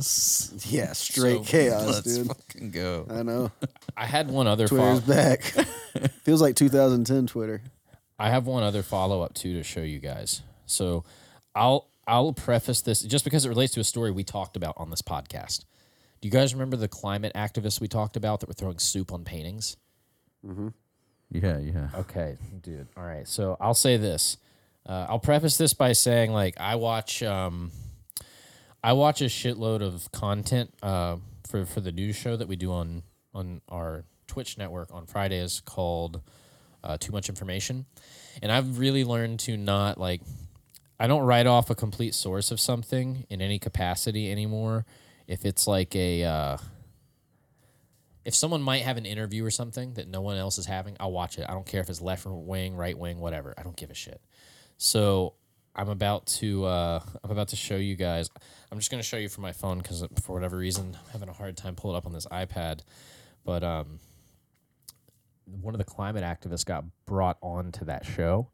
Yeah, 0.71 0.93
straight 0.93 1.39
So, 1.39 1.45
chaos, 1.45 1.87
Let's 1.87 2.03
dude. 2.17 2.27
fucking 2.29 2.71
go. 2.71 3.07
I 3.11 3.23
know. 3.25 3.51
I 3.97 4.07
had 4.07 4.31
one 4.31 4.47
other 4.47 4.69
Twitter's 4.69 5.01
follow- 5.01 5.15
back. 5.17 5.43
Feels 6.23 6.41
like 6.41 6.55
2010 6.57 7.27
Twitter. 7.27 7.61
I 8.19 8.31
have 8.31 8.47
one 8.47 8.63
other 8.63 8.83
follow 8.83 9.23
up 9.23 9.35
too 9.35 9.55
to 9.55 9.63
show 9.65 9.81
you 9.83 9.99
guys. 9.99 10.43
So 10.67 11.05
I'll 11.55 11.89
I'll 12.07 12.33
preface 12.33 12.81
this 12.81 13.03
just 13.03 13.25
because 13.25 13.45
it 13.45 13.49
relates 13.49 13.75
to 13.75 13.81
a 13.81 13.85
story 13.85 14.11
we 14.13 14.25
talked 14.25 14.57
about 14.57 14.75
on 14.77 14.91
this 14.91 15.03
podcast. 15.03 15.65
Do 16.25 16.29
you 16.29 16.33
guys 16.33 16.55
remember 16.55 16.79
the 16.79 16.89
climate 16.89 17.35
activists 17.35 17.83
we 17.83 17.87
talked 17.87 18.17
about 18.17 18.41
that 18.41 18.49
were 18.49 18.55
throwing 18.55 18.79
soup 18.79 19.13
on 19.13 19.25
paintings? 19.25 19.77
Mm-hmm. 20.43 20.69
Yeah, 21.31 21.59
yeah. 21.59 21.91
Okay, 21.95 22.39
dude. 22.63 22.89
All 22.97 23.05
right. 23.05 23.29
So 23.29 23.59
I'll 23.61 23.75
say 23.75 23.99
this. 23.99 24.39
Uh, 24.89 25.05
I'll 25.11 25.19
preface 25.19 25.59
this 25.59 25.75
by 25.75 25.93
saying, 25.93 26.33
like, 26.33 26.55
I 26.59 26.77
watch, 26.77 27.23
um, 27.23 27.73
I 28.83 28.95
watch 28.95 29.21
a 29.21 29.27
shitload 29.27 29.83
of 29.83 30.11
content 30.13 30.73
uh, 30.83 31.17
for 31.47 31.67
for 31.67 31.83
the 31.83 31.93
news 31.93 32.17
show 32.17 32.37
that 32.37 32.49
we 32.49 32.57
do 32.57 32.73
on 32.73 33.03
on 33.35 33.61
our 33.69 34.05
Twitch 34.27 34.57
network 34.57 34.95
on 34.95 35.05
Fridays 35.05 35.61
called 35.61 36.23
uh, 36.83 36.97
Too 36.97 37.13
Much 37.13 37.29
Information, 37.29 37.85
and 38.43 38.51
I've 38.51 38.79
really 38.79 39.05
learned 39.05 39.41
to 39.41 39.59
not 39.59 40.01
like. 40.01 40.23
I 40.99 41.07
don't 41.07 41.25
write 41.25 41.47
off 41.47 41.69
a 41.69 41.75
complete 41.75 42.15
source 42.15 42.51
of 42.51 42.59
something 42.59 43.27
in 43.29 43.43
any 43.43 43.59
capacity 43.59 44.33
anymore. 44.33 44.87
If 45.27 45.45
it's 45.45 45.67
like 45.67 45.95
a 45.97 46.25
uh, 46.25 46.59
if 48.25 48.35
someone 48.35 48.63
might 48.63 48.83
have 48.83 48.97
an 48.97 49.07
interview 49.07 49.45
or 49.45 49.51
something 49.51 49.95
that 49.95 50.09
no 50.09 50.21
one 50.21 50.37
else 50.37 50.59
is 50.59 50.67
having, 50.67 50.97
I'll 50.99 51.13
watch 51.13 51.39
it. 51.39 51.47
I 51.49 51.53
don't 51.53 51.67
care 51.67 51.81
if 51.81 51.91
it's 51.91 52.01
left 52.01 52.27
wing, 52.27 52.75
right 52.75 52.99
wing, 52.99 53.19
whatever. 53.19 53.55
I 53.59 53.63
don't 53.63 53.77
give 53.77 53.91
a 53.91 53.95
shit. 53.95 54.21
So 54.77 55.35
I'm 55.77 55.89
about 55.89 56.27
to 56.27 56.65
uh, 56.65 57.01
I'm 57.23 57.31
about 57.31 57.49
to 57.49 57.57
show 57.57 57.77
you 57.77 57.97
guys. 57.97 58.31
I'm 58.71 58.79
just 58.79 58.91
gonna 58.91 59.03
show 59.03 59.17
you 59.17 59.29
from 59.29 59.43
my 59.43 59.53
phone 59.53 59.79
because 59.79 60.05
for 60.23 60.33
whatever 60.33 60.57
reason 60.57 60.97
I'm 60.97 61.13
having 61.13 61.29
a 61.29 61.33
hard 61.33 61.57
time 61.57 61.75
pulling 61.75 61.97
up 61.97 62.07
on 62.07 62.13
this 62.13 62.27
iPad. 62.27 62.81
But 63.45 63.63
um, 63.63 63.99
one 65.61 65.75
of 65.75 65.79
the 65.79 65.85
climate 65.85 66.25
activists 66.25 66.65
got 66.65 66.85
brought 67.07 67.37
on 67.43 67.73
to 67.73 67.85
that 67.87 68.07
show, 68.07 68.49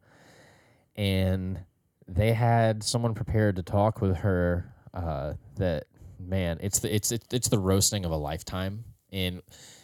and 0.95 1.59
they 2.07 2.33
had 2.33 2.83
someone 2.83 3.13
prepared 3.13 3.55
to 3.55 3.63
talk 3.63 4.01
with 4.01 4.17
her. 4.17 4.73
Uh, 4.93 5.35
that 5.55 5.85
man, 6.27 6.59
it's 6.61 6.79
the 6.79 6.93
it's 6.93 7.11
it's 7.11 7.25
it's 7.33 7.49
the 7.49 7.59
roasting 7.59 8.05
of 8.05 8.11
a 8.11 8.17
lifetime. 8.17 8.85
And 9.11 9.41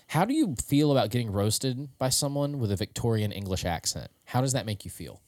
how 0.07 0.25
do 0.25 0.33
you 0.33 0.55
feel 0.65 0.91
about 0.91 1.09
getting 1.09 1.31
roasted 1.31 1.89
by 1.97 2.09
someone 2.09 2.59
with 2.59 2.71
a 2.71 2.75
Victorian 2.75 3.31
English 3.31 3.65
accent? 3.65 4.09
How 4.25 4.41
does 4.41 4.53
that 4.53 4.65
make 4.65 4.85
you 4.85 4.91
feel? 4.91 5.21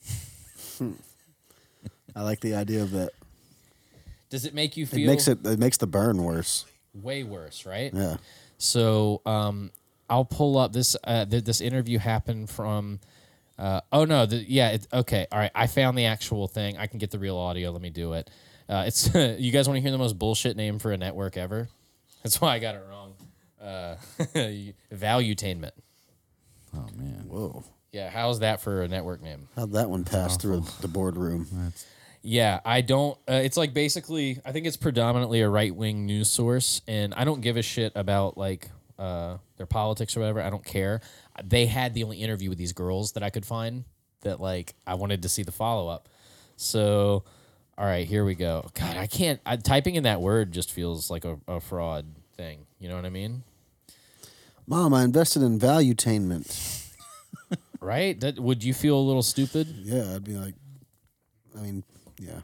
I 2.16 2.22
like 2.24 2.40
the 2.40 2.56
idea 2.56 2.82
of 2.82 2.92
that. 2.92 3.12
Does 4.30 4.46
it 4.46 4.54
make 4.54 4.78
you 4.78 4.86
feel? 4.86 5.08
It 5.08 5.12
makes 5.12 5.28
it 5.28 5.46
it 5.46 5.60
makes 5.60 5.78
the 5.78 5.88
burn 5.88 6.24
worse. 6.24 6.66
way 6.94 7.24
worse, 7.24 7.66
right? 7.66 7.92
Yeah. 7.94 8.18
So 8.58 9.22
um, 9.26 9.72
I'll 10.10 10.26
pull 10.26 10.58
up 10.58 10.72
this. 10.72 10.96
Uh, 11.04 11.26
th- 11.26 11.44
this 11.44 11.62
interview 11.62 11.98
happened 11.98 12.50
from. 12.50 13.00
Uh, 13.58 13.82
oh 13.92 14.06
no! 14.06 14.26
The, 14.26 14.38
yeah. 14.38 14.70
It, 14.70 14.88
okay. 14.94 15.28
All 15.32 15.40
right. 15.40 15.52
I 15.56 15.68
found 15.68 15.98
the 15.98 16.06
actual 16.06 16.48
thing. 16.48 16.78
I 16.78 16.88
can 16.88 17.00
get 17.00 17.12
the 17.12 17.20
real 17.20 17.38
audio. 17.38 17.72
Let 17.72 17.82
me 17.82 17.90
do 17.90 18.14
it. 18.14 18.30
Uh, 18.70 18.84
it's 18.86 19.14
you 19.16 19.52
guys 19.52 19.68
want 19.68 19.78
to 19.78 19.82
hear 19.82 19.92
the 19.92 19.98
most 19.98 20.20
bullshit 20.20 20.56
name 20.56 20.80
for 20.80 20.92
a 20.92 20.98
network 20.98 21.36
ever? 21.38 21.68
That's 22.24 22.40
why 22.40 22.54
I 22.54 22.60
got 22.60 22.76
it 22.76 22.84
wrong. 22.90 23.14
Uh, 23.60 23.96
Valuetainment. 24.94 25.72
Oh 26.76 26.88
man. 26.96 27.26
Whoa. 27.28 27.64
Yeah. 27.92 28.10
How's 28.10 28.40
that 28.40 28.62
for 28.62 28.84
a 28.84 28.88
network 28.88 29.22
name? 29.24 29.48
How'd 29.56 29.72
that 29.74 29.90
one 29.90 30.04
pass 30.04 30.38
through 30.38 30.64
the 30.82 30.88
boardroom? 30.88 31.48
That's 31.52 31.86
Yeah, 32.22 32.60
I 32.64 32.82
don't. 32.82 33.18
Uh, 33.28 33.42
it's 33.44 33.58
like 33.58 33.74
basically, 33.74 34.40
I 34.46 34.52
think 34.52 34.68
it's 34.68 34.78
predominantly 34.78 35.42
a 35.42 35.50
right 35.50 35.76
wing 35.76 36.06
news 36.06 36.30
source, 36.30 36.82
and 36.88 37.14
I 37.16 37.24
don't 37.26 37.42
give 37.42 37.58
a 37.58 37.64
shit 37.64 37.92
about 37.96 38.38
like 38.38 38.70
uh, 39.00 39.38
their 39.58 39.66
politics 39.66 40.16
or 40.16 40.20
whatever. 40.20 40.42
I 40.42 40.50
don't 40.50 40.64
care. 40.66 41.02
They 41.44 41.66
had 41.66 41.94
the 41.94 42.04
only 42.04 42.18
interview 42.18 42.50
with 42.50 42.58
these 42.58 42.74
girls 42.74 43.14
that 43.14 43.24
I 43.24 43.30
could 43.30 43.46
find 43.46 43.86
that 44.22 44.40
like 44.40 44.76
I 44.86 44.96
wanted 44.96 45.24
to 45.24 45.30
see 45.30 45.44
the 45.44 45.52
follow 45.52 45.88
up. 45.88 46.10
So, 46.58 47.24
all 47.80 47.86
right, 47.86 48.06
here 48.06 48.26
we 48.26 48.36
go. 48.36 48.70
God, 48.74 48.98
I 48.98 49.08
can't. 49.08 49.40
I, 49.46 49.56
typing 49.56 49.96
in 49.96 50.04
that 50.04 50.20
word 50.20 50.52
just 50.52 50.70
feels 50.70 51.10
like 51.10 51.24
a, 51.24 51.38
a 51.48 51.62
fraud 51.62 52.06
thing. 52.36 52.66
You 52.78 52.90
know 52.90 52.96
what 52.98 53.06
I 53.06 53.10
mean? 53.10 53.44
Mom, 54.68 54.94
I 54.94 55.04
invested 55.04 55.42
in 55.44 55.58
Valuetainment. 55.58 56.86
Right? 57.80 58.20
That 58.20 58.38
would 58.38 58.66
you 58.66 58.74
feel 58.74 58.98
a 58.98 59.00
little 59.00 59.24
stupid? 59.24 59.68
Yeah, 59.84 60.14
I'd 60.14 60.26
be 60.26 60.36
like, 60.36 60.56
I 61.58 61.62
mean, 61.62 61.86
yeah, 62.20 62.42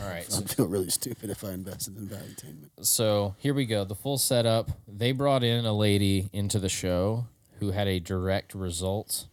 All 0.00 0.08
right. 0.08 0.24
So 0.30 0.40
I'd 0.40 0.50
feel 0.50 0.66
really 0.68 0.90
stupid 0.90 1.30
if 1.30 1.42
I 1.42 1.50
invested 1.50 1.96
in 1.96 2.06
Valuetainment. 2.06 2.86
so 2.86 3.34
here 3.38 3.54
we 3.54 3.66
go. 3.66 3.84
The 3.84 3.96
full 3.96 4.18
setup. 4.18 4.70
They 4.86 5.10
brought 5.10 5.42
in 5.42 5.66
a 5.66 5.72
lady 5.72 6.30
into 6.32 6.60
the 6.60 6.68
show 6.68 7.26
who 7.58 7.72
had 7.72 7.88
a 7.88 7.98
direct 7.98 8.54
result 8.54 9.26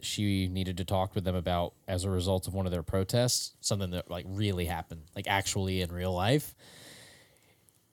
that 0.00 0.06
she 0.06 0.48
needed 0.48 0.78
to 0.78 0.84
talk 0.84 1.14
with 1.14 1.24
them 1.24 1.34
about 1.34 1.74
as 1.86 2.04
a 2.04 2.10
result 2.10 2.48
of 2.48 2.54
one 2.54 2.64
of 2.64 2.72
their 2.72 2.82
protests, 2.82 3.52
something 3.60 3.90
that 3.90 4.10
like 4.10 4.24
really 4.26 4.64
happened, 4.64 5.02
like 5.14 5.28
actually 5.28 5.82
in 5.82 5.92
real 5.92 6.14
life. 6.14 6.54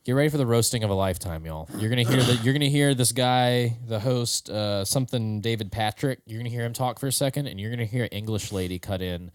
Get 0.05 0.13
ready 0.13 0.29
for 0.29 0.37
the 0.37 0.45
roasting 0.45 0.85
of 0.85 0.89
a 0.89 0.93
lifetime, 0.93 1.45
y'all. 1.45 1.67
You're 1.77 1.89
gonna 1.89 2.03
hear 2.03 2.23
that. 2.23 2.45
You're 2.45 2.53
gonna 2.53 2.69
hear 2.69 2.95
this 2.95 3.11
guy, 3.11 3.75
the 3.85 3.99
host, 3.99 4.49
uh, 4.49 4.85
something 4.85 5.41
David 5.41 5.69
Patrick. 5.69 6.19
You're 6.25 6.39
gonna 6.39 6.49
hear 6.49 6.63
him 6.63 6.71
talk 6.71 6.97
for 6.97 7.07
a 7.07 7.11
second, 7.11 7.47
and 7.47 7.59
you're 7.59 7.71
gonna 7.71 7.83
hear 7.83 8.03
an 8.03 8.09
English 8.11 8.53
lady 8.53 8.79
cut 8.79 9.01
in 9.01 9.29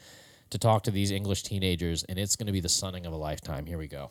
to 0.48 0.56
talk 0.56 0.84
to 0.84 0.90
these 0.90 1.10
English 1.10 1.42
teenagers, 1.42 2.04
and 2.04 2.18
it's 2.18 2.36
gonna 2.36 2.52
be 2.52 2.60
the 2.60 2.70
sunning 2.70 3.04
of 3.04 3.12
a 3.12 3.16
lifetime. 3.16 3.66
Here 3.66 3.76
we 3.76 3.86
go. 3.86 4.08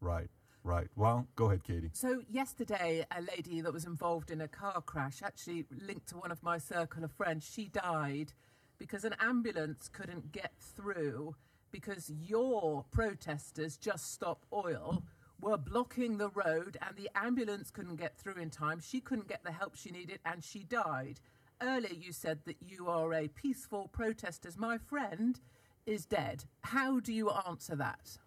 Right, 0.00 0.30
right. 0.64 0.88
Well, 0.96 1.26
go 1.36 1.46
ahead, 1.46 1.64
Katie. 1.64 1.90
So 1.92 2.22
yesterday, 2.28 3.06
a 3.16 3.22
lady 3.22 3.60
that 3.60 3.72
was 3.72 3.84
involved 3.84 4.30
in 4.30 4.40
a 4.40 4.48
car 4.48 4.80
crash, 4.80 5.22
actually 5.22 5.66
linked 5.86 6.08
to 6.08 6.16
one 6.16 6.30
of 6.30 6.42
my 6.42 6.58
circle 6.58 7.04
of 7.04 7.12
friends, 7.12 7.48
she 7.50 7.68
died 7.68 8.32
because 8.78 9.04
an 9.04 9.14
ambulance 9.20 9.88
couldn't 9.88 10.32
get 10.32 10.52
through 10.58 11.34
because 11.70 12.10
your 12.10 12.84
protesters, 12.90 13.76
Just 13.76 14.12
Stop 14.12 14.44
Oil, 14.52 15.02
were 15.40 15.56
blocking 15.56 16.18
the 16.18 16.30
road 16.30 16.76
and 16.86 16.96
the 16.96 17.10
ambulance 17.14 17.70
couldn't 17.70 17.96
get 17.96 18.18
through 18.18 18.40
in 18.40 18.50
time. 18.50 18.80
She 18.80 19.00
couldn't 19.00 19.28
get 19.28 19.44
the 19.44 19.52
help 19.52 19.76
she 19.76 19.90
needed 19.90 20.18
and 20.24 20.42
she 20.42 20.64
died. 20.64 21.20
Earlier, 21.62 21.94
you 21.94 22.12
said 22.12 22.40
that 22.46 22.56
you 22.60 22.88
are 22.88 23.12
a 23.12 23.28
peaceful 23.28 23.88
protesters. 23.92 24.56
My 24.56 24.78
friend 24.78 25.38
is 25.86 26.06
dead. 26.06 26.44
How 26.62 27.00
do 27.00 27.12
you 27.12 27.30
answer 27.30 27.76
that? 27.76 28.18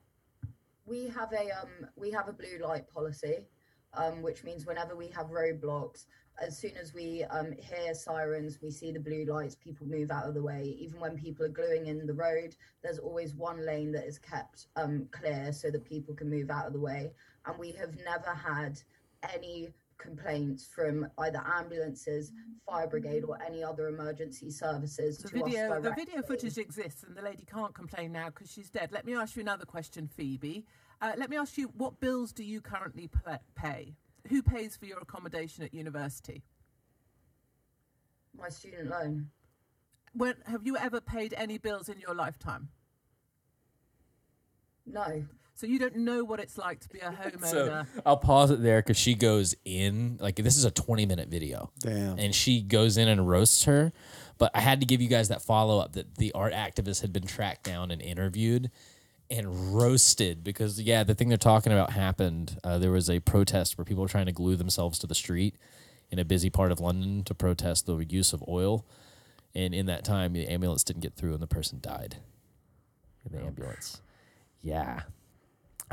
We 0.85 1.07
have 1.07 1.31
a 1.33 1.49
um 1.61 1.87
we 1.95 2.11
have 2.11 2.27
a 2.27 2.33
blue 2.33 2.59
light 2.61 2.87
policy 2.87 3.47
um 3.93 4.21
which 4.21 4.43
means 4.43 4.65
whenever 4.65 4.95
we 4.95 5.07
have 5.07 5.27
roadblocks 5.27 6.05
as 6.41 6.57
soon 6.57 6.75
as 6.81 6.93
we 6.93 7.23
um 7.25 7.51
hear 7.53 7.93
sirens 7.93 8.59
we 8.61 8.71
see 8.71 8.91
the 8.91 8.99
blue 8.99 9.25
lights 9.25 9.55
people 9.55 9.85
move 9.87 10.09
out 10.11 10.27
of 10.27 10.33
the 10.33 10.41
way. 10.41 10.75
Even 10.79 10.99
when 10.99 11.15
people 11.15 11.45
are 11.45 11.49
gluing 11.49 11.87
in 11.87 12.05
the 12.05 12.13
road 12.13 12.55
there's 12.81 12.99
always 12.99 13.35
one 13.35 13.65
lane 13.65 13.91
that 13.91 14.05
is 14.05 14.17
kept 14.17 14.67
um 14.75 15.07
clear 15.11 15.51
so 15.53 15.69
that 15.69 15.85
people 15.85 16.13
can 16.15 16.29
move 16.29 16.49
out 16.49 16.65
of 16.65 16.73
the 16.73 16.79
way. 16.79 17.11
And 17.45 17.57
we 17.59 17.71
have 17.73 17.95
never 18.03 18.31
had 18.33 18.79
any 19.33 19.69
complaints 20.03 20.67
from 20.75 21.07
either 21.19 21.41
ambulances 21.57 22.31
fire 22.67 22.87
brigade 22.87 23.23
or 23.23 23.41
any 23.41 23.63
other 23.63 23.87
emergency 23.87 24.49
services 24.49 25.17
The 25.17 25.29
to 25.29 25.43
us 25.43 25.51
video, 25.51 25.81
the 25.81 25.91
video 25.91 26.21
footage 26.21 26.57
exists, 26.57 27.03
and 27.03 27.15
the 27.15 27.21
lady 27.21 27.45
can't 27.45 27.73
complain 27.73 28.11
now 28.11 28.27
because 28.27 28.51
she's 28.51 28.69
dead. 28.69 28.91
Let 28.91 29.05
me 29.05 29.15
ask 29.15 29.35
you 29.35 29.41
another 29.41 29.65
question, 29.65 30.07
Phoebe. 30.07 30.65
Uh, 31.01 31.13
let 31.17 31.29
me 31.29 31.37
ask 31.37 31.57
you, 31.57 31.71
what 31.75 31.99
bills 31.99 32.31
do 32.31 32.43
you 32.43 32.61
currently 32.61 33.09
pay? 33.55 33.95
Who 34.29 34.41
pays 34.41 34.77
for 34.77 34.85
your 34.85 34.99
accommodation 34.99 35.63
at 35.63 35.73
university? 35.73 36.43
my 38.35 38.49
student 38.49 38.89
loan 38.89 39.29
When 40.13 40.35
have 40.47 40.65
you 40.65 40.75
ever 40.77 40.99
paid 40.99 41.33
any 41.37 41.57
bills 41.59 41.87
in 41.89 41.99
your 41.99 42.15
lifetime? 42.15 42.69
no 44.85 45.23
So 45.55 45.67
you 45.67 45.77
don't 45.79 45.97
know 45.97 46.23
what 46.23 46.39
it's 46.39 46.57
like 46.57 46.79
to 46.81 46.89
be 46.89 46.99
a 46.99 47.11
homeowner. 47.11 47.45
So 47.45 47.85
I'll 48.05 48.17
pause 48.17 48.51
it 48.51 48.61
there 48.61 48.81
because 48.81 48.97
she 48.97 49.13
goes 49.13 49.55
in 49.65 50.17
like 50.19 50.35
this 50.35 50.57
is 50.57 50.65
a 50.65 50.71
20 50.71 51.05
minute 51.05 51.29
video. 51.29 51.71
Damn. 51.79 52.17
And 52.17 52.33
she 52.33 52.61
goes 52.61 52.97
in 52.97 53.07
and 53.07 53.27
roasts 53.27 53.65
her. 53.65 53.93
But 54.39 54.51
I 54.55 54.61
had 54.61 54.79
to 54.79 54.85
give 54.85 54.99
you 55.01 55.07
guys 55.07 55.29
that 55.29 55.41
follow 55.41 55.79
up 55.79 55.93
that 55.93 56.15
the 56.15 56.31
art 56.33 56.53
activist 56.53 57.01
had 57.01 57.13
been 57.13 57.25
tracked 57.27 57.63
down 57.63 57.91
and 57.91 58.01
interviewed 58.01 58.71
and 59.29 59.75
roasted 59.75 60.43
because 60.43 60.81
yeah, 60.81 61.03
the 61.03 61.15
thing 61.15 61.29
they're 61.29 61.37
talking 61.37 61.71
about 61.71 61.91
happened. 61.91 62.59
Uh, 62.63 62.77
there 62.77 62.91
was 62.91 63.09
a 63.09 63.19
protest 63.19 63.77
where 63.77 63.85
people 63.85 64.01
were 64.01 64.09
trying 64.09 64.25
to 64.25 64.31
glue 64.31 64.55
themselves 64.55 64.97
to 64.99 65.07
the 65.07 65.15
street 65.15 65.55
in 66.09 66.19
a 66.19 66.25
busy 66.25 66.49
part 66.49 66.71
of 66.71 66.79
London 66.79 67.23
to 67.23 67.33
protest 67.33 67.85
the 67.85 67.97
use 67.97 68.33
of 68.33 68.43
oil. 68.47 68.85
And 69.55 69.73
in 69.73 69.85
that 69.85 70.03
time, 70.03 70.33
the 70.33 70.47
ambulance 70.47 70.83
didn't 70.83 71.01
get 71.01 71.15
through 71.15 71.33
and 71.33 71.41
the 71.41 71.47
person 71.47 71.79
died 71.79 72.17
in 73.25 73.37
the 73.37 73.45
ambulance. 73.45 74.01
Yeah. 74.61 75.01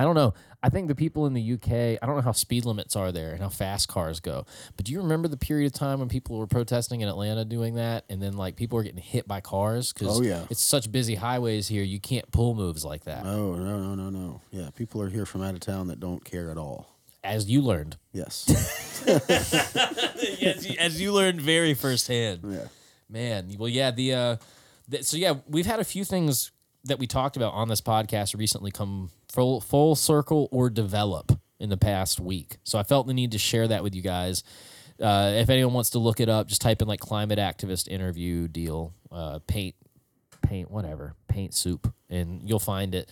I 0.00 0.04
don't 0.04 0.14
know. 0.14 0.32
I 0.62 0.70
think 0.70 0.88
the 0.88 0.94
people 0.94 1.26
in 1.26 1.34
the 1.34 1.52
UK, 1.54 1.98
I 2.02 2.06
don't 2.06 2.16
know 2.16 2.22
how 2.22 2.32
speed 2.32 2.64
limits 2.64 2.96
are 2.96 3.12
there 3.12 3.32
and 3.32 3.40
how 3.42 3.50
fast 3.50 3.88
cars 3.88 4.18
go. 4.18 4.46
But 4.76 4.86
do 4.86 4.92
you 4.92 5.02
remember 5.02 5.28
the 5.28 5.36
period 5.36 5.66
of 5.66 5.72
time 5.78 5.98
when 5.98 6.08
people 6.08 6.38
were 6.38 6.46
protesting 6.46 7.02
in 7.02 7.08
Atlanta 7.08 7.44
doing 7.44 7.74
that 7.74 8.06
and 8.08 8.22
then 8.22 8.34
like 8.34 8.56
people 8.56 8.76
were 8.76 8.82
getting 8.82 9.02
hit 9.02 9.28
by 9.28 9.42
cars 9.42 9.92
cuz 9.92 10.08
Oh, 10.08 10.22
yeah. 10.22 10.46
it's 10.48 10.62
such 10.62 10.90
busy 10.90 11.16
highways 11.16 11.68
here, 11.68 11.82
you 11.82 12.00
can't 12.00 12.30
pull 12.32 12.54
moves 12.54 12.82
like 12.82 13.04
that. 13.04 13.26
Oh 13.26 13.56
no 13.56 13.78
no 13.78 13.94
no 13.94 14.08
no! 14.08 14.40
Yeah, 14.50 14.70
people 14.70 15.02
are 15.02 15.10
here 15.10 15.26
from 15.26 15.42
out 15.42 15.52
of 15.52 15.60
town 15.60 15.88
that 15.88 16.00
don't 16.00 16.24
care 16.24 16.50
at 16.50 16.56
all. 16.56 16.86
As 17.22 17.50
you 17.50 17.60
learned. 17.60 17.98
Yes. 18.14 18.48
as, 19.06 20.66
you, 20.66 20.76
as 20.78 20.98
you 20.98 21.12
learned 21.12 21.42
very 21.42 21.74
firsthand. 21.74 22.40
yeah. 22.48 22.68
Man, 23.10 23.54
well, 23.58 23.68
yeah, 23.68 23.90
the 23.90 24.14
uh, 24.14 24.36
so 25.02 25.18
yeah, 25.18 25.34
we've 25.46 25.66
had 25.66 25.78
a 25.80 25.84
few 25.84 26.04
things 26.06 26.52
that 26.84 26.98
we 26.98 27.06
talked 27.06 27.36
about 27.36 27.52
on 27.52 27.68
this 27.68 27.80
podcast 27.80 28.36
recently 28.36 28.70
come 28.70 29.10
full 29.32 29.60
full 29.60 29.94
circle 29.94 30.48
or 30.50 30.70
develop 30.70 31.32
in 31.58 31.68
the 31.68 31.76
past 31.76 32.18
week. 32.20 32.56
So 32.64 32.78
I 32.78 32.82
felt 32.82 33.06
the 33.06 33.14
need 33.14 33.32
to 33.32 33.38
share 33.38 33.68
that 33.68 33.82
with 33.82 33.94
you 33.94 34.02
guys. 34.02 34.42
Uh, 35.00 35.32
if 35.36 35.48
anyone 35.48 35.74
wants 35.74 35.90
to 35.90 35.98
look 35.98 36.20
it 36.20 36.28
up, 36.28 36.46
just 36.46 36.60
type 36.60 36.82
in 36.82 36.88
like 36.88 37.00
climate 37.00 37.38
activist 37.38 37.88
interview 37.88 38.48
deal, 38.48 38.92
uh, 39.10 39.38
paint, 39.46 39.74
paint, 40.42 40.70
whatever, 40.70 41.14
paint 41.28 41.54
soup, 41.54 41.92
and 42.08 42.48
you'll 42.48 42.58
find 42.58 42.94
it. 42.94 43.10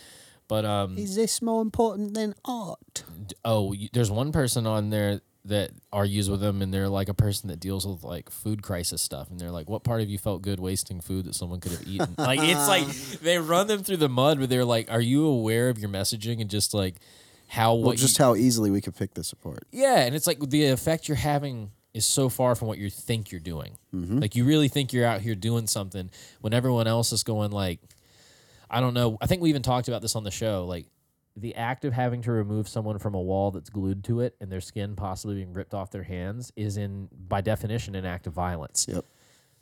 But 0.49 0.65
um, 0.65 0.97
Is 0.97 1.15
this 1.15 1.43
more 1.43 1.61
important 1.61 2.15
than 2.15 2.35
art? 2.45 3.05
oh, 3.45 3.75
there's 3.93 4.11
one 4.11 4.33
person 4.33 4.67
on 4.67 4.91
there 4.91 5.21
that 5.45 5.71
argues 5.93 6.29
with 6.29 6.41
them, 6.41 6.61
and 6.63 6.73
they're 6.73 6.89
like 6.89 7.09
a 7.09 7.15
person 7.15 7.49
that 7.49 7.61
deals 7.61 7.87
with 7.87 8.03
like 8.03 8.31
food 8.31 8.63
crisis 8.63 9.01
stuff, 9.01 9.31
and 9.31 9.39
they're 9.39 9.51
like, 9.51 9.69
"What 9.69 9.85
part 9.85 10.01
of 10.01 10.09
you 10.11 10.19
felt 10.19 10.43
good 10.43 10.61
wasting 10.61 11.01
food 11.01 11.25
that 11.27 11.35
someone 11.35 11.61
could 11.61 11.73
have 11.73 11.87
eaten?" 11.87 12.15
like 12.19 12.41
it's 12.43 12.69
like 12.69 12.87
they 13.21 13.39
run 13.39 13.67
them 13.67 13.83
through 13.83 13.99
the 13.99 14.09
mud, 14.09 14.39
but 14.41 14.51
they're 14.51 14.65
like, 14.65 14.91
"Are 14.91 15.01
you 15.01 15.27
aware 15.27 15.69
of 15.69 15.79
your 15.79 15.89
messaging 15.89 16.41
and 16.41 16.51
just 16.51 16.75
like 16.75 16.97
how 17.49 17.75
Well, 17.75 17.85
what 17.85 17.97
just 17.99 18.19
you, 18.19 18.25
how 18.25 18.35
easily 18.35 18.71
we 18.71 18.81
could 18.81 18.95
pick 18.97 19.15
this 19.15 19.33
apart. 19.33 19.67
yeah?" 19.73 20.01
And 20.01 20.15
it's 20.15 20.27
like 20.27 20.39
the 20.41 20.67
effect 20.67 21.09
you're 21.09 21.17
having 21.17 21.71
is 21.95 22.05
so 22.05 22.29
far 22.29 22.55
from 22.55 22.69
what 22.69 22.79
you 22.79 22.91
think 22.91 23.33
you're 23.33 23.41
doing. 23.41 23.79
Mm-hmm. 23.95 24.19
Like 24.19 24.37
you 24.37 24.45
really 24.45 24.69
think 24.69 24.93
you're 24.93 25.07
out 25.07 25.21
here 25.21 25.35
doing 25.35 25.67
something 25.67 26.11
when 26.41 26.53
everyone 26.53 26.87
else 26.87 27.13
is 27.13 27.23
going 27.23 27.51
like, 27.51 27.81
I 28.71 28.81
don't 28.81 28.95
know. 28.95 29.17
I 29.21 29.27
think 29.27 29.41
we 29.41 29.49
even 29.49 29.63
talked 29.63 29.89
about 29.89 30.03
this 30.03 30.15
on 30.15 30.25
the 30.25 30.31
show. 30.31 30.67
Like 30.67 30.87
the 31.41 31.55
act 31.55 31.85
of 31.85 31.93
having 31.93 32.23
to 32.23 32.33
remove 32.33 32.69
someone 32.69 32.99
from 32.99 33.15
a 33.15 33.21
wall 33.21 33.51
that's 33.51 33.71
glued 33.71 34.05
to 34.05 34.21
it 34.21 34.35
and 34.41 34.51
their 34.51 34.61
skin 34.61 34.97
possibly 34.97 35.37
being 35.37 35.53
ripped 35.53 35.75
off 35.75 35.91
their 35.91 36.03
hands 36.03 36.53
is 36.57 36.77
in 36.77 37.09
by 37.29 37.41
definition 37.41 37.95
an 37.95 38.05
act 38.05 38.27
of 38.27 38.33
violence. 38.33 38.87
Yep. 38.89 39.05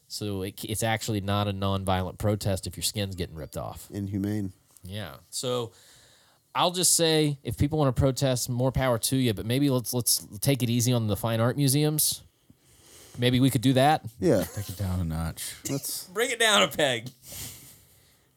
So 0.08 0.42
it, 0.42 0.64
it's 0.64 0.82
actually 0.82 1.20
not 1.20 1.48
a 1.48 1.52
non-violent 1.52 2.18
protest 2.18 2.66
if 2.66 2.76
your 2.76 2.84
skin's 2.84 3.14
getting 3.16 3.34
ripped 3.34 3.56
off. 3.56 3.88
Inhumane. 3.90 4.52
Yeah. 4.84 5.16
So 5.30 5.72
I'll 6.54 6.70
just 6.70 6.94
say 6.94 7.38
if 7.42 7.58
people 7.58 7.78
want 7.78 7.94
to 7.94 8.00
protest, 8.00 8.48
more 8.48 8.72
power 8.72 8.98
to 8.98 9.16
you. 9.16 9.34
But 9.34 9.46
maybe 9.46 9.68
let's 9.68 9.92
let's 9.92 10.26
take 10.40 10.62
it 10.62 10.70
easy 10.70 10.92
on 10.92 11.06
the 11.08 11.16
fine 11.16 11.40
art 11.40 11.56
museums. 11.56 12.22
Maybe 13.18 13.40
we 13.40 13.50
could 13.50 13.62
do 13.62 13.72
that. 13.74 14.04
Yeah. 14.20 14.44
Take 14.44 14.68
it 14.68 14.78
down 14.78 15.00
a 15.00 15.04
notch. 15.04 15.54
Let's 15.70 16.04
Bring 16.04 16.30
it 16.30 16.38
down 16.38 16.62
a 16.62 16.68
peg. 16.68 17.10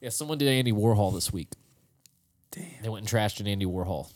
Yeah, 0.00 0.08
someone 0.08 0.38
did 0.38 0.48
Andy 0.48 0.72
Warhol 0.72 1.12
this 1.12 1.32
week. 1.32 1.48
Damn. 2.52 2.64
They 2.82 2.88
went 2.88 3.02
and 3.02 3.08
trashed 3.20 3.40
an 3.40 3.46
Andy 3.46 3.66
Warhol. 3.66 4.10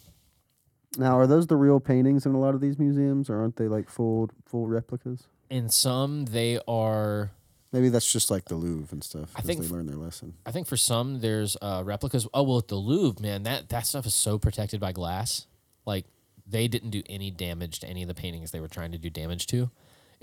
now 0.98 1.18
are 1.18 1.26
those 1.26 1.46
the 1.46 1.56
real 1.56 1.80
paintings 1.80 2.26
in 2.26 2.34
a 2.34 2.38
lot 2.40 2.54
of 2.54 2.60
these 2.60 2.78
museums 2.78 3.28
or 3.30 3.40
aren't 3.40 3.56
they 3.56 3.68
like 3.68 3.88
full 3.88 4.30
full 4.46 4.66
replicas? 4.66 5.24
In 5.50 5.68
some, 5.68 6.24
they 6.26 6.58
are. 6.66 7.30
Maybe 7.72 7.88
that's 7.88 8.10
just 8.10 8.30
like 8.30 8.44
the 8.44 8.54
Louvre 8.54 8.88
and 8.92 9.02
stuff. 9.02 9.32
I 9.34 9.40
'cause 9.40 9.46
think 9.46 9.60
they 9.60 9.66
f- 9.66 9.72
learned 9.72 9.88
their 9.88 9.96
lesson. 9.96 10.34
I 10.46 10.52
think 10.52 10.66
for 10.68 10.76
some, 10.76 11.20
there's 11.20 11.56
uh, 11.60 11.82
replicas. 11.84 12.26
Oh 12.32 12.42
well, 12.44 12.58
at 12.58 12.68
the 12.68 12.76
Louvre, 12.76 13.20
man, 13.20 13.42
that 13.44 13.68
that 13.70 13.86
stuff 13.86 14.06
is 14.06 14.14
so 14.14 14.38
protected 14.38 14.80
by 14.80 14.92
glass. 14.92 15.46
Like 15.84 16.06
they 16.46 16.68
didn't 16.68 16.90
do 16.90 17.02
any 17.08 17.30
damage 17.30 17.80
to 17.80 17.88
any 17.88 18.02
of 18.02 18.08
the 18.08 18.14
paintings 18.14 18.50
they 18.52 18.60
were 18.60 18.68
trying 18.68 18.92
to 18.92 18.98
do 18.98 19.10
damage 19.10 19.46
to. 19.48 19.70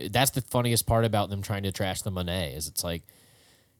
That's 0.10 0.32
the 0.32 0.42
funniest 0.42 0.86
part 0.88 1.04
about 1.06 1.30
them 1.30 1.42
trying 1.42 1.64
to 1.64 1.72
trash 1.72 2.02
the 2.02 2.12
Monet 2.12 2.54
is 2.56 2.68
it's 2.68 2.84
like 2.84 3.04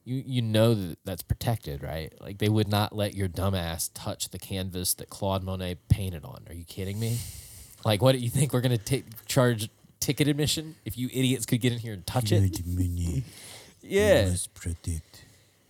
you 0.04 0.24
you 0.26 0.42
know 0.42 0.74
that 0.74 0.98
that's 1.06 1.22
protected, 1.22 1.84
right? 1.84 2.14
Like 2.20 2.38
they 2.40 2.50
would 2.50 2.68
not 2.68 2.96
let 2.96 3.16
your 3.16 3.28
dumbass 3.28 3.90
touch 3.94 4.30
the 4.30 4.40
canvas 4.40 4.94
that 4.96 5.10
Claude 5.10 5.44
Monet 5.44 5.78
painted 5.90 6.24
on. 6.26 6.44
Are 6.48 6.54
you 6.54 6.66
kidding 6.66 7.00
me? 7.00 7.18
Like 7.86 8.02
what 8.02 8.14
do 8.14 8.20
you 8.20 8.30
think 8.30 8.54
we're 8.54 8.62
gonna 8.62 8.78
take 8.78 9.06
charge 9.26 9.70
ticket 10.00 10.28
admission 10.28 10.76
if 10.86 10.98
you 10.98 11.08
idiots 11.14 11.46
could 11.46 11.62
get 11.62 11.72
in 11.74 11.80
here 11.80 11.94
and 11.94 12.06
touch 12.06 12.32
it? 12.32 12.38
Yeah. 13.84 14.26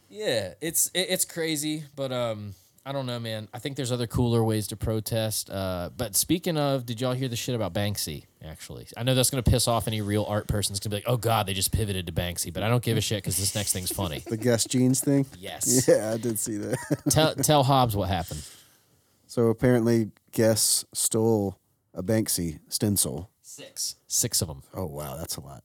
Yeah, 0.10 0.54
it's 0.60 0.88
it, 0.94 1.08
it's 1.10 1.26
crazy, 1.26 1.86
but 1.96 2.12
um, 2.12 2.54
I 2.84 2.92
don't 2.94 3.06
know, 3.06 3.20
man. 3.20 3.48
I 3.54 3.60
think 3.60 3.76
there's 3.76 3.92
other 3.92 4.08
cooler 4.08 4.44
ways 4.44 4.68
to 4.68 4.76
protest. 4.76 5.52
Uh, 5.52 5.92
but 5.96 6.16
speaking 6.16 6.58
of, 6.58 6.84
did 6.86 7.00
y'all 7.00 7.14
hear 7.14 7.28
the 7.28 7.36
shit 7.36 7.54
about 7.54 7.74
Banksy? 7.74 8.26
Actually, 8.44 8.88
I 8.98 9.04
know 9.04 9.14
that's 9.14 9.30
gonna 9.30 9.44
piss 9.44 9.68
off 9.68 9.88
any 9.88 10.02
real 10.02 10.26
art 10.28 10.48
person. 10.48 10.74
It's 10.74 10.80
gonna 10.80 10.92
be 10.92 10.96
like, 10.98 11.04
oh 11.08 11.18
god, 11.18 11.46
they 11.46 11.54
just 11.54 11.72
pivoted 11.72 12.08
to 12.08 12.12
Banksy. 12.12 12.52
But 12.52 12.64
I 12.64 12.70
don't 12.70 12.84
give 12.84 12.98
a 12.98 13.02
shit 13.02 13.20
because 13.20 13.38
this 13.38 13.54
next 13.54 13.72
thing's 13.74 13.92
funny. 13.92 14.24
The 14.28 14.36
Guess 14.38 14.66
jeans 14.66 15.00
thing? 15.00 15.28
Yes. 15.38 15.88
Yeah, 15.88 16.12
I 16.12 16.18
did 16.18 16.40
see 16.40 16.58
that. 16.58 16.78
tell 17.10 17.36
tell 17.36 17.64
Hobbs 17.64 17.96
what 17.96 18.10
happened. 18.10 18.44
so 19.28 19.48
apparently 19.48 20.10
Guess 20.32 20.86
stole 20.94 21.60
a 21.94 22.02
Banksy 22.02 22.60
stencil. 22.68 23.30
Six. 23.44 23.96
Six 24.08 24.42
of 24.42 24.48
them. 24.48 24.64
Oh 24.74 24.86
wow, 24.88 25.18
that's 25.18 25.36
a 25.36 25.42
lot. 25.42 25.64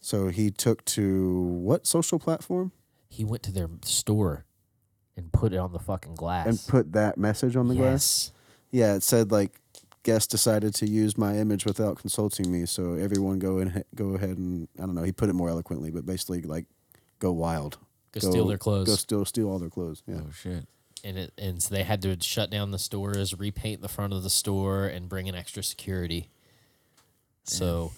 So 0.00 0.28
he 0.28 0.50
took 0.50 0.82
to 0.86 1.42
what 1.42 1.86
social 1.86 2.18
platform 2.18 2.72
He 3.10 3.22
went 3.24 3.42
to 3.42 3.52
their 3.52 3.68
store 3.84 4.46
and 5.18 5.30
put 5.32 5.52
it 5.52 5.56
on 5.58 5.72
the 5.72 5.78
fucking 5.78 6.14
glass. 6.14 6.46
and 6.46 6.58
put 6.68 6.92
that 6.92 7.18
message 7.18 7.56
on 7.56 7.68
the 7.68 7.74
glass? 7.74 8.30
yes. 8.30 8.32
Yeah, 8.70 8.94
it 8.94 9.02
said 9.02 9.30
like 9.30 9.60
Guess 10.04 10.26
decided 10.26 10.74
to 10.76 10.88
use 10.88 11.18
my 11.18 11.36
image 11.36 11.66
without 11.66 11.98
consulting 11.98 12.50
me, 12.50 12.64
so 12.66 12.94
everyone 12.94 13.38
go 13.38 13.58
and 13.58 13.84
go 13.94 14.14
ahead 14.14 14.38
and 14.38 14.68
I 14.78 14.82
don't 14.86 14.94
know. 14.94 15.02
He 15.02 15.12
put 15.12 15.28
it 15.28 15.34
more 15.34 15.48
eloquently, 15.50 15.90
but 15.90 16.06
basically 16.06 16.42
like 16.42 16.64
go 17.18 17.32
wild, 17.32 17.78
Go 18.12 18.20
steal 18.20 18.46
their 18.46 18.56
clothes. 18.58 18.86
go 18.88 18.94
steal 18.94 19.24
steal 19.24 19.50
all 19.50 19.58
their 19.58 19.68
clothes. 19.70 20.02
Yeah, 20.06 20.20
Oh 20.26 20.30
shit. 20.32 20.66
and 21.04 21.18
it 21.18 21.32
and 21.36 21.62
so 21.62 21.74
they 21.74 21.82
had 21.82 22.00
to 22.02 22.16
shut 22.20 22.48
down 22.50 22.70
the 22.70 22.78
stores, 22.78 23.38
repaint 23.38 23.82
the 23.82 23.88
front 23.88 24.12
of 24.12 24.22
the 24.22 24.30
store, 24.30 24.86
and 24.86 25.08
bring 25.08 25.26
in 25.26 25.34
extra 25.34 25.62
security. 25.62 26.30
So 27.44 27.92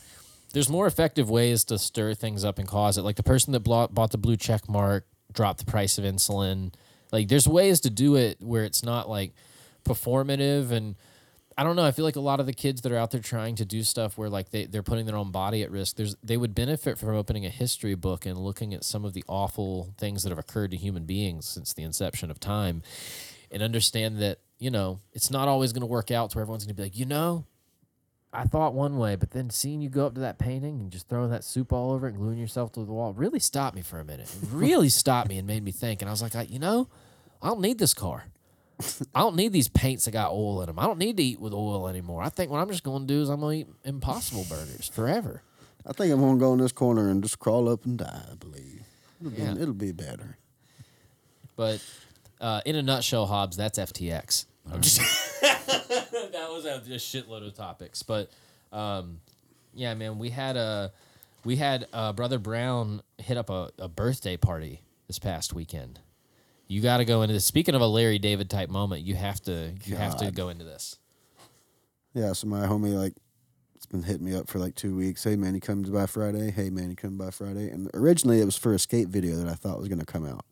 there's 0.52 0.68
more 0.68 0.86
effective 0.86 1.28
ways 1.30 1.64
to 1.64 1.78
stir 1.78 2.14
things 2.14 2.44
up 2.44 2.58
and 2.58 2.66
cause 2.68 2.98
it. 2.98 3.02
Like 3.02 3.16
the 3.16 3.22
person 3.22 3.52
that 3.52 3.60
bought, 3.60 3.94
bought 3.94 4.10
the 4.10 4.18
blue 4.18 4.36
check 4.36 4.68
mark 4.68 5.06
dropped 5.32 5.58
the 5.64 5.70
price 5.70 5.98
of 5.98 6.04
insulin. 6.04 6.72
Like 7.12 7.28
there's 7.28 7.48
ways 7.48 7.80
to 7.80 7.90
do 7.90 8.16
it 8.16 8.38
where 8.40 8.64
it's 8.64 8.82
not 8.82 9.08
like 9.08 9.32
performative 9.84 10.70
and 10.70 10.96
I 11.58 11.62
don't 11.62 11.76
know. 11.76 11.84
I 11.84 11.90
feel 11.90 12.06
like 12.06 12.16
a 12.16 12.20
lot 12.20 12.40
of 12.40 12.46
the 12.46 12.54
kids 12.54 12.80
that 12.80 12.92
are 12.92 12.96
out 12.96 13.11
there 13.11 13.20
trying 13.20 13.56
to 13.56 13.66
do 13.66 13.82
stuff 13.82 14.16
where 14.16 14.30
like 14.30 14.50
they, 14.50 14.64
they're 14.64 14.82
putting 14.82 15.04
their 15.04 15.16
own 15.16 15.30
body 15.30 15.62
at 15.62 15.70
risk, 15.70 15.96
there's 15.96 16.16
they 16.22 16.38
would 16.38 16.54
benefit 16.54 16.96
from 16.96 17.14
opening 17.14 17.44
a 17.44 17.50
history 17.50 17.94
book 17.94 18.24
and 18.24 18.38
looking 18.38 18.72
at 18.72 18.82
some 18.82 19.04
of 19.04 19.12
the 19.12 19.24
awful 19.28 19.92
things 19.98 20.22
that 20.22 20.30
have 20.30 20.38
occurred 20.38 20.70
to 20.70 20.78
human 20.78 21.04
beings 21.04 21.46
since 21.46 21.74
the 21.74 21.82
inception 21.82 22.30
of 22.30 22.40
time 22.40 22.82
and 23.50 23.62
understand 23.62 24.22
that, 24.22 24.38
you 24.58 24.70
know, 24.70 25.00
it's 25.12 25.30
not 25.30 25.48
always 25.48 25.72
gonna 25.72 25.86
work 25.86 26.11
out 26.11 26.30
to 26.30 26.38
where 26.38 26.42
everyone's 26.42 26.64
gonna 26.64 26.72
be 26.72 26.84
like, 26.84 26.96
you 26.96 27.04
know, 27.04 27.44
I 28.33 28.45
thought 28.45 28.74
one 28.74 28.97
way, 28.97 29.16
but 29.16 29.31
then 29.33 29.51
seeing 29.51 29.81
you 29.81 29.89
go 29.89 30.07
up 30.07 30.14
to 30.14 30.20
that 30.20 30.39
painting 30.39 30.78
and 30.81 30.91
just 30.93 31.09
throwing 31.09 31.31
that 31.31 31.43
soup 31.43 31.72
all 31.72 31.91
over 31.91 32.07
it 32.07 32.11
and 32.11 32.18
gluing 32.18 32.39
yourself 32.39 32.70
to 32.72 32.81
the 32.85 32.93
wall 32.93 33.12
really 33.12 33.41
stopped 33.41 33.74
me 33.74 33.83
for 33.83 33.99
a 33.99 34.05
minute. 34.05 34.33
It 34.43 34.49
really 34.53 34.89
stopped 34.89 35.28
me 35.28 35.39
and 35.39 35.47
made 35.49 35.64
me 35.64 35.72
think. 35.72 36.01
And 36.01 36.09
I 36.09 36.12
was 36.12 36.22
like, 36.22 36.37
I, 36.37 36.43
you 36.43 36.61
know, 36.61 36.89
I 37.43 37.49
don't 37.49 37.61
need 37.61 37.78
this 37.78 37.93
car. 37.95 38.26
I 39.14 39.20
don't 39.20 39.35
need 39.37 39.53
these 39.53 39.68
paints 39.68 40.05
that 40.05 40.12
got 40.12 40.31
oil 40.33 40.61
in 40.62 40.66
them. 40.68 40.78
I 40.78 40.85
don't 40.87 40.99
need 40.99 41.16
to 41.16 41.22
eat 41.22 41.41
with 41.41 41.53
oil 41.53 41.89
anymore. 41.89 42.22
I 42.22 42.28
think 42.28 42.51
what 42.53 42.59
I'm 42.61 42.68
just 42.68 42.85
going 42.85 43.07
to 43.07 43.12
do 43.14 43.20
is 43.20 43.28
I'm 43.28 43.41
going 43.41 43.64
to 43.64 43.70
eat 43.70 43.74
Impossible 43.85 44.47
Burgers 44.49 44.89
forever. 44.89 45.43
I 45.87 45.93
think 45.93 46.12
I'm 46.12 46.20
gonna 46.20 46.39
go 46.39 46.53
in 46.53 46.59
this 46.59 46.72
corner 46.72 47.09
and 47.09 47.22
just 47.22 47.39
crawl 47.39 47.66
up 47.68 47.87
and 47.87 47.97
die. 47.99 48.22
I 48.31 48.35
believe 48.35 48.83
it'll 49.20 49.31
be, 49.33 49.43
Yeah. 49.43 49.53
it'll 49.55 49.72
be 49.74 49.93
better. 49.93 50.37
But 51.57 51.83
uh, 52.41 52.61
in 52.66 52.76
a 52.76 52.83
nutshell, 52.83 53.26
Hobbs, 53.26 53.57
that's 53.57 53.78
FTX. 53.78 54.45
That 56.32 56.48
was 56.50 56.64
a 56.64 56.80
just 56.86 57.12
shitload 57.12 57.46
of 57.46 57.54
topics, 57.54 58.02
but 58.02 58.30
um, 58.72 59.20
yeah, 59.74 59.94
man, 59.94 60.18
we 60.18 60.30
had 60.30 60.56
a 60.56 60.92
we 61.44 61.56
had 61.56 61.86
uh, 61.92 62.12
brother 62.12 62.38
Brown 62.38 63.02
hit 63.18 63.36
up 63.36 63.50
a, 63.50 63.70
a 63.78 63.88
birthday 63.88 64.36
party 64.36 64.82
this 65.06 65.18
past 65.18 65.52
weekend. 65.52 66.00
You 66.68 66.80
got 66.80 66.98
to 66.98 67.04
go 67.04 67.22
into 67.22 67.32
this. 67.32 67.44
Speaking 67.44 67.74
of 67.74 67.80
a 67.80 67.86
Larry 67.86 68.18
David 68.18 68.48
type 68.48 68.70
moment, 68.70 69.02
you 69.02 69.16
have 69.16 69.40
to 69.42 69.72
you 69.84 69.96
have 69.96 70.16
to 70.18 70.30
go 70.30 70.48
into 70.48 70.64
this. 70.64 70.98
Yeah, 72.14 72.32
so 72.32 72.46
my 72.46 72.66
homie 72.66 72.94
like 72.94 73.14
it's 73.74 73.86
been 73.86 74.02
hitting 74.02 74.24
me 74.24 74.36
up 74.36 74.48
for 74.48 74.58
like 74.58 74.74
two 74.74 74.94
weeks. 74.96 75.24
Hey 75.24 75.36
man, 75.36 75.54
you 75.54 75.60
come 75.60 75.82
by 75.82 76.06
Friday. 76.06 76.50
Hey 76.50 76.70
man, 76.70 76.90
you 76.90 76.96
come 76.96 77.16
by 77.16 77.30
Friday. 77.30 77.70
And 77.70 77.90
originally 77.94 78.40
it 78.40 78.44
was 78.44 78.56
for 78.56 78.72
a 78.72 78.78
skate 78.78 79.08
video 79.08 79.36
that 79.36 79.48
I 79.48 79.54
thought 79.54 79.78
was 79.78 79.88
gonna 79.88 80.04
come 80.04 80.26
out. 80.26 80.44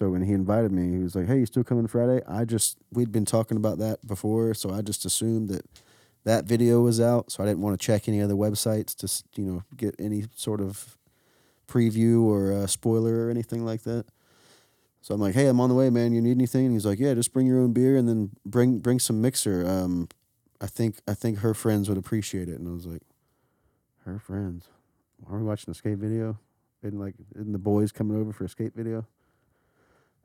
So 0.00 0.08
when 0.08 0.22
he 0.22 0.32
invited 0.32 0.72
me, 0.72 0.96
he 0.96 1.02
was 1.02 1.14
like, 1.14 1.26
"Hey, 1.26 1.40
you 1.40 1.44
still 1.44 1.62
coming 1.62 1.86
Friday?" 1.86 2.22
I 2.26 2.46
just 2.46 2.78
we'd 2.90 3.12
been 3.12 3.26
talking 3.26 3.58
about 3.58 3.76
that 3.80 4.06
before, 4.06 4.54
so 4.54 4.70
I 4.70 4.80
just 4.80 5.04
assumed 5.04 5.50
that 5.50 5.66
that 6.24 6.46
video 6.46 6.80
was 6.80 7.02
out. 7.02 7.30
So 7.30 7.42
I 7.42 7.46
didn't 7.46 7.60
want 7.60 7.78
to 7.78 7.86
check 7.86 8.08
any 8.08 8.22
other 8.22 8.32
websites 8.32 8.96
to 8.96 9.38
you 9.38 9.46
know 9.46 9.62
get 9.76 9.94
any 9.98 10.24
sort 10.34 10.62
of 10.62 10.96
preview 11.68 12.22
or 12.22 12.50
uh, 12.50 12.66
spoiler 12.66 13.26
or 13.26 13.30
anything 13.30 13.62
like 13.62 13.82
that. 13.82 14.06
So 15.02 15.14
I'm 15.14 15.20
like, 15.20 15.34
"Hey, 15.34 15.48
I'm 15.48 15.60
on 15.60 15.68
the 15.68 15.74
way, 15.74 15.90
man. 15.90 16.14
You 16.14 16.22
need 16.22 16.30
anything?" 16.30 16.64
And 16.64 16.72
he's 16.72 16.86
like, 16.86 16.98
"Yeah, 16.98 17.12
just 17.12 17.34
bring 17.34 17.46
your 17.46 17.60
own 17.60 17.74
beer 17.74 17.98
and 17.98 18.08
then 18.08 18.30
bring 18.46 18.78
bring 18.78 19.00
some 19.00 19.20
mixer. 19.20 19.68
Um, 19.68 20.08
I 20.62 20.66
think 20.66 21.02
I 21.06 21.12
think 21.12 21.40
her 21.40 21.52
friends 21.52 21.90
would 21.90 21.98
appreciate 21.98 22.48
it." 22.48 22.58
And 22.58 22.66
I 22.66 22.72
was 22.72 22.86
like, 22.86 23.02
"Her 24.06 24.18
friends? 24.18 24.64
Are 25.28 25.36
we 25.36 25.44
watching 25.44 25.70
a 25.70 25.74
skate 25.74 25.98
video? 25.98 26.38
Isn't 26.82 26.98
like 26.98 27.16
isn't 27.34 27.52
the 27.52 27.58
boys 27.58 27.92
coming 27.92 28.18
over 28.18 28.32
for 28.32 28.44
a 28.44 28.48
skate 28.48 28.72
video?" 28.74 29.06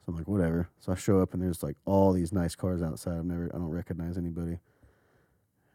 So 0.06 0.12
I'm 0.12 0.18
like, 0.18 0.28
"Whatever." 0.28 0.70
So 0.80 0.92
I 0.92 0.96
show 0.96 1.20
up 1.20 1.34
and 1.34 1.42
there's 1.42 1.64
like 1.64 1.78
all 1.86 2.14
these 2.14 2.32
nice 2.32 2.56
cars 2.56 2.84
outside. 2.84 3.18
I've 3.18 3.26
never 3.26 3.50
I 3.54 3.58
don't 3.58 3.70
recognize 3.70 4.18
anybody. 4.18 4.60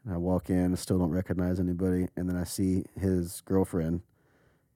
And 0.05 0.13
I 0.13 0.17
walk 0.17 0.49
in, 0.49 0.75
still 0.77 0.97
don't 0.97 1.11
recognize 1.11 1.59
anybody, 1.59 2.07
and 2.15 2.29
then 2.29 2.37
I 2.37 2.45
see 2.45 2.85
his 2.99 3.41
girlfriend. 3.41 4.01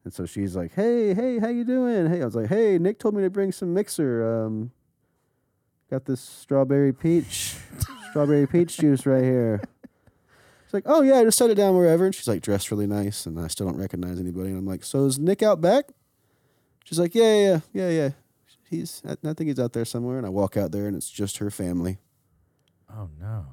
And 0.03 0.13
so 0.13 0.25
she's 0.25 0.55
like, 0.55 0.73
"Hey, 0.73 1.13
hey, 1.13 1.39
how 1.39 1.47
you 1.47 1.63
doing?" 1.63 2.09
Hey, 2.09 2.21
I 2.21 2.25
was 2.25 2.35
like, 2.35 2.49
"Hey, 2.49 2.77
Nick 2.77 2.99
told 2.99 3.15
me 3.15 3.23
to 3.23 3.29
bring 3.29 3.51
some 3.51 3.73
mixer. 3.73 4.45
Um, 4.45 4.71
got 5.89 6.05
this 6.05 6.19
strawberry 6.19 6.91
peach, 6.91 7.55
strawberry 8.09 8.47
peach 8.47 8.77
juice 8.77 9.05
right 9.05 9.23
here." 9.23 9.61
She's 10.65 10.73
like, 10.73 10.83
oh 10.87 11.01
yeah, 11.03 11.19
I 11.19 11.23
just 11.23 11.37
set 11.37 11.51
it 11.51 11.55
down 11.55 11.77
wherever. 11.77 12.05
And 12.05 12.13
she's 12.13 12.27
like 12.27 12.41
dressed 12.41 12.71
really 12.71 12.87
nice, 12.87 13.25
and 13.25 13.39
I 13.39 13.47
still 13.47 13.67
don't 13.67 13.77
recognize 13.77 14.19
anybody. 14.19 14.49
And 14.49 14.57
I'm 14.57 14.65
like, 14.65 14.83
so 14.83 15.05
is 15.05 15.17
Nick 15.17 15.43
out 15.43 15.61
back? 15.61 15.85
She's 16.83 16.99
like, 16.99 17.15
yeah, 17.15 17.35
yeah, 17.35 17.59
yeah, 17.73 17.89
yeah. 17.89 18.09
He's, 18.69 19.01
I, 19.07 19.11
I 19.11 19.33
think 19.33 19.47
he's 19.49 19.59
out 19.59 19.73
there 19.73 19.85
somewhere. 19.85 20.17
And 20.17 20.25
I 20.25 20.29
walk 20.29 20.57
out 20.57 20.71
there, 20.71 20.87
and 20.87 20.95
it's 20.95 21.09
just 21.09 21.37
her 21.37 21.49
family. 21.51 21.97
Oh 22.89 23.09
no. 23.19 23.45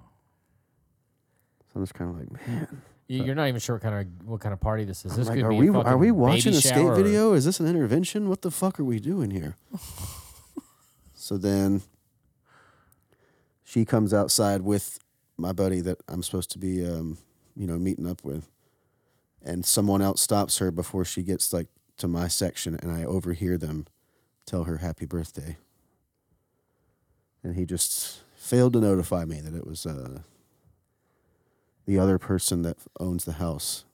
So 1.72 1.72
I'm 1.76 1.82
just 1.82 1.94
kind 1.94 2.10
of 2.10 2.18
like, 2.18 2.46
man. 2.48 2.68
You- 3.08 3.24
You're 3.24 3.34
not 3.34 3.48
even 3.48 3.60
sure 3.60 3.76
what 3.76 3.82
kind 3.82 3.94
of 4.20 4.26
what 4.28 4.40
kind 4.40 4.52
of 4.52 4.60
party 4.60 4.84
this 4.84 5.04
is. 5.04 5.16
This 5.16 5.28
Like, 5.28 5.36
could 5.38 5.44
are 5.44 5.50
be 5.50 5.56
we 5.56 5.68
a 5.68 5.72
are 5.72 5.84
fucking 5.84 5.98
we 5.98 6.06
baby 6.06 6.12
watching 6.12 6.54
a 6.54 6.56
skate 6.60 6.74
shower 6.74 6.92
or- 6.92 6.96
video? 6.96 7.32
Is 7.34 7.44
this 7.44 7.60
an 7.60 7.66
intervention? 7.66 8.28
What 8.28 8.42
the 8.42 8.50
fuck 8.50 8.78
are 8.80 8.84
we 8.84 9.00
doing 9.00 9.30
here? 9.30 9.56
so 11.14 11.36
then 11.36 11.82
she 13.62 13.84
comes 13.84 14.12
outside 14.14 14.62
with 14.62 14.98
my 15.36 15.52
buddy 15.52 15.80
that 15.80 15.98
I'm 16.08 16.22
supposed 16.22 16.50
to 16.52 16.58
be, 16.58 16.86
um, 16.86 17.18
you 17.56 17.66
know, 17.66 17.78
meeting 17.78 18.06
up 18.06 18.22
with, 18.24 18.48
and 19.42 19.64
someone 19.64 20.00
else 20.02 20.20
stops 20.20 20.58
her 20.58 20.70
before 20.70 21.04
she 21.04 21.22
gets 21.22 21.52
like 21.52 21.68
to 21.98 22.08
my 22.08 22.28
section, 22.28 22.76
and 22.82 22.90
I 22.92 23.04
overhear 23.04 23.58
them 23.58 23.86
tell 24.46 24.64
her 24.64 24.78
happy 24.78 25.06
birthday, 25.06 25.56
and 27.42 27.54
he 27.56 27.64
just 27.64 28.20
failed 28.36 28.72
to 28.74 28.80
notify 28.80 29.24
me 29.24 29.40
that 29.40 29.54
it 29.54 29.66
was 29.66 29.86
uh, 29.86 30.20
the 31.86 31.98
other 31.98 32.18
person 32.18 32.62
that 32.62 32.76
owns 33.00 33.24
the 33.24 33.32
house. 33.34 33.84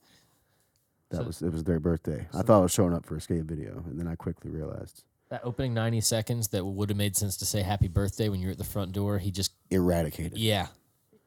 That 1.09 1.17
So- 1.21 1.23
was 1.23 1.41
it 1.41 1.51
was 1.51 1.63
their 1.63 1.79
birthday. 1.79 2.27
I 2.33 2.41
thought 2.43 2.59
I 2.59 2.63
was 2.63 2.71
showing 2.71 2.93
up 2.93 3.05
for 3.05 3.15
a 3.15 3.21
skate 3.21 3.43
video, 3.45 3.83
and 3.87 3.99
then 3.99 4.07
I 4.07 4.15
quickly 4.15 4.51
realized 4.51 5.03
That 5.29 5.41
opening 5.43 5.73
90 5.73 6.01
seconds 6.01 6.49
that 6.49 6.63
would 6.65 6.89
have 6.89 6.97
made 6.97 7.15
sense 7.15 7.37
to 7.37 7.45
say 7.45 7.61
happy 7.63 7.87
birthday 7.87 8.29
when 8.29 8.39
you're 8.41 8.51
at 8.51 8.57
the 8.57 8.63
front 8.63 8.91
door, 8.91 9.17
he 9.19 9.31
just, 9.31 9.51
eradicated. 9.71 10.37
yeah. 10.37 10.67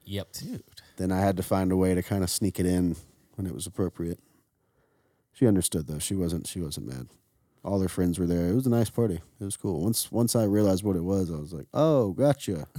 Yep. 0.05 0.29
Then 0.97 1.13
I 1.13 1.21
had 1.21 1.37
to 1.37 1.45
find 1.45 1.71
a 1.71 1.77
way 1.77 1.95
to 1.95 2.03
kind 2.03 2.25
of 2.25 2.31
sneak 2.31 2.59
it 2.59 2.67
in 2.67 2.97
when 3.37 3.47
it 3.47 3.55
was 3.55 3.69
appropriate. 3.69 4.19
She 5.33 5.47
understood 5.47 5.87
though. 5.87 6.01
She 6.01 6.17
wasn't 6.17 6.47
she 6.49 6.61
wasn't 6.61 6.89
mad. 6.89 7.07
All 7.65 7.79
their 7.79 7.89
friends 7.89 8.19
were 8.19 8.27
there. 8.27 8.49
It 8.49 8.55
was 8.55 8.67
a 8.67 8.71
nice 8.71 8.91
party. 8.91 9.21
It 9.41 9.45
was 9.45 9.57
cool. 9.57 9.83
Once 9.83 10.11
once 10.11 10.35
I 10.35 10.45
realized 10.45 10.83
what 10.85 10.97
it 10.97 11.05
was, 11.05 11.31
I 11.31 11.37
was 11.37 11.53
like, 11.53 11.67
"Oh, 11.73 12.11
gotcha." 12.13 12.67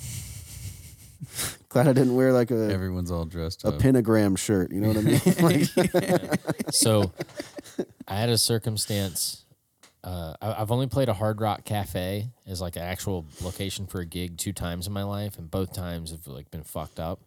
Glad 1.70 1.88
I 1.88 1.94
didn't 1.94 2.16
wear 2.16 2.34
like 2.34 2.52
a 2.52 2.70
Everyone's 2.72 3.10
all 3.10 3.26
dressed 3.26 3.64
a 3.64 3.70
up. 3.70 3.80
pentagram 3.80 4.36
shirt. 4.36 4.72
You 4.72 4.82
know 4.82 4.90
what 4.90 4.98
I 4.98 5.02
mean? 5.02 5.22
Like, 5.42 6.74
So 6.74 7.12
I 8.08 8.16
had 8.16 8.30
a 8.30 8.38
circumstance. 8.38 9.46
Uh, 10.04 10.34
I, 10.42 10.62
I've 10.62 10.70
only 10.72 10.88
played 10.88 11.08
a 11.08 11.14
Hard 11.14 11.40
Rock 11.40 11.64
Cafe 11.64 12.28
as 12.46 12.60
like 12.60 12.76
an 12.76 12.82
actual 12.82 13.26
location 13.42 13.88
for 13.88 14.02
a 14.02 14.06
gig 14.06 14.38
two 14.38 14.52
times 14.52 14.86
in 14.86 14.92
my 14.94 15.04
life, 15.04 15.38
and 15.38 15.50
both 15.50 15.74
times 15.74 16.12
have 16.12 16.28
like 16.28 16.52
been 16.52 16.64
fucked 16.64 17.00
up. 17.00 17.22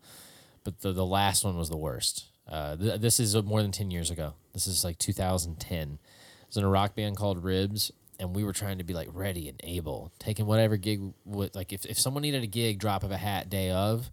But 0.63 0.81
the 0.83 0.93
the 0.93 1.07
last 1.07 1.43
one 1.45 1.57
was 1.57 1.71
the 1.71 1.77
worst. 1.77 2.27
Uh, 2.47 2.77
th- 2.77 3.01
this 3.01 3.19
is 3.19 3.35
more 3.43 3.63
than 3.63 3.73
ten 3.73 3.91
years 3.91 4.11
ago. 4.11 4.35
This 4.53 4.67
is 4.67 4.85
like 4.85 4.99
2010. 4.99 5.99
Was 6.47 6.57
in 6.57 6.65
a 6.65 6.69
rock 6.69 6.95
band 6.95 7.17
called 7.17 7.43
Ribs, 7.43 7.91
and 8.19 8.35
we 8.35 8.45
were 8.45 8.53
trying 8.53 8.79
to 8.79 8.85
be 8.85 8.95
like 8.95 9.09
ready 9.13 9.49
and 9.49 9.61
able, 9.65 10.13
taking 10.19 10.47
whatever 10.47 10.77
gig 10.77 11.01
would 11.25 11.55
like 11.55 11.73
if 11.73 11.85
if 11.87 11.99
someone 11.99 12.23
needed 12.23 12.43
a 12.43 12.47
gig, 12.47 12.79
drop 12.79 13.03
of 13.03 13.11
a 13.11 13.17
hat 13.17 13.51
day 13.51 13.71
of, 13.71 14.11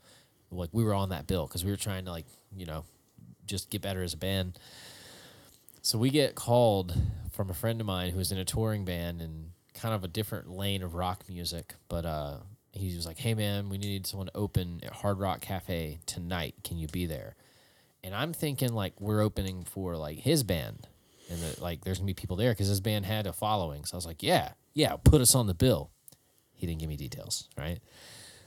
like 0.52 0.70
we 0.72 0.84
were 0.84 0.94
on 0.94 1.10
that 1.10 1.28
bill 1.28 1.48
because 1.48 1.64
we 1.64 1.72
were 1.72 1.78
trying 1.78 2.06
to 2.06 2.12
like 2.12 2.26
you 2.56 2.66
know 2.66 2.84
just 3.46 3.70
get 3.70 3.82
better 3.82 4.04
as 4.04 4.14
a 4.14 4.18
band. 4.18 4.58
So 5.82 5.98
we 5.98 6.10
get 6.10 6.36
called 6.36 6.96
from 7.32 7.50
a 7.50 7.54
friend 7.54 7.82
of 7.82 7.88
mine 7.88 8.12
who 8.12 8.18
was 8.18 8.32
in 8.32 8.38
a 8.38 8.46
touring 8.46 8.86
band 8.86 9.22
and 9.22 9.52
kind 9.74 9.94
of 9.94 10.04
a 10.04 10.08
different 10.08 10.50
lane 10.50 10.82
of 10.82 10.94
rock 10.94 11.24
music, 11.28 11.76
but 11.90 12.06
uh, 12.06 12.38
he 12.72 12.96
was 12.96 13.06
like, 13.06 13.18
"Hey 13.18 13.34
man, 13.34 13.70
we 13.70 13.78
need 13.78 14.08
someone 14.08 14.28
to 14.28 14.38
open 14.38 14.80
at 14.84 14.92
Hard 14.92 15.20
Rock 15.20 15.42
Cafe 15.42 16.00
tonight. 16.06 16.56
Can 16.64 16.78
you 16.78 16.88
be 16.88 17.06
there?" 17.06 17.36
And 18.04 18.14
I'm 18.14 18.34
thinking 18.34 18.74
like 18.74 19.00
we're 19.00 19.22
opening 19.22 19.64
for 19.64 19.96
like 19.98 20.20
his 20.20 20.44
band, 20.44 20.88
and 21.30 21.62
like 21.62 21.84
there's 21.84 22.00
gonna 22.00 22.08
be 22.08 22.14
people 22.14 22.36
there 22.36 22.52
because 22.52 22.68
his 22.68 22.82
band 22.82 23.06
had 23.06 23.28
a 23.28 23.34
following. 23.34 23.86
So 23.86 23.96
I 23.96 23.98
was 23.98 24.06
like, 24.06 24.24
"Yeah, 24.24 24.54
yeah, 24.74 24.96
put 24.98 25.22
us 25.22 25.36
on 25.36 25.48
the 25.48 25.54
bill." 25.54 25.92
He 26.54 26.68
didn't 26.68 26.80
give 26.80 26.90
me 26.90 26.98
details, 26.98 27.50
right? 27.58 27.80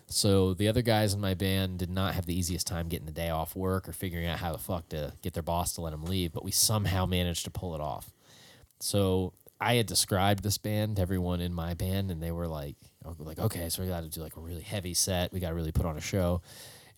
So 0.09 0.55
the 0.55 0.69
other 0.69 0.83
guys 0.83 1.15
in 1.15 1.21
my 1.21 1.35
band 1.35 1.79
did 1.79 1.91
not 1.91 2.15
have 2.15 2.27
the 2.27 2.39
easiest 2.39 2.67
time 2.67 2.89
getting 2.89 3.07
the 3.07 3.13
day 3.13 3.31
off 3.31 3.57
work 3.57 3.89
or 3.89 3.93
figuring 3.93 4.27
out 4.27 4.39
how 4.39 4.53
the 4.53 4.59
fuck 4.59 4.89
to 4.91 5.13
get 5.21 5.35
their 5.35 5.43
boss 5.43 5.73
to 5.75 5.81
let 5.81 5.91
them 5.91 6.05
leave, 6.05 6.33
but 6.33 6.45
we 6.45 6.53
somehow 6.53 7.07
managed 7.07 7.45
to 7.45 7.51
pull 7.51 7.75
it 7.75 7.81
off. 7.81 8.13
So 8.79 9.33
I 9.61 9.75
had 9.75 9.87
described 9.87 10.45
this 10.45 10.59
band 10.59 10.97
to 10.97 11.03
everyone 11.03 11.41
in 11.41 11.53
my 11.53 11.75
band, 11.75 12.11
and 12.11 12.23
they 12.23 12.31
were 12.31 12.47
like, 12.47 12.77
like, 13.19 13.39
okay, 13.39 13.69
so 13.69 13.83
we 13.83 13.89
got 13.89 14.03
to 14.03 14.09
do 14.09 14.21
like 14.21 14.37
a 14.37 14.41
really 14.41 14.63
heavy 14.63 14.95
set. 14.95 15.33
We 15.33 15.41
got 15.41 15.49
to 15.49 15.55
really 15.55 15.73
put 15.73 15.87
on 15.87 15.97
a 15.97 16.01
show. 16.01 16.43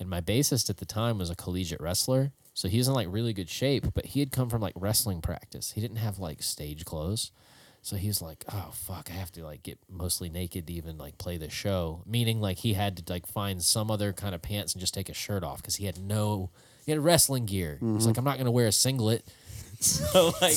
And 0.01 0.09
my 0.09 0.21
bassist 0.21 0.71
at 0.71 0.77
the 0.79 0.87
time 0.87 1.19
was 1.19 1.31
a 1.31 1.37
collegiate 1.37 1.81
wrestler, 1.81 2.33
so 2.59 2.67
he 2.67 2.79
was 2.79 2.89
in 2.89 2.95
like 2.95 3.07
really 3.09 3.33
good 3.33 3.49
shape, 3.49 3.87
but 3.95 4.05
he 4.05 4.19
had 4.19 4.33
come 4.33 4.51
from 4.51 4.61
like 4.61 4.73
wrestling 4.75 5.21
practice. 5.21 5.71
He 5.71 5.81
didn't 5.81 5.99
have 5.99 6.19
like 6.19 6.43
stage 6.43 6.85
clothes. 6.85 7.31
So 7.83 7.95
he 7.95 8.09
was 8.09 8.21
like, 8.21 8.45
"Oh 8.53 8.71
fuck, 8.73 9.09
I 9.13 9.15
have 9.15 9.31
to 9.33 9.45
like 9.45 9.63
get 9.63 9.79
mostly 9.89 10.29
naked 10.29 10.67
to 10.67 10.73
even 10.73 10.99
like 10.99 11.19
play 11.19 11.37
the 11.37 11.51
show." 11.51 12.03
Meaning 12.05 12.41
like 12.41 12.57
he 12.59 12.73
had 12.73 12.97
to 12.97 13.13
like 13.13 13.29
find 13.29 13.63
some 13.63 13.93
other 13.93 14.13
kind 14.13 14.35
of 14.35 14.43
pants 14.43 14.73
and 14.73 14.81
just 14.81 14.93
take 14.93 15.09
a 15.09 15.15
shirt 15.15 15.45
off 15.45 15.59
because 15.59 15.77
he 15.77 15.87
had 15.87 15.99
no 15.99 16.51
he 16.85 16.91
had 16.91 17.01
wrestling 17.01 17.47
gear. 17.47 17.79
He's 17.79 17.89
mm-hmm. 17.89 18.07
like, 18.07 18.17
"I'm 18.17 18.25
not 18.25 18.39
gonna 18.39 18.51
wear 18.51 18.67
a 18.67 18.73
singlet." 18.73 19.25
So 19.81 20.33
like 20.43 20.57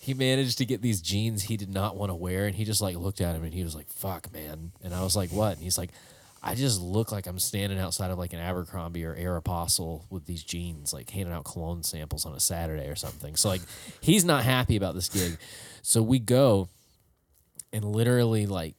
he 0.00 0.12
managed 0.12 0.58
to 0.58 0.64
get 0.64 0.82
these 0.82 1.00
jeans 1.00 1.42
he 1.42 1.56
did 1.56 1.72
not 1.72 1.94
want 1.94 2.10
to 2.10 2.16
wear, 2.16 2.46
and 2.46 2.56
he 2.56 2.64
just 2.64 2.82
like 2.82 2.96
looked 2.96 3.20
at 3.20 3.36
him 3.36 3.44
and 3.44 3.54
he 3.54 3.62
was 3.62 3.76
like, 3.76 3.88
"Fuck, 3.88 4.32
man." 4.32 4.72
And 4.82 4.92
I 4.92 5.04
was 5.04 5.14
like, 5.14 5.30
"What?" 5.30 5.52
And 5.52 5.62
he's 5.62 5.78
like, 5.78 5.90
"I 6.42 6.54
just 6.54 6.80
look 6.80 7.12
like 7.12 7.26
I'm 7.26 7.38
standing 7.38 7.78
outside 7.78 8.10
of 8.10 8.18
like 8.18 8.32
an 8.32 8.40
Abercrombie 8.40 9.04
or 9.04 9.14
Aeropostale 9.14 10.04
with 10.10 10.26
these 10.26 10.42
jeans, 10.42 10.92
like 10.92 11.10
handing 11.10 11.34
out 11.34 11.44
cologne 11.44 11.82
samples 11.82 12.26
on 12.26 12.34
a 12.34 12.40
Saturday 12.40 12.88
or 12.88 12.96
something." 12.96 13.36
So 13.36 13.48
like 13.48 13.62
he's 14.00 14.24
not 14.24 14.44
happy 14.44 14.76
about 14.76 14.94
this 14.94 15.08
gig. 15.08 15.38
So 15.82 16.02
we 16.02 16.18
go, 16.18 16.68
and 17.72 17.84
literally 17.84 18.46
like 18.46 18.74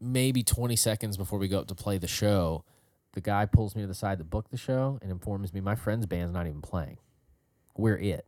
maybe 0.00 0.42
20 0.42 0.76
seconds 0.76 1.16
before 1.16 1.38
we 1.38 1.48
go 1.48 1.60
up 1.60 1.68
to 1.68 1.74
play 1.74 1.98
the 1.98 2.08
show, 2.08 2.64
the 3.12 3.20
guy 3.20 3.46
pulls 3.46 3.76
me 3.76 3.82
to 3.82 3.88
the 3.88 3.94
side 3.94 4.18
that 4.18 4.30
booked 4.30 4.50
the 4.50 4.56
show 4.56 4.98
and 5.02 5.10
informs 5.10 5.52
me 5.52 5.60
my 5.60 5.74
friend's 5.74 6.06
band's 6.06 6.32
not 6.32 6.46
even 6.46 6.62
playing. 6.62 6.98
We're 7.76 7.98
it. 7.98 8.26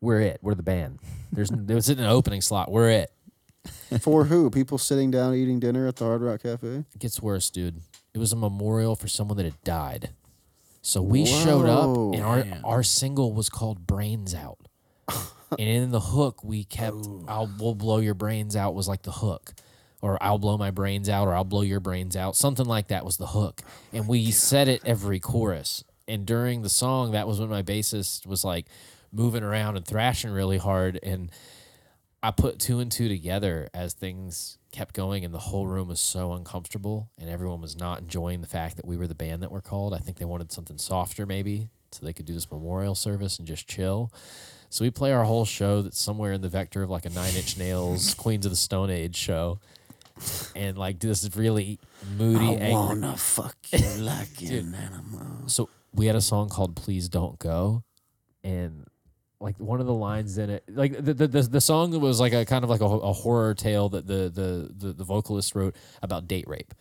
We're 0.00 0.20
it. 0.20 0.38
We're 0.42 0.54
the 0.54 0.62
band. 0.62 1.00
There's 1.32 1.50
there's 1.52 1.88
an 1.88 2.00
opening 2.00 2.40
slot. 2.40 2.70
We're 2.70 2.90
it. 2.90 3.12
For 4.00 4.24
who? 4.24 4.50
People 4.50 4.78
sitting 4.78 5.10
down 5.10 5.34
eating 5.34 5.58
dinner 5.58 5.86
at 5.86 5.96
the 5.96 6.04
Hard 6.04 6.22
Rock 6.22 6.42
Cafe? 6.42 6.66
It 6.68 6.98
gets 6.98 7.20
worse, 7.20 7.50
dude. 7.50 7.80
It 8.16 8.18
was 8.18 8.32
a 8.32 8.36
memorial 8.36 8.96
for 8.96 9.08
someone 9.08 9.36
that 9.36 9.44
had 9.44 9.62
died. 9.62 10.08
So 10.80 11.02
we 11.02 11.26
showed 11.26 11.66
up 11.66 12.14
and 12.14 12.22
our 12.24 12.46
our 12.64 12.82
single 12.82 13.34
was 13.34 13.50
called 13.50 13.86
Brains 13.86 14.34
Out. 14.34 14.56
and 15.50 15.68
in 15.68 15.90
the 15.90 16.00
hook 16.00 16.42
we 16.42 16.64
kept 16.64 17.06
I'll 17.28 17.50
we'll 17.60 17.74
blow 17.74 17.98
your 17.98 18.14
brains 18.14 18.56
out 18.56 18.74
was 18.74 18.88
like 18.88 19.02
the 19.02 19.12
hook. 19.12 19.52
Or 20.00 20.16
I'll 20.22 20.38
blow 20.38 20.56
my 20.56 20.70
brains 20.70 21.10
out 21.10 21.28
or 21.28 21.34
I'll 21.34 21.44
blow 21.44 21.60
your 21.60 21.80
brains 21.80 22.16
out. 22.16 22.36
Something 22.36 22.64
like 22.64 22.88
that 22.88 23.04
was 23.04 23.18
the 23.18 23.26
hook. 23.26 23.60
And 23.92 24.08
we 24.08 24.30
said 24.30 24.66
it 24.66 24.80
every 24.86 25.20
chorus. 25.20 25.84
And 26.08 26.24
during 26.24 26.62
the 26.62 26.70
song, 26.70 27.10
that 27.10 27.28
was 27.28 27.38
when 27.38 27.50
my 27.50 27.62
bassist 27.62 28.26
was 28.26 28.44
like 28.44 28.64
moving 29.12 29.42
around 29.42 29.76
and 29.76 29.84
thrashing 29.86 30.30
really 30.30 30.58
hard 30.58 30.98
and 31.02 31.30
I 32.26 32.32
put 32.32 32.58
two 32.58 32.80
and 32.80 32.90
two 32.90 33.06
together 33.08 33.68
as 33.72 33.92
things 33.92 34.58
kept 34.72 34.96
going, 34.96 35.24
and 35.24 35.32
the 35.32 35.38
whole 35.38 35.68
room 35.68 35.86
was 35.86 36.00
so 36.00 36.32
uncomfortable, 36.32 37.08
and 37.16 37.30
everyone 37.30 37.60
was 37.60 37.76
not 37.76 38.00
enjoying 38.00 38.40
the 38.40 38.48
fact 38.48 38.74
that 38.78 38.84
we 38.84 38.96
were 38.96 39.06
the 39.06 39.14
band 39.14 39.44
that 39.44 39.52
were 39.52 39.60
called. 39.60 39.94
I 39.94 39.98
think 39.98 40.18
they 40.18 40.24
wanted 40.24 40.50
something 40.50 40.76
softer, 40.76 41.24
maybe, 41.24 41.68
so 41.92 42.04
they 42.04 42.12
could 42.12 42.26
do 42.26 42.34
this 42.34 42.50
memorial 42.50 42.96
service 42.96 43.38
and 43.38 43.46
just 43.46 43.68
chill. 43.68 44.12
So 44.70 44.84
we 44.84 44.90
play 44.90 45.12
our 45.12 45.22
whole 45.22 45.44
show 45.44 45.82
that's 45.82 46.00
somewhere 46.00 46.32
in 46.32 46.40
the 46.40 46.48
vector 46.48 46.82
of 46.82 46.90
like 46.90 47.06
a 47.06 47.10
Nine 47.10 47.32
Inch 47.36 47.56
Nails 47.56 48.12
Queens 48.18 48.44
of 48.44 48.50
the 48.50 48.56
Stone 48.56 48.90
Age 48.90 49.14
show, 49.14 49.60
and 50.56 50.76
like 50.76 50.98
do 50.98 51.06
this 51.06 51.30
really 51.36 51.78
moody, 52.18 52.44
I 52.44 52.54
angry. 52.54 53.12
fuck 53.18 53.56
you 53.70 54.02
like 54.02 54.34
Dude. 54.38 54.74
animal. 54.74 55.46
So 55.48 55.68
we 55.94 56.06
had 56.06 56.16
a 56.16 56.20
song 56.20 56.48
called 56.48 56.74
"Please 56.74 57.08
Don't 57.08 57.38
Go," 57.38 57.84
and 58.42 58.84
like 59.40 59.58
one 59.58 59.80
of 59.80 59.86
the 59.86 59.94
lines 59.94 60.38
in 60.38 60.50
it, 60.50 60.64
like 60.68 60.92
the 60.92 61.14
the, 61.14 61.26
the, 61.26 61.42
the 61.42 61.60
song 61.60 61.98
was 62.00 62.20
like 62.20 62.32
a 62.32 62.44
kind 62.44 62.64
of 62.64 62.70
like 62.70 62.80
a, 62.80 62.84
a 62.84 63.12
horror 63.12 63.54
tale 63.54 63.88
that 63.90 64.06
the, 64.06 64.30
the 64.30 64.70
the 64.76 64.92
the 64.92 65.04
vocalist 65.04 65.54
wrote 65.54 65.76
about 66.02 66.26
date 66.26 66.48
rape. 66.48 66.74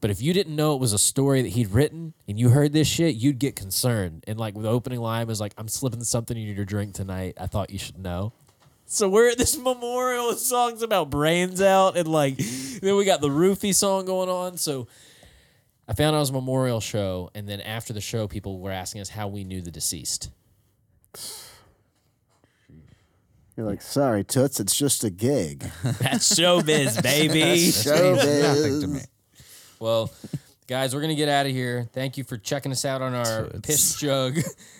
But 0.00 0.10
if 0.10 0.20
you 0.20 0.34
didn't 0.34 0.54
know 0.54 0.74
it 0.74 0.80
was 0.80 0.92
a 0.92 0.98
story 0.98 1.40
that 1.40 1.48
he'd 1.50 1.70
written 1.70 2.12
and 2.28 2.38
you 2.38 2.50
heard 2.50 2.74
this 2.74 2.86
shit, 2.86 3.14
you'd 3.14 3.38
get 3.38 3.56
concerned. 3.56 4.22
And 4.26 4.38
like 4.38 4.54
the 4.54 4.68
opening 4.68 5.00
line 5.00 5.26
was 5.26 5.40
like, 5.40 5.54
"I'm 5.56 5.68
slipping 5.68 6.04
something 6.04 6.36
in 6.36 6.54
your 6.54 6.66
drink 6.66 6.92
tonight. 6.92 7.38
I 7.40 7.46
thought 7.46 7.70
you 7.70 7.78
should 7.78 7.98
know." 7.98 8.34
So 8.86 9.08
we're 9.08 9.30
at 9.30 9.38
this 9.38 9.56
memorial 9.56 10.28
with 10.28 10.40
songs 10.40 10.82
about 10.82 11.08
brains 11.08 11.62
out, 11.62 11.96
and 11.96 12.06
like 12.06 12.36
then 12.36 12.96
we 12.96 13.06
got 13.06 13.22
the 13.22 13.30
roofie 13.30 13.74
song 13.74 14.04
going 14.04 14.28
on. 14.28 14.58
So 14.58 14.88
I 15.88 15.94
found 15.94 16.14
out 16.14 16.18
it 16.18 16.20
was 16.20 16.30
a 16.30 16.34
memorial 16.34 16.80
show, 16.80 17.30
and 17.34 17.48
then 17.48 17.60
after 17.60 17.92
the 17.92 18.00
show, 18.00 18.28
people 18.28 18.60
were 18.60 18.70
asking 18.70 19.00
us 19.00 19.08
how 19.08 19.28
we 19.28 19.44
knew 19.44 19.62
the 19.62 19.70
deceased. 19.70 20.30
You're 23.56 23.66
like, 23.66 23.82
sorry, 23.82 24.24
Toots, 24.24 24.58
it's 24.60 24.76
just 24.76 25.04
a 25.04 25.10
gig. 25.10 25.60
That's 25.84 26.34
showbiz, 26.38 27.00
baby. 27.02 27.40
Showbiz. 27.68 28.42
Nothing 28.42 28.80
to 28.80 28.86
me. 28.88 29.00
well, 29.78 30.10
Guys, 30.66 30.94
we're 30.94 31.02
gonna 31.02 31.14
get 31.14 31.28
out 31.28 31.44
of 31.44 31.52
here. 31.52 31.86
Thank 31.92 32.16
you 32.16 32.24
for 32.24 32.38
checking 32.38 32.72
us 32.72 32.86
out 32.86 33.02
on 33.02 33.12
our 33.14 33.24
So 33.26 33.44
it's- 33.44 33.60
piss 33.64 33.96
jug 34.00 34.38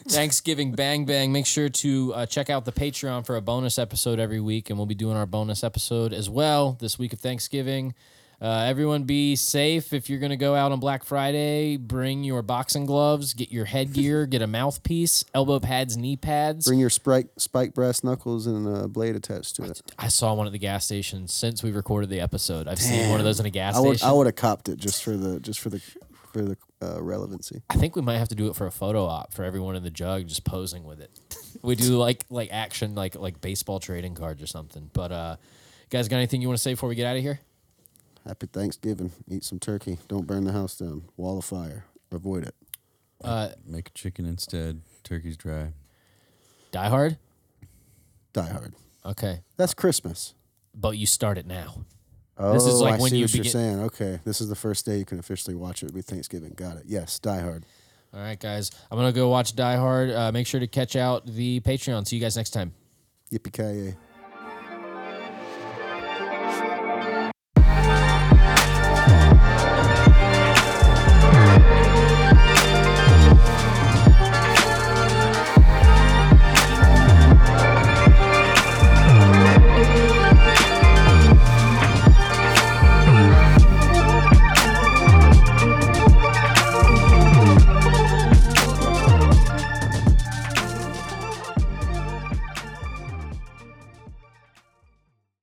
Thanksgiving 0.09 0.73
bang 0.73 1.05
bang. 1.05 1.31
Make 1.31 1.45
sure 1.45 1.69
to 1.69 2.15
uh, 2.15 2.25
check 2.27 2.49
out 2.49 2.65
the 2.65 2.73
Patreon 2.73 3.27
for 3.27 3.37
a 3.37 3.43
bonus 3.43 3.79
episode 3.79 4.19
every 4.19 4.41
week, 4.41 4.71
and 4.71 4.79
we'll 4.79 4.87
be 4.87 4.95
doing 4.95 5.15
our 5.15 5.27
bonus 5.27 5.63
episode 5.63 6.15
as 6.15 6.31
well 6.31 6.79
this 6.81 6.99
week 6.99 7.13
of 7.13 7.21
Thanksgiving. 7.21 7.95
Uh, 8.45 8.67
everyone, 8.67 9.05
be 9.05 9.37
safe. 9.37 9.95
If 9.95 10.11
you're 10.11 10.19
gonna 10.19 10.37
go 10.37 10.55
out 10.55 10.71
on 10.71 10.79
Black 10.79 11.03
Friday, 11.03 11.79
bring 11.79 12.25
your 12.25 12.43
boxing 12.43 12.85
gloves, 12.85 13.33
get 13.33 13.51
your 13.51 13.65
headgear, 13.65 14.27
get 14.31 14.43
a 14.43 14.47
mouthpiece, 14.47 15.25
elbow 15.33 15.59
pads, 15.59 15.97
knee 15.97 16.17
pads. 16.17 16.67
Bring 16.67 16.79
your 16.79 16.91
spike, 16.91 17.29
spike 17.39 17.73
brass 17.73 18.05
knuckles 18.05 18.47
and 18.47 18.69
a 18.69 18.87
blade 18.87 19.17
attached 19.17 19.57
to 19.57 19.63
it. 19.63 19.81
I 19.99 20.09
saw 20.09 20.35
one 20.35 20.47
at 20.47 20.53
the 20.53 20.59
gas 20.59 20.85
station 20.85 21.27
since 21.27 21.63
we 21.63 21.73
recorded 21.73 22.11
the 22.11 22.21
episode. 22.21 22.69
I've 22.69 22.79
seen 22.79 23.09
one 23.09 23.19
of 23.19 23.25
those 23.25 23.41
in 23.41 23.47
a 23.47 23.51
gas 23.51 23.77
I 23.77 23.81
would 23.81 23.97
station. 23.97 24.11
I 24.11 24.13
would 24.13 24.27
have 24.27 24.37
copped 24.37 24.69
it 24.69 24.77
just 24.77 25.03
for 25.03 25.17
the 25.17 25.41
just 25.41 25.59
for 25.61 25.71
the 25.71 25.81
for 26.31 26.43
the 26.43 26.59
uh, 26.83 27.03
relevancy. 27.03 27.63
I 27.71 27.77
think 27.77 27.97
we 27.97 28.03
might 28.03 28.19
have 28.19 28.29
to 28.29 28.35
do 28.35 28.49
it 28.49 28.57
for 28.57 28.67
a 28.67 28.73
photo 28.73 29.07
op 29.07 29.33
for 29.33 29.45
everyone 29.45 29.75
in 29.75 29.83
the 29.83 29.91
jug 29.91 30.27
just 30.27 30.45
posing 30.45 30.85
with 30.85 31.01
it. 31.01 31.19
we 31.63 31.77
do 31.77 31.97
like 31.97 32.27
like 32.29 32.51
action 32.53 32.95
like 32.95 33.15
like 33.15 33.41
baseball 33.41 33.81
trading 33.81 34.15
cards 34.15 34.43
or 34.43 34.47
something. 34.47 34.91
But 34.93 35.13
uh 35.13 35.37
you 35.41 35.87
guys 35.89 36.09
got 36.09 36.19
anything 36.19 36.43
you 36.43 36.49
want 36.49 36.59
to 36.59 36.63
say 36.63 36.75
before 36.75 36.91
we 36.91 36.95
get 36.95 37.07
out 37.07 37.17
of 37.17 37.23
here? 37.23 37.41
Happy 38.27 38.47
Thanksgiving. 38.47 39.13
Eat 39.29 39.45
some 39.45 39.59
turkey. 39.59 39.99
Don't 40.09 40.27
burn 40.27 40.45
the 40.45 40.53
house 40.53 40.77
down. 40.77 41.05
Wall 41.17 41.39
of 41.39 41.45
fire. 41.45 41.85
Avoid 42.11 42.45
it. 42.45 42.55
Uh 43.23 43.51
Make 43.67 43.89
a 43.89 43.93
chicken 43.93 44.25
instead. 44.27 44.81
Turkey's 45.03 45.37
dry. 45.37 45.73
Die 46.73 46.89
Hard? 46.89 47.19
Die 48.33 48.49
Hard. 48.49 48.75
Okay. 49.05 49.41
That's 49.57 49.75
Christmas. 49.75 50.35
But 50.75 50.97
you 50.97 51.07
start 51.07 51.39
it 51.39 51.47
now. 51.47 51.85
Oh, 52.37 52.53
This 52.53 52.65
is 52.67 52.81
like 52.81 52.95
I 52.95 52.99
when 52.99 53.11
see 53.11 53.19
you 53.19 53.25
what 53.25 53.35
you're 53.35 53.45
saying. 53.45 53.81
Okay, 53.81 54.19
this 54.25 54.41
is 54.41 54.49
the 54.49 54.57
first 54.57 54.85
day 54.85 54.99
you 54.99 55.05
can 55.05 55.21
officially 55.21 55.55
watch 55.55 55.83
it. 55.83 55.87
It'll 55.87 55.95
be 55.95 56.03
Thanksgiving. 56.03 56.53
Got 56.57 56.79
it. 56.79 56.83
Yes, 56.87 57.19
Die 57.21 57.41
Hard. 57.41 57.65
All 58.13 58.19
right, 58.21 58.39
guys. 58.41 58.73
I'm 58.91 58.99
gonna 58.99 59.13
go 59.13 59.29
watch 59.29 59.55
Die 59.55 59.77
Hard. 59.77 60.11
Uh, 60.11 60.33
make 60.33 60.47
sure 60.49 60.59
to 60.59 60.67
catch 60.67 60.97
out 60.97 61.27
the 61.27 61.61
Patreon. 61.61 62.07
See 62.09 62.17
you 62.17 62.23
guys 62.23 62.37
next 62.37 62.51
time. 62.51 62.73
Yippee 63.33 63.53
ki 63.53 63.97